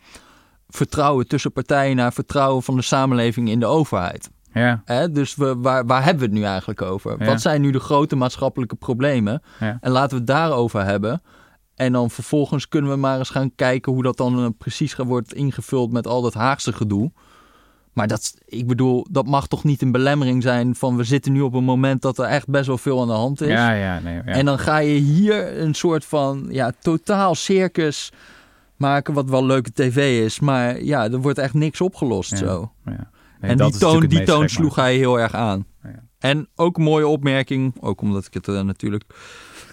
vertrouwen 0.68 1.28
tussen 1.28 1.52
partijen 1.52 1.96
naar 1.96 2.12
vertrouwen 2.12 2.62
van 2.62 2.76
de 2.76 2.82
samenleving 2.82 3.48
in 3.48 3.60
de 3.60 3.66
overheid. 3.66 4.30
Ja, 4.52 4.82
Hè? 4.84 5.10
Dus 5.10 5.34
we, 5.34 5.56
waar, 5.56 5.86
waar 5.86 6.02
hebben 6.04 6.22
we 6.22 6.28
het 6.28 6.38
nu 6.38 6.44
eigenlijk 6.44 6.82
over? 6.82 7.16
Ja. 7.18 7.24
Wat 7.26 7.40
zijn 7.40 7.60
nu 7.60 7.70
de 7.70 7.80
grote 7.80 8.16
maatschappelijke 8.16 8.74
problemen? 8.76 9.42
ja. 9.60 9.78
En 9.80 9.90
laten 9.90 10.10
we 10.10 10.16
het 10.16 10.26
daarover 10.26 10.84
hebben. 10.84 11.22
En 11.74 11.92
dan 11.92 12.10
vervolgens 12.10 12.68
kunnen 12.68 12.90
we 12.90 12.96
maar 12.96 13.18
eens 13.18 13.30
gaan 13.30 13.54
kijken 13.54 13.92
hoe 13.92 14.02
dat 14.02 14.16
dan 14.16 14.38
eh, 14.44 14.46
precies 14.58 14.94
wordt 14.94 15.34
ingevuld 15.34 15.92
met 15.92 16.06
al 16.06 16.22
dat 16.22 16.34
Haagse 16.34 16.72
gedoe. 16.72 17.12
Maar 17.94 18.08
dat, 18.08 18.34
ik 18.46 18.66
bedoel, 18.66 19.06
dat 19.10 19.26
mag 19.26 19.46
toch 19.46 19.64
niet 19.64 19.82
een 19.82 19.92
belemmering 19.92 20.42
zijn 20.42 20.74
van 20.74 20.96
we 20.96 21.04
zitten 21.04 21.32
nu 21.32 21.40
op 21.40 21.54
een 21.54 21.64
moment 21.64 22.02
dat 22.02 22.18
er 22.18 22.24
echt 22.24 22.48
best 22.48 22.66
wel 22.66 22.78
veel 22.78 23.00
aan 23.00 23.06
de 23.06 23.12
hand 23.12 23.40
is. 23.40 23.48
Ja, 23.48 23.72
ja, 23.72 23.98
nee. 24.00 24.14
Ja. 24.14 24.22
En 24.24 24.44
dan 24.44 24.58
ga 24.58 24.78
je 24.78 24.94
hier 24.98 25.60
een 25.60 25.74
soort 25.74 26.04
van 26.04 26.46
ja, 26.50 26.72
totaal 26.80 27.34
circus 27.34 28.12
maken, 28.76 29.14
wat 29.14 29.30
wel 29.30 29.46
leuke 29.46 29.72
tv 29.72 30.24
is. 30.24 30.40
Maar 30.40 30.82
ja, 30.82 31.10
er 31.10 31.20
wordt 31.20 31.38
echt 31.38 31.54
niks 31.54 31.80
opgelost 31.80 32.30
Ja. 32.30 32.36
zo. 32.36 32.72
ja. 32.84 33.10
Nee, 33.40 33.50
en 33.50 33.56
die 33.56 33.78
toon, 33.78 34.00
die 34.06 34.22
toon 34.24 34.48
sloeg 34.48 34.74
hij 34.74 34.96
heel 34.96 35.20
erg 35.20 35.34
aan. 35.34 35.66
Ja. 35.82 36.02
En 36.18 36.48
ook 36.54 36.76
een 36.76 36.82
mooie 36.82 37.06
opmerking, 37.06 37.74
ook 37.80 38.00
omdat 38.00 38.26
ik 38.26 38.34
het 38.34 38.46
er 38.46 38.64
natuurlijk 38.64 39.04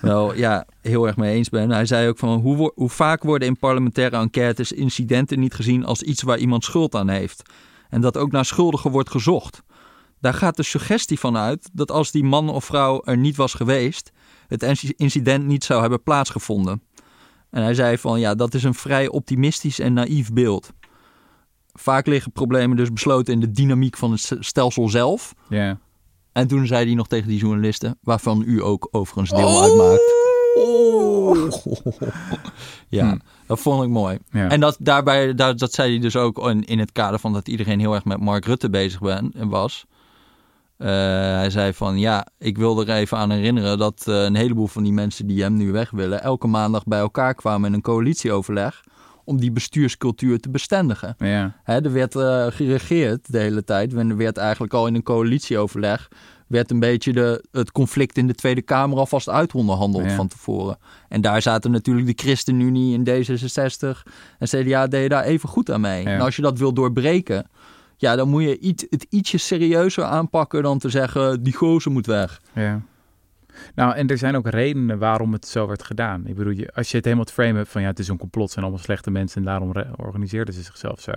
wel 0.02 0.36
ja, 0.36 0.66
heel 0.82 1.08
erg 1.08 1.18
mee 1.18 1.36
eens 1.36 1.50
ben. 1.50 1.72
Hij 1.72 1.86
zei 1.86 2.08
ook 2.08 2.18
van 2.18 2.40
hoe, 2.40 2.72
hoe 2.76 2.90
vaak 2.90 3.24
worden 3.24 3.48
in 3.48 3.58
parlementaire 3.58 4.18
enquêtes 4.18 4.72
incidenten 4.72 5.40
niet 5.40 5.54
gezien 5.54 5.86
als 5.86 6.02
iets 6.02 6.22
waar 6.22 6.38
iemand 6.38 6.64
schuld 6.64 6.96
aan 6.96 7.10
heeft. 7.10 7.42
En 7.92 8.02
dat 8.02 8.18
ook 8.18 8.32
naar 8.32 8.46
schuldigen 8.46 8.92
wordt 8.92 9.10
gezocht. 9.10 9.62
Daar 10.20 10.34
gaat 10.34 10.56
de 10.56 10.64
suggestie 10.64 11.20
van 11.20 11.38
uit 11.38 11.70
dat 11.74 11.92
als 11.92 12.12
die 12.12 12.24
man 12.24 12.50
of 12.50 12.66
vrouw 12.66 13.02
er 13.04 13.18
niet 13.18 13.36
was 13.36 13.54
geweest, 13.54 14.12
het 14.48 14.64
inci- 14.64 14.94
incident 14.98 15.46
niet 15.46 15.64
zou 15.64 15.82
hebben 15.82 16.04
plaatsgevonden. 16.04 16.82
En 17.50 17.64
hij 17.64 17.74
zei 17.74 17.98
van 17.98 18.20
ja, 18.20 18.36
dat 18.36 18.54
is 18.54 18.64
een 18.64 18.74
vrij 18.74 19.08
optimistisch 19.10 19.80
en 19.80 19.94
naïef 19.94 20.34
beeld. 20.34 20.72
Vaak 21.74 22.08
liggen 22.08 22.32
problemen 22.32 22.78
dus 22.78 22.94
besloten 22.94 23.34
in 23.34 23.40
de 23.40 23.52
dynamiek 23.52 23.98
van 23.98 24.12
het 24.12 24.32
stelsel 24.40 24.90
zelf. 24.90 25.34
Ja. 25.50 25.80
En 26.32 26.48
toen 26.48 26.68
zei 26.68 26.86
hij 26.86 26.96
nog 26.96 27.08
tegen 27.08 27.28
die 27.28 27.40
journalisten, 27.40 27.98
waarvan 28.02 28.44
u 28.46 28.64
ook 28.64 28.88
overigens 28.92 29.30
deel 29.30 29.48
Oh! 29.48 29.62
uitmaakt. 29.62 30.31
Ja, 32.90 33.10
Hm. 33.10 33.18
dat 33.48 33.60
vond 33.60 33.84
ik 33.84 33.90
mooi. 33.90 34.18
Ja. 34.32 34.50
En 34.50 34.60
dat, 34.60 34.78
daarbij, 34.80 35.34
dat, 35.34 35.60
dat 35.60 35.74
zei 35.74 35.92
hij 35.92 36.00
dus 36.00 36.16
ook 36.16 36.48
in, 36.48 36.64
in 36.64 36.80
het 36.80 36.92
kader 36.92 37.20
van 37.20 37.34
dat 37.34 37.48
iedereen 37.48 37.80
heel 37.80 37.94
erg 37.94 38.06
met 38.06 38.20
Mark 38.20 38.46
Rutte 38.46 38.70
bezig 38.70 39.00
ben, 39.00 39.34
was. 39.36 39.86
Eh, 40.78 40.88
hij 41.36 41.50
zei 41.50 41.74
van 41.74 42.00
ja, 42.00 42.28
ik 42.38 42.58
wil 42.58 42.80
er 42.82 42.90
even 42.90 43.18
aan 43.18 43.32
herinneren 43.32 43.78
dat 43.78 44.04
eh, 44.08 44.24
een 44.24 44.36
heleboel 44.36 44.68
van 44.68 44.84
die 44.84 44.94
mensen 44.94 45.28
die 45.28 45.42
hem 45.42 45.54
nu 45.54 45.72
weg 45.72 45.90
willen, 45.92 46.22
elke 46.24 46.48
maandag 46.48 46.84
bij 46.84 47.00
elkaar 47.00 47.34
kwamen 47.36 47.68
in 47.70 47.74
een 47.74 47.82
coalitieoverleg 47.82 48.84
om 49.24 49.40
die 49.40 49.52
bestuurscultuur 49.52 50.40
te 50.40 50.50
bestendigen. 50.50 51.16
ja. 51.18 51.56
Hè, 51.64 51.84
er 51.84 51.94
werd 51.94 52.16
eh, 52.16 52.46
geregeerd 52.50 53.32
de 53.32 53.38
hele 53.38 53.64
tijd. 53.64 53.94
En 53.94 54.10
er 54.10 54.18
werd 54.18 54.38
eigenlijk 54.38 54.74
al 54.74 54.88
in 54.88 54.96
een 54.96 55.04
coalitieoverleg... 55.04 56.08
werd 56.52 56.72
een 56.72 56.80
beetje 56.80 57.14
de, 57.14 57.46
het 57.52 57.72
conflict 57.72 58.18
in 58.18 58.28
de 58.28 58.34
Tweede 58.36 58.62
Kamer 58.62 58.98
alvast 58.98 59.30
uitonderhandeld 59.30 60.04
Ja. 60.06 60.16
van 60.16 60.28
tevoren. 60.28 60.78
En 61.10 61.22
daar 61.22 61.42
zaten 61.42 61.72
natuurlijk 61.72 62.08
de 62.08 62.24
ChristenUnie 62.24 62.94
in 62.94 63.08
D66 63.08 64.12
en 64.40 64.48
CDA 64.48 64.88
deden 64.88 65.10
daar 65.10 65.24
even 65.24 65.50
goed 65.50 65.72
aan 65.72 65.82
mee. 65.82 66.04
Ja. 66.04 66.10
En 66.10 66.22
als 66.22 66.36
je 66.36 66.42
dat 66.42 66.60
wil 66.60 66.74
doorbreken... 66.74 67.50
ja, 67.98 68.16
dan 68.16 68.30
moet 68.30 68.44
je 68.44 68.60
iets, 68.60 68.86
het 68.90 69.06
ietsje 69.10 69.38
serieuzer 69.38 70.04
aanpakken 70.04 70.64
dan 70.64 70.80
te 70.80 70.90
zeggen... 70.90 71.44
die 71.44 71.54
gozer 71.54 71.92
moet 71.92 72.06
weg. 72.06 72.42
Ja. 72.54 72.82
Nou, 73.76 73.96
en 73.96 74.08
er 74.08 74.18
zijn 74.18 74.36
ook 74.36 74.48
redenen 74.48 74.98
waarom 74.98 75.34
het 75.34 75.48
zo 75.48 75.68
werd 75.68 75.84
gedaan. 75.84 76.28
Ik 76.28 76.36
bedoel, 76.36 76.54
je, 76.54 76.74
als 76.74 76.90
je 76.90 76.96
het 76.96 77.06
helemaal 77.06 77.26
het 77.26 77.34
frame 77.34 77.58
hebt 77.58 77.70
van 77.70 77.82
ja, 77.82 77.88
het 77.88 78.00
is 78.00 78.08
een 78.08 78.18
complot, 78.18 78.44
het 78.44 78.52
zijn 78.54 78.66
allemaal 78.66 78.84
slechte 78.84 79.12
mensen 79.12 79.38
en 79.38 79.48
daarom 79.48 79.74
organiseerden 79.96 80.54
ze 80.54 80.62
zichzelf 80.62 81.00
zo. 81.02 81.12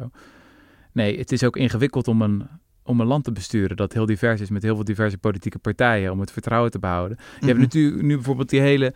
Nee, 0.93 1.19
het 1.19 1.33
is 1.33 1.45
ook 1.45 1.57
ingewikkeld 1.57 2.09
om 2.09 2.23
een, 2.23 2.47
om 2.85 3.01
een 3.01 3.07
land 3.07 3.25
te 3.25 3.33
besturen 3.33 3.77
dat 3.77 3.93
heel 3.93 4.07
divers 4.07 4.41
is 4.41 4.51
met 4.51 4.63
heel 4.63 4.75
veel 4.75 4.85
diverse 4.85 5.19
politieke 5.19 5.59
partijen 5.59 6.13
om 6.13 6.21
het 6.21 6.31
vertrouwen 6.33 6.71
te 6.71 6.79
behouden. 6.79 7.17
Je 7.19 7.47
hebt 7.47 7.53
Mhm. 7.53 7.61
natuurlijk 7.63 8.03
nu 8.03 8.15
bijvoorbeeld 8.15 8.51
die 8.51 8.61
hele 8.61 8.93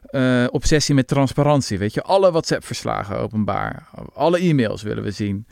eh, 0.00 0.44
obsessie 0.50 0.94
met 0.94 1.06
transparantie, 1.08 1.78
weet 1.78 1.94
je, 1.94 2.02
alle 2.02 2.30
WhatsApp-verslagen 2.30 3.18
openbaar, 3.18 3.88
alle 4.14 4.38
e-mails 4.38 4.82
willen 4.82 5.02
we 5.02 5.10
zien. 5.10 5.46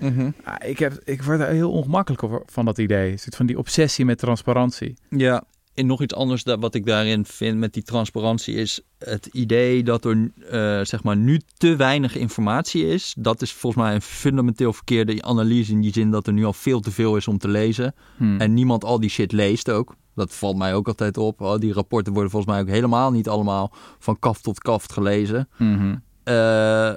Ah, 0.44 0.54
ik, 0.68 0.78
heb, 0.78 0.92
ik 1.04 1.22
word 1.22 1.38
daar 1.38 1.48
heel 1.50 1.70
ongemakkelijk 1.72 2.22
over- 2.22 2.42
van 2.46 2.64
dat 2.64 2.78
idee, 2.78 3.12
een 3.12 3.18
soort 3.18 3.36
van 3.36 3.46
die 3.46 3.58
obsessie 3.58 4.04
met 4.04 4.18
transparantie. 4.18 4.96
Ja, 5.10 5.44
en 5.78 5.86
nog 5.86 6.02
iets 6.02 6.14
anders 6.14 6.44
dat, 6.44 6.60
wat 6.60 6.74
ik 6.74 6.86
daarin 6.86 7.24
vind 7.24 7.58
met 7.58 7.72
die 7.72 7.82
transparantie 7.82 8.54
is 8.54 8.80
het 8.98 9.26
idee 9.26 9.82
dat 9.82 10.04
er 10.04 10.30
eh, 10.50 10.84
zeg 10.84 11.02
maar 11.02 11.16
nu 11.16 11.40
te 11.56 11.76
weinig 11.76 12.16
informatie 12.16 12.86
is. 12.86 13.14
Dat 13.18 13.42
is 13.42 13.52
volgens 13.52 13.82
mij 13.82 13.94
een 13.94 14.02
fundamenteel 14.02 14.72
verkeerde 14.72 15.22
analyse 15.22 15.72
in 15.72 15.80
die 15.80 15.92
zin 15.92 16.10
dat 16.10 16.26
er 16.26 16.32
nu 16.32 16.44
al 16.44 16.52
veel 16.52 16.80
te 16.80 16.90
veel 16.90 17.16
is 17.16 17.28
om 17.28 17.38
te 17.38 17.48
lezen. 17.48 17.94
Hmm. 18.16 18.40
En 18.40 18.54
niemand 18.54 18.84
al 18.84 19.00
die 19.00 19.10
shit 19.10 19.32
leest 19.32 19.70
ook. 19.70 19.94
Dat 20.14 20.34
valt 20.34 20.56
mij 20.56 20.74
ook 20.74 20.88
altijd 20.88 21.16
op. 21.16 21.40
Oh, 21.40 21.58
die 21.58 21.72
rapporten 21.72 22.12
worden 22.12 22.30
volgens 22.30 22.52
mij 22.52 22.60
ook 22.60 22.68
helemaal 22.68 23.10
niet 23.10 23.28
allemaal 23.28 23.72
van 23.98 24.18
kaft 24.18 24.42
tot 24.42 24.58
kaft 24.58 24.92
gelezen. 24.92 25.48
Mhm. 25.56 25.96
Eh, 26.24 26.88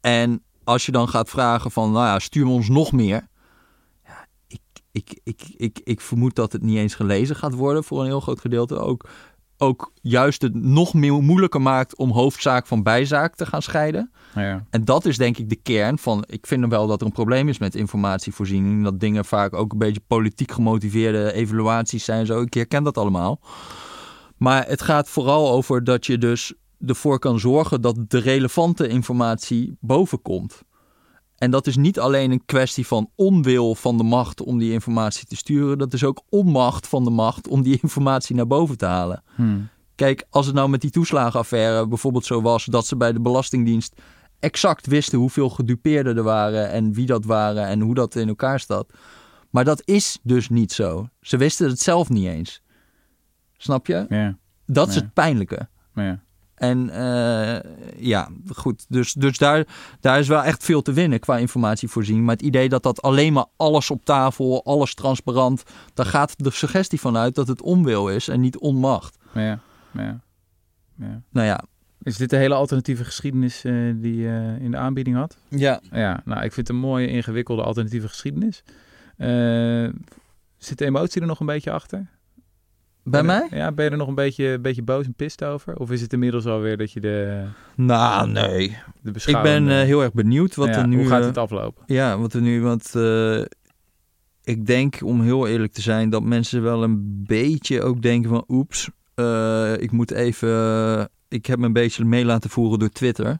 en 0.00 0.42
als 0.64 0.86
je 0.86 0.92
dan 0.92 1.08
gaat 1.08 1.30
vragen 1.30 1.70
van, 1.70 1.92
nou 1.92 2.06
ja, 2.06 2.18
stuur 2.18 2.46
ons 2.46 2.68
nog 2.68 2.92
meer. 2.92 3.28
Ik, 4.92 5.20
ik, 5.22 5.42
ik, 5.56 5.80
ik 5.84 6.00
vermoed 6.00 6.34
dat 6.34 6.52
het 6.52 6.62
niet 6.62 6.76
eens 6.76 6.94
gelezen 6.94 7.36
gaat 7.36 7.54
worden 7.54 7.84
voor 7.84 8.00
een 8.00 8.06
heel 8.06 8.20
groot 8.20 8.40
gedeelte. 8.40 8.78
Ook, 8.78 9.08
ook 9.58 9.92
juist 10.02 10.42
het 10.42 10.54
nog 10.54 10.94
meer 10.94 11.12
moeilijker 11.12 11.62
maakt 11.62 11.96
om 11.96 12.10
hoofdzaak 12.10 12.66
van 12.66 12.82
bijzaak 12.82 13.34
te 13.34 13.46
gaan 13.46 13.62
scheiden. 13.62 14.10
Ja. 14.34 14.66
En 14.70 14.84
dat 14.84 15.04
is 15.04 15.16
denk 15.16 15.38
ik 15.38 15.48
de 15.48 15.56
kern 15.62 15.98
van, 15.98 16.24
ik 16.26 16.46
vind 16.46 16.66
wel 16.66 16.86
dat 16.86 17.00
er 17.00 17.06
een 17.06 17.12
probleem 17.12 17.48
is 17.48 17.58
met 17.58 17.74
informatievoorziening. 17.74 18.84
Dat 18.84 19.00
dingen 19.00 19.24
vaak 19.24 19.54
ook 19.54 19.72
een 19.72 19.78
beetje 19.78 20.02
politiek 20.06 20.52
gemotiveerde 20.52 21.32
evaluaties 21.32 22.04
zijn. 22.04 22.26
Zo, 22.26 22.40
ik 22.40 22.54
herken 22.54 22.84
dat 22.84 22.98
allemaal. 22.98 23.40
Maar 24.36 24.66
het 24.66 24.82
gaat 24.82 25.08
vooral 25.08 25.50
over 25.50 25.84
dat 25.84 26.06
je 26.06 26.18
dus 26.18 26.54
ervoor 26.86 27.18
kan 27.18 27.38
zorgen 27.38 27.80
dat 27.80 27.96
de 28.08 28.18
relevante 28.18 28.88
informatie 28.88 29.76
bovenkomt. 29.80 30.62
En 31.40 31.50
dat 31.50 31.66
is 31.66 31.76
niet 31.76 31.98
alleen 31.98 32.30
een 32.30 32.44
kwestie 32.44 32.86
van 32.86 33.10
onwil 33.14 33.74
van 33.74 33.96
de 33.96 34.02
macht 34.02 34.42
om 34.42 34.58
die 34.58 34.72
informatie 34.72 35.26
te 35.26 35.36
sturen. 35.36 35.78
Dat 35.78 35.92
is 35.92 36.04
ook 36.04 36.22
onmacht 36.28 36.88
van 36.88 37.04
de 37.04 37.10
macht 37.10 37.48
om 37.48 37.62
die 37.62 37.78
informatie 37.82 38.36
naar 38.36 38.46
boven 38.46 38.76
te 38.78 38.86
halen. 38.86 39.22
Hmm. 39.34 39.68
Kijk, 39.94 40.26
als 40.30 40.46
het 40.46 40.54
nou 40.54 40.68
met 40.68 40.80
die 40.80 40.90
toeslagenaffaire 40.90 41.88
bijvoorbeeld 41.88 42.24
zo 42.24 42.42
was 42.42 42.64
dat 42.64 42.86
ze 42.86 42.96
bij 42.96 43.12
de 43.12 43.20
Belastingdienst 43.20 44.00
exact 44.38 44.86
wisten 44.86 45.18
hoeveel 45.18 45.50
gedupeerden 45.50 46.16
er 46.16 46.22
waren 46.22 46.70
en 46.70 46.92
wie 46.92 47.06
dat 47.06 47.24
waren 47.24 47.66
en 47.66 47.80
hoe 47.80 47.94
dat 47.94 48.14
in 48.14 48.28
elkaar 48.28 48.60
staat. 48.60 48.86
Maar 49.50 49.64
dat 49.64 49.82
is 49.84 50.18
dus 50.22 50.48
niet 50.48 50.72
zo. 50.72 51.08
Ze 51.20 51.36
wisten 51.36 51.68
het 51.68 51.80
zelf 51.80 52.08
niet 52.08 52.26
eens. 52.26 52.62
Snap 53.56 53.86
je? 53.86 54.06
Ja. 54.08 54.38
Dat 54.66 54.88
is 54.88 54.94
het 54.94 55.12
pijnlijke. 55.12 55.68
Ja. 55.94 56.22
En 56.60 56.90
eh, 56.90 57.60
ja, 57.96 58.28
goed. 58.54 58.86
Dus, 58.88 59.12
dus 59.12 59.38
daar, 59.38 59.66
daar 60.00 60.18
is 60.18 60.28
wel 60.28 60.42
echt 60.42 60.64
veel 60.64 60.82
te 60.82 60.92
winnen 60.92 61.20
qua 61.20 61.38
informatievoorziening. 61.38 62.26
Maar 62.26 62.36
het 62.36 62.44
idee 62.44 62.68
dat 62.68 62.82
dat 62.82 63.02
alleen 63.02 63.32
maar 63.32 63.46
alles 63.56 63.90
op 63.90 64.04
tafel, 64.04 64.64
alles 64.64 64.94
transparant. 64.94 65.62
Daar 65.94 66.06
gaat 66.06 66.34
de 66.36 66.50
suggestie 66.50 67.00
van 67.00 67.16
uit 67.16 67.34
dat 67.34 67.48
het 67.48 67.62
onwil 67.62 68.08
is 68.08 68.28
en 68.28 68.40
niet 68.40 68.58
onmacht. 68.58 69.18
Ja. 69.34 69.60
Ja. 69.92 70.20
ja. 70.96 71.22
Nou 71.30 71.46
ja. 71.46 71.64
Is 72.02 72.16
dit 72.16 72.30
de 72.30 72.36
hele 72.36 72.54
alternatieve 72.54 73.04
geschiedenis 73.04 73.64
eh, 73.64 73.74
die 73.94 74.16
je 74.16 74.56
in 74.60 74.70
de 74.70 74.76
aanbieding 74.76 75.16
had? 75.16 75.36
Ja, 75.48 75.80
Ja, 75.92 76.22
nou, 76.24 76.44
ik 76.44 76.52
vind 76.52 76.68
het 76.68 76.76
een 76.76 76.82
mooie, 76.82 77.06
ingewikkelde 77.06 77.62
alternatieve 77.62 78.08
geschiedenis. 78.08 78.62
Eh, 79.16 79.88
zit 80.56 80.78
de 80.78 80.84
emotie 80.84 81.20
er 81.20 81.26
nog 81.26 81.40
een 81.40 81.46
beetje 81.46 81.70
achter? 81.70 82.06
Bij 83.04 83.22
mij? 83.22 83.46
Ja, 83.50 83.72
ben 83.72 83.84
je 83.84 83.90
er 83.90 83.96
nog 83.96 84.08
een 84.08 84.14
beetje, 84.14 84.46
een 84.46 84.62
beetje 84.62 84.82
boos 84.82 85.04
en 85.04 85.14
pist 85.14 85.44
over? 85.44 85.76
Of 85.76 85.90
is 85.90 86.00
het 86.00 86.12
inmiddels 86.12 86.46
alweer 86.46 86.76
dat 86.76 86.92
je 86.92 87.00
de, 87.00 87.44
Nou, 87.76 88.28
nee. 88.30 88.68
de 88.68 88.74
Ik 88.74 88.78
ben 89.02 89.12
beschouwende... 89.12 89.72
eh, 89.74 89.80
heel 89.80 90.02
erg 90.02 90.12
benieuwd 90.12 90.54
wat 90.54 90.68
Ja, 90.68 90.76
er 90.78 90.88
nu... 90.88 90.96
Hoe 90.96 91.06
gaat 91.06 91.20
eh, 91.20 91.26
het 91.26 91.38
aflopen? 91.38 91.82
Ja, 91.86 92.18
wat 92.18 92.32
er 92.32 92.40
nu... 92.40 92.62
Want 92.62 92.94
eh, 92.94 93.40
ik 94.42 94.66
denk, 94.66 94.98
om 95.04 95.20
heel 95.22 95.46
eerlijk 95.46 95.72
te 95.72 95.80
zijn, 95.82 96.10
dat 96.10 96.22
mensen 96.22 96.62
wel 96.62 96.82
een 96.82 97.24
beetje 97.26 97.82
ook 97.82 98.02
denken 98.02 98.30
van... 98.30 98.44
Oeps, 98.48 98.90
eh, 99.14 99.72
ik 99.78 99.90
moet 99.90 100.10
even... 100.10 101.08
ik 101.28 101.46
heb 101.46 101.58
me 101.58 101.66
een 101.66 101.72
beetje 101.72 102.04
mee 102.04 102.24
laten 102.24 102.50
voeren 102.50 102.78
door 102.78 102.88
Twitter. 102.88 103.38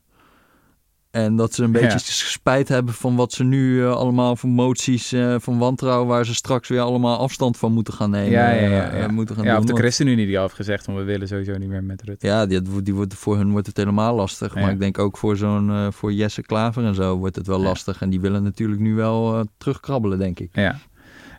En 1.10 1.36
dat 1.36 1.54
ze 1.54 1.64
een 1.64 1.72
beetje 1.72 1.88
Ja. 1.88 1.98
spijt 1.98 2.68
hebben 2.68 2.94
van 2.94 3.16
wat 3.16 3.32
ze 3.32 3.44
nu 3.44 3.82
eh, 3.84 3.92
allemaal 3.92 4.36
voor 4.36 4.48
moties 4.50 5.12
eh, 5.12 5.34
van 5.38 5.58
wantrouwen... 5.58 6.06
waar 6.08 6.24
ze 6.26 6.34
straks 6.34 6.68
weer 6.68 6.80
allemaal 6.80 7.18
afstand 7.18 7.56
van 7.56 7.72
moeten 7.72 7.94
gaan 7.94 8.10
nemen. 8.10 8.30
Ja, 8.30 8.50
ja, 8.50 8.68
ja, 8.68 8.90
eh, 8.90 9.00
ja. 9.00 9.08
moeten 9.08 9.34
gaan 9.36 9.44
Ja, 9.44 9.50
of 9.50 9.56
doen. 9.56 9.66
de 9.66 9.72
Want- 9.72 9.84
ChristenUnie 9.84 10.26
die 10.26 10.36
al 10.36 10.42
heeft 10.42 10.54
gezegd 10.54 10.84
van 10.84 10.96
we 10.96 11.02
willen 11.02 11.28
sowieso 11.28 11.56
niet 11.58 11.68
meer 11.68 11.84
met 11.84 12.02
Rutte. 12.02 12.26
Ja, 12.26 12.46
die, 12.46 12.82
die 12.82 12.94
wordt, 12.94 13.14
voor 13.14 13.36
hun 13.36 13.50
wordt 13.50 13.66
het 13.66 13.76
helemaal 13.76 14.14
lastig. 14.14 14.54
Ja. 14.54 14.60
Maar 14.60 14.70
ik 14.70 14.80
denk 14.80 14.98
ook 14.98 15.16
voor 15.16 15.36
zo'n 15.36 15.92
voor 15.92 16.12
Jesse 16.12 16.42
Klaver 16.42 16.84
en 16.84 16.94
zo 16.94 17.16
wordt 17.16 17.36
het 17.36 17.46
wel 17.46 17.60
lastig. 17.60 18.02
En 18.02 18.10
die 18.10 18.20
willen 18.20 18.42
natuurlijk 18.42 18.80
nu 18.80 18.94
wel 18.94 19.44
terugkrabbelen, 19.58 20.18
denk 20.18 20.40
ik. 20.40 20.50
Ja. 20.52 20.78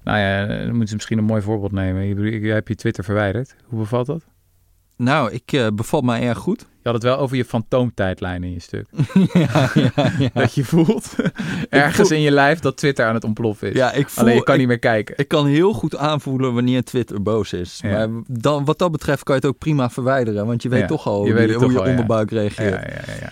Nou 0.03 0.17
ja, 0.19 0.45
dan 0.45 0.69
moeten 0.69 0.87
ze 0.87 0.95
misschien 0.95 1.17
een 1.17 1.23
mooi 1.23 1.41
voorbeeld 1.41 1.71
nemen. 1.71 2.03
Je, 2.03 2.39
jij 2.39 2.53
hebt 2.53 2.67
je 2.67 2.75
Twitter 2.75 3.03
verwijderd. 3.03 3.55
Hoe 3.65 3.79
bevalt 3.79 4.05
dat? 4.05 4.23
Nou, 5.03 5.31
ik 5.31 5.51
eh, 5.51 5.67
bevalt 5.73 6.03
mij 6.03 6.21
erg 6.21 6.37
goed. 6.37 6.59
Je 6.59 6.67
had 6.89 6.93
het 6.93 7.03
wel 7.03 7.17
over 7.17 7.37
je 7.37 7.45
fantoomtijdlijn 7.45 8.43
in 8.43 8.51
je 8.51 8.59
stuk. 8.59 8.87
ja, 9.33 9.69
ja, 9.73 9.91
ja. 10.19 10.29
Dat 10.33 10.53
je 10.53 10.63
voelt 10.65 11.15
ergens 11.69 12.07
voel- 12.07 12.17
in 12.17 12.23
je 12.23 12.31
lijf 12.31 12.59
dat 12.59 12.77
Twitter 12.77 13.05
aan 13.05 13.13
het 13.13 13.23
ontploffen 13.23 13.69
is. 13.69 13.75
ja, 13.75 13.91
ik 13.91 14.09
voel, 14.09 14.23
Alleen 14.23 14.35
je 14.35 14.43
kan 14.43 14.53
ik, 14.53 14.59
niet 14.59 14.69
meer 14.69 14.79
kijken. 14.79 15.15
ik 15.17 15.27
kan 15.27 15.45
heel 15.47 15.73
goed 15.73 15.95
aanvoelen 15.97 16.53
wanneer 16.53 16.83
Twitter 16.83 17.21
boos 17.21 17.53
is. 17.53 17.81
Maar 17.83 18.07
dan, 18.27 18.65
wat 18.65 18.79
dat 18.79 18.91
betreft 18.91 19.23
kan 19.23 19.35
je 19.35 19.41
het 19.41 19.49
ook 19.49 19.57
prima 19.57 19.89
verwijderen. 19.89 20.45
Want 20.45 20.63
je 20.63 20.69
weet 20.69 20.87
toch 20.87 21.07
al 21.07 21.25
je 21.25 21.31
hoe 21.33 21.41
je, 21.41 21.53
hoe 21.53 21.71
je 21.71 21.79
al, 21.79 21.85
onderbuik 21.89 22.29
Ja, 22.29 22.37
reageert. 22.39 23.05
ja, 23.07 23.13
ja. 23.21 23.31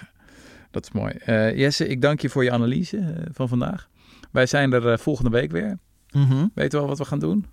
Dat 0.72 0.84
is 0.84 0.92
mooi. 0.92 1.14
Eh, 1.26 1.58
Jesse, 1.58 1.88
ik 1.88 2.02
dank 2.02 2.20
je 2.22 2.30
voor 2.30 2.44
je 2.44 2.52
analyse 2.52 2.98
eh, 2.98 3.06
van 3.32 3.48
vandaag. 3.48 3.88
Wij 4.32 4.46
zijn 4.46 4.74
er 4.74 5.00
volgende 5.00 5.30
week 5.30 5.52
weer. 5.52 5.78
Mhm. 6.12 6.46
Weet 6.54 6.72
je 6.72 6.78
wel 6.78 6.88
wat 6.88 6.98
we 6.98 7.06
gaan 7.06 7.20
doen? 7.20 7.46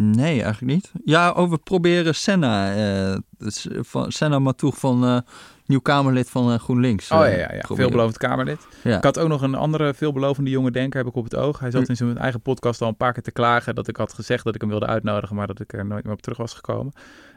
Nee, 0.00 0.42
eigenlijk 0.42 0.72
niet. 0.72 0.92
Ja, 1.04 1.30
oh, 1.30 1.50
we 1.50 1.58
proberen 1.58 2.14
Senna. 2.14 2.74
eh, 2.74 3.18
dus, 3.38 3.68
van, 3.70 4.12
Senna 4.12 4.38
Matoeg 4.38 4.78
van 4.78 5.04
eh, 5.04 5.18
nieuw 5.66 5.80
Kamerlid 5.80 6.30
van 6.30 6.52
eh, 6.52 6.58
GroenLinks. 6.58 7.10
Oh 7.10 7.18
ja, 7.18 7.24
eh, 7.24 7.38
ja, 7.38 7.54
ja. 7.54 7.74
veelbelovend 7.74 8.18
Kamerlid. 8.18 8.66
Ja. 8.82 8.96
Ik 8.96 9.04
had 9.04 9.18
ook 9.18 9.28
nog 9.28 9.42
een 9.42 9.54
andere 9.54 9.94
veelbelovende 9.94 10.50
jonge 10.50 10.70
denker, 10.70 10.98
heb 10.98 11.08
ik 11.08 11.14
op 11.14 11.24
het 11.24 11.36
oog. 11.36 11.58
Hij 11.58 11.70
zat 11.70 11.88
in 11.88 11.96
zijn 11.96 12.18
eigen 12.18 12.40
podcast 12.40 12.80
al 12.80 12.88
een 12.88 12.96
paar 12.96 13.12
keer 13.12 13.22
te 13.22 13.32
klagen 13.32 13.74
dat 13.74 13.88
ik 13.88 13.96
had 13.96 14.12
gezegd 14.12 14.44
dat 14.44 14.54
ik 14.54 14.60
hem 14.60 14.70
wilde 14.70 14.86
uitnodigen, 14.86 15.36
maar 15.36 15.46
dat 15.46 15.60
ik 15.60 15.72
er 15.72 15.86
nooit 15.86 16.04
meer 16.04 16.12
op 16.12 16.22
terug 16.22 16.38
was 16.38 16.54
gekomen. 16.54 16.92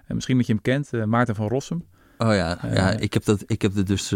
En 0.05 0.15
misschien 0.15 0.37
dat 0.37 0.47
je 0.47 0.53
hem 0.53 0.61
kent, 0.61 1.05
Maarten 1.05 1.35
van 1.35 1.47
Rossum. 1.47 1.85
Oh 2.17 2.35
ja, 2.35 2.57
ja 2.73 2.89
ik, 2.89 3.13
heb 3.13 3.23
dat, 3.23 3.43
ik 3.45 3.61
heb 3.61 3.75
het 3.75 3.87
dus 3.87 4.07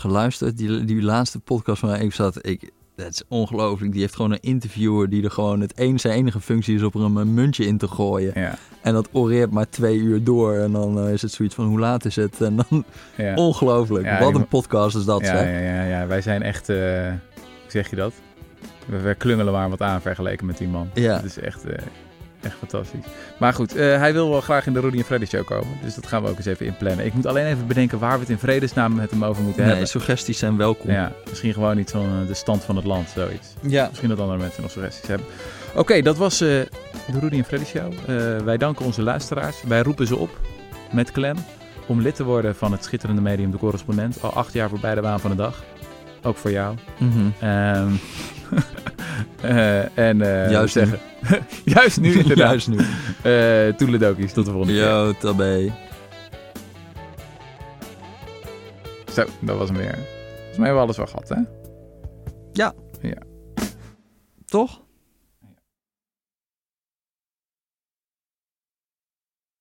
geluisterd. 0.00 0.56
Die, 0.56 0.84
die 0.84 1.02
laatste 1.02 1.40
podcast 1.40 1.80
waar 1.80 2.00
ik 2.00 2.12
zat, 2.12 2.46
ik, 2.46 2.70
dat 2.96 3.10
is 3.10 3.22
ongelooflijk. 3.28 3.92
Die 3.92 4.00
heeft 4.00 4.16
gewoon 4.16 4.32
een 4.32 4.40
interviewer 4.40 5.10
die 5.10 5.24
er 5.24 5.30
gewoon 5.30 5.60
het 5.60 5.72
een, 5.76 5.98
zijn 6.00 6.14
enige 6.14 6.40
functie 6.40 6.74
is 6.74 6.82
op 6.82 6.94
er 6.94 7.00
een, 7.00 7.34
muntje 7.34 7.66
in 7.66 7.78
te 7.78 7.88
gooien. 7.88 8.32
Ja, 8.34 8.54
En 8.82 8.92
dat 8.92 9.08
oreert 9.12 9.50
maar 9.50 9.68
twee 9.68 9.96
uur 9.96 10.24
door. 10.24 10.54
En 10.54 10.72
dan 10.72 10.98
eh, 10.98 11.12
is 11.12 11.22
het 11.22 11.32
zoiets 11.32 11.54
van 11.54 11.66
hoe 11.66 11.78
laat 11.78 12.04
is 12.04 12.16
het? 12.16 12.40
En 12.40 12.56
dan 12.56 12.84
ja. 13.16 13.34
ongelooflijk. 13.34 14.04
Ja, 14.04 14.20
Wat 14.20 14.34
een 14.34 14.48
podcast 14.48 14.96
is 14.96 15.04
dat 15.04 15.20
ja, 15.20 15.26
zeg. 15.26 15.46
ja, 15.46 15.58
ja, 15.58 15.82
ja, 15.82 16.06
wij 16.06 16.20
zijn 16.20 16.42
echt, 16.42 16.68
eh, 16.68 16.76
hoe 16.76 17.68
zeg 17.68 17.90
je 17.90 17.96
dat? 17.96 18.12
We, 18.86 19.00
we 19.00 19.14
klungelen 19.14 19.52
maar 19.52 19.70
wat 19.70 19.80
aan 19.80 20.00
vergeleken 20.00 20.46
met 20.46 20.58
die 20.58 20.68
man. 20.68 20.90
Ja. 20.94 21.16
Het 21.16 21.24
is 21.24 21.38
echt, 21.38 21.64
eh, 21.64 21.84
echt 22.44 22.56
fantastisch. 22.58 23.04
Maar 23.38 23.52
goed, 23.54 23.76
eh, 23.76 23.96
hij 23.98 24.12
wil 24.12 24.30
wel 24.30 24.40
graag 24.40 24.66
in 24.66 24.72
de 24.72 24.80
Rudy 24.80 24.98
en 24.98 25.04
Freddy 25.04 25.26
show 25.26 25.44
komen. 25.44 25.68
Dus 25.82 25.94
dat 25.94 26.06
gaan 26.06 26.22
we 26.22 26.28
ook 26.28 26.36
eens 26.36 26.46
even 26.46 26.66
inplannen. 26.66 27.04
Ik 27.06 27.14
moet 27.14 27.26
alleen 27.26 27.46
even 27.46 27.66
bedenken 27.66 27.98
waar 27.98 28.14
we 28.14 28.20
het 28.20 28.28
in 28.30 28.38
vredesnaam 28.38 28.94
met 28.94 29.10
hem 29.10 29.24
over 29.24 29.42
moeten 29.42 29.60
Nee, 29.62 29.70
hebben. 29.70 29.88
suggesties 29.88 30.38
zijn 30.38 30.56
welkom. 30.56 30.90
Ja, 30.90 31.12
misschien 31.28 31.52
gewoon 31.52 31.78
iets 31.78 31.92
van 31.92 32.20
eh, 32.20 32.26
de 32.26 32.34
stand 32.34 32.64
van 32.64 32.76
het 32.76 32.84
land, 32.84 33.08
zoiets. 33.14 33.48
Ja. 33.60 33.86
Misschien 33.88 34.08
dat 34.08 34.18
andere 34.20 34.38
mensen 34.38 34.62
nog 34.62 34.70
suggesties 34.70 35.08
hebben. 35.08 35.26
Oké, 35.74 36.02
dat 36.02 36.16
was 36.16 36.40
eh, 36.40 36.48
de 36.48 37.18
Rudy 37.20 37.36
en 37.36 37.44
Freddy 37.44 37.66
Show. 37.66 37.92
Wij 38.44 38.56
danken 38.56 38.84
onze 38.84 39.02
luisteraars. 39.02 39.56
Wij 39.66 39.80
roepen 39.82 40.06
ze 40.06 40.16
op 40.16 40.40
met 40.92 41.12
klem 41.12 41.36
om 41.86 42.00
lid 42.00 42.14
te 42.14 42.24
worden 42.24 42.56
van 42.56 42.72
het 42.72 42.84
schitterende 42.84 43.22
medium 43.22 43.50
De 43.50 43.58
Correspondent. 43.58 44.22
Al 44.22 44.32
acht 44.32 44.52
jaar 44.52 44.68
voorbij 44.68 44.94
de 44.94 45.00
waan 45.00 45.20
van 45.20 45.30
de 45.30 45.36
dag. 45.36 45.62
Ook 46.22 46.36
voor 46.36 46.50
jou. 46.50 46.76
Ehm, 47.40 47.90
eh, 49.40 49.98
en 49.98 50.20
eh, 50.20 50.50
Juist 50.50 50.72
zeggen. 50.72 50.98
Juist 51.74 52.00
nu, 52.00 52.18
inderdaad. 52.18 52.48
Juist 52.48 52.68
nu. 52.68 52.76
Toedeledokies, 53.76 54.32
tot 54.32 54.44
de 54.44 54.50
volgende 54.50 54.74
keer. 54.74 54.82
Yo, 54.82 55.12
tabé. 55.20 55.72
Zo, 59.12 59.24
dat 59.40 59.56
was 59.58 59.68
hem 59.68 59.78
weer. 59.78 59.94
Volgens 59.94 60.56
mij 60.56 60.66
hebben 60.66 60.74
we 60.74 60.80
alles 60.80 60.96
wel 60.96 61.06
gehad, 61.06 61.28
hè? 61.28 61.62
Toch? 64.44 64.83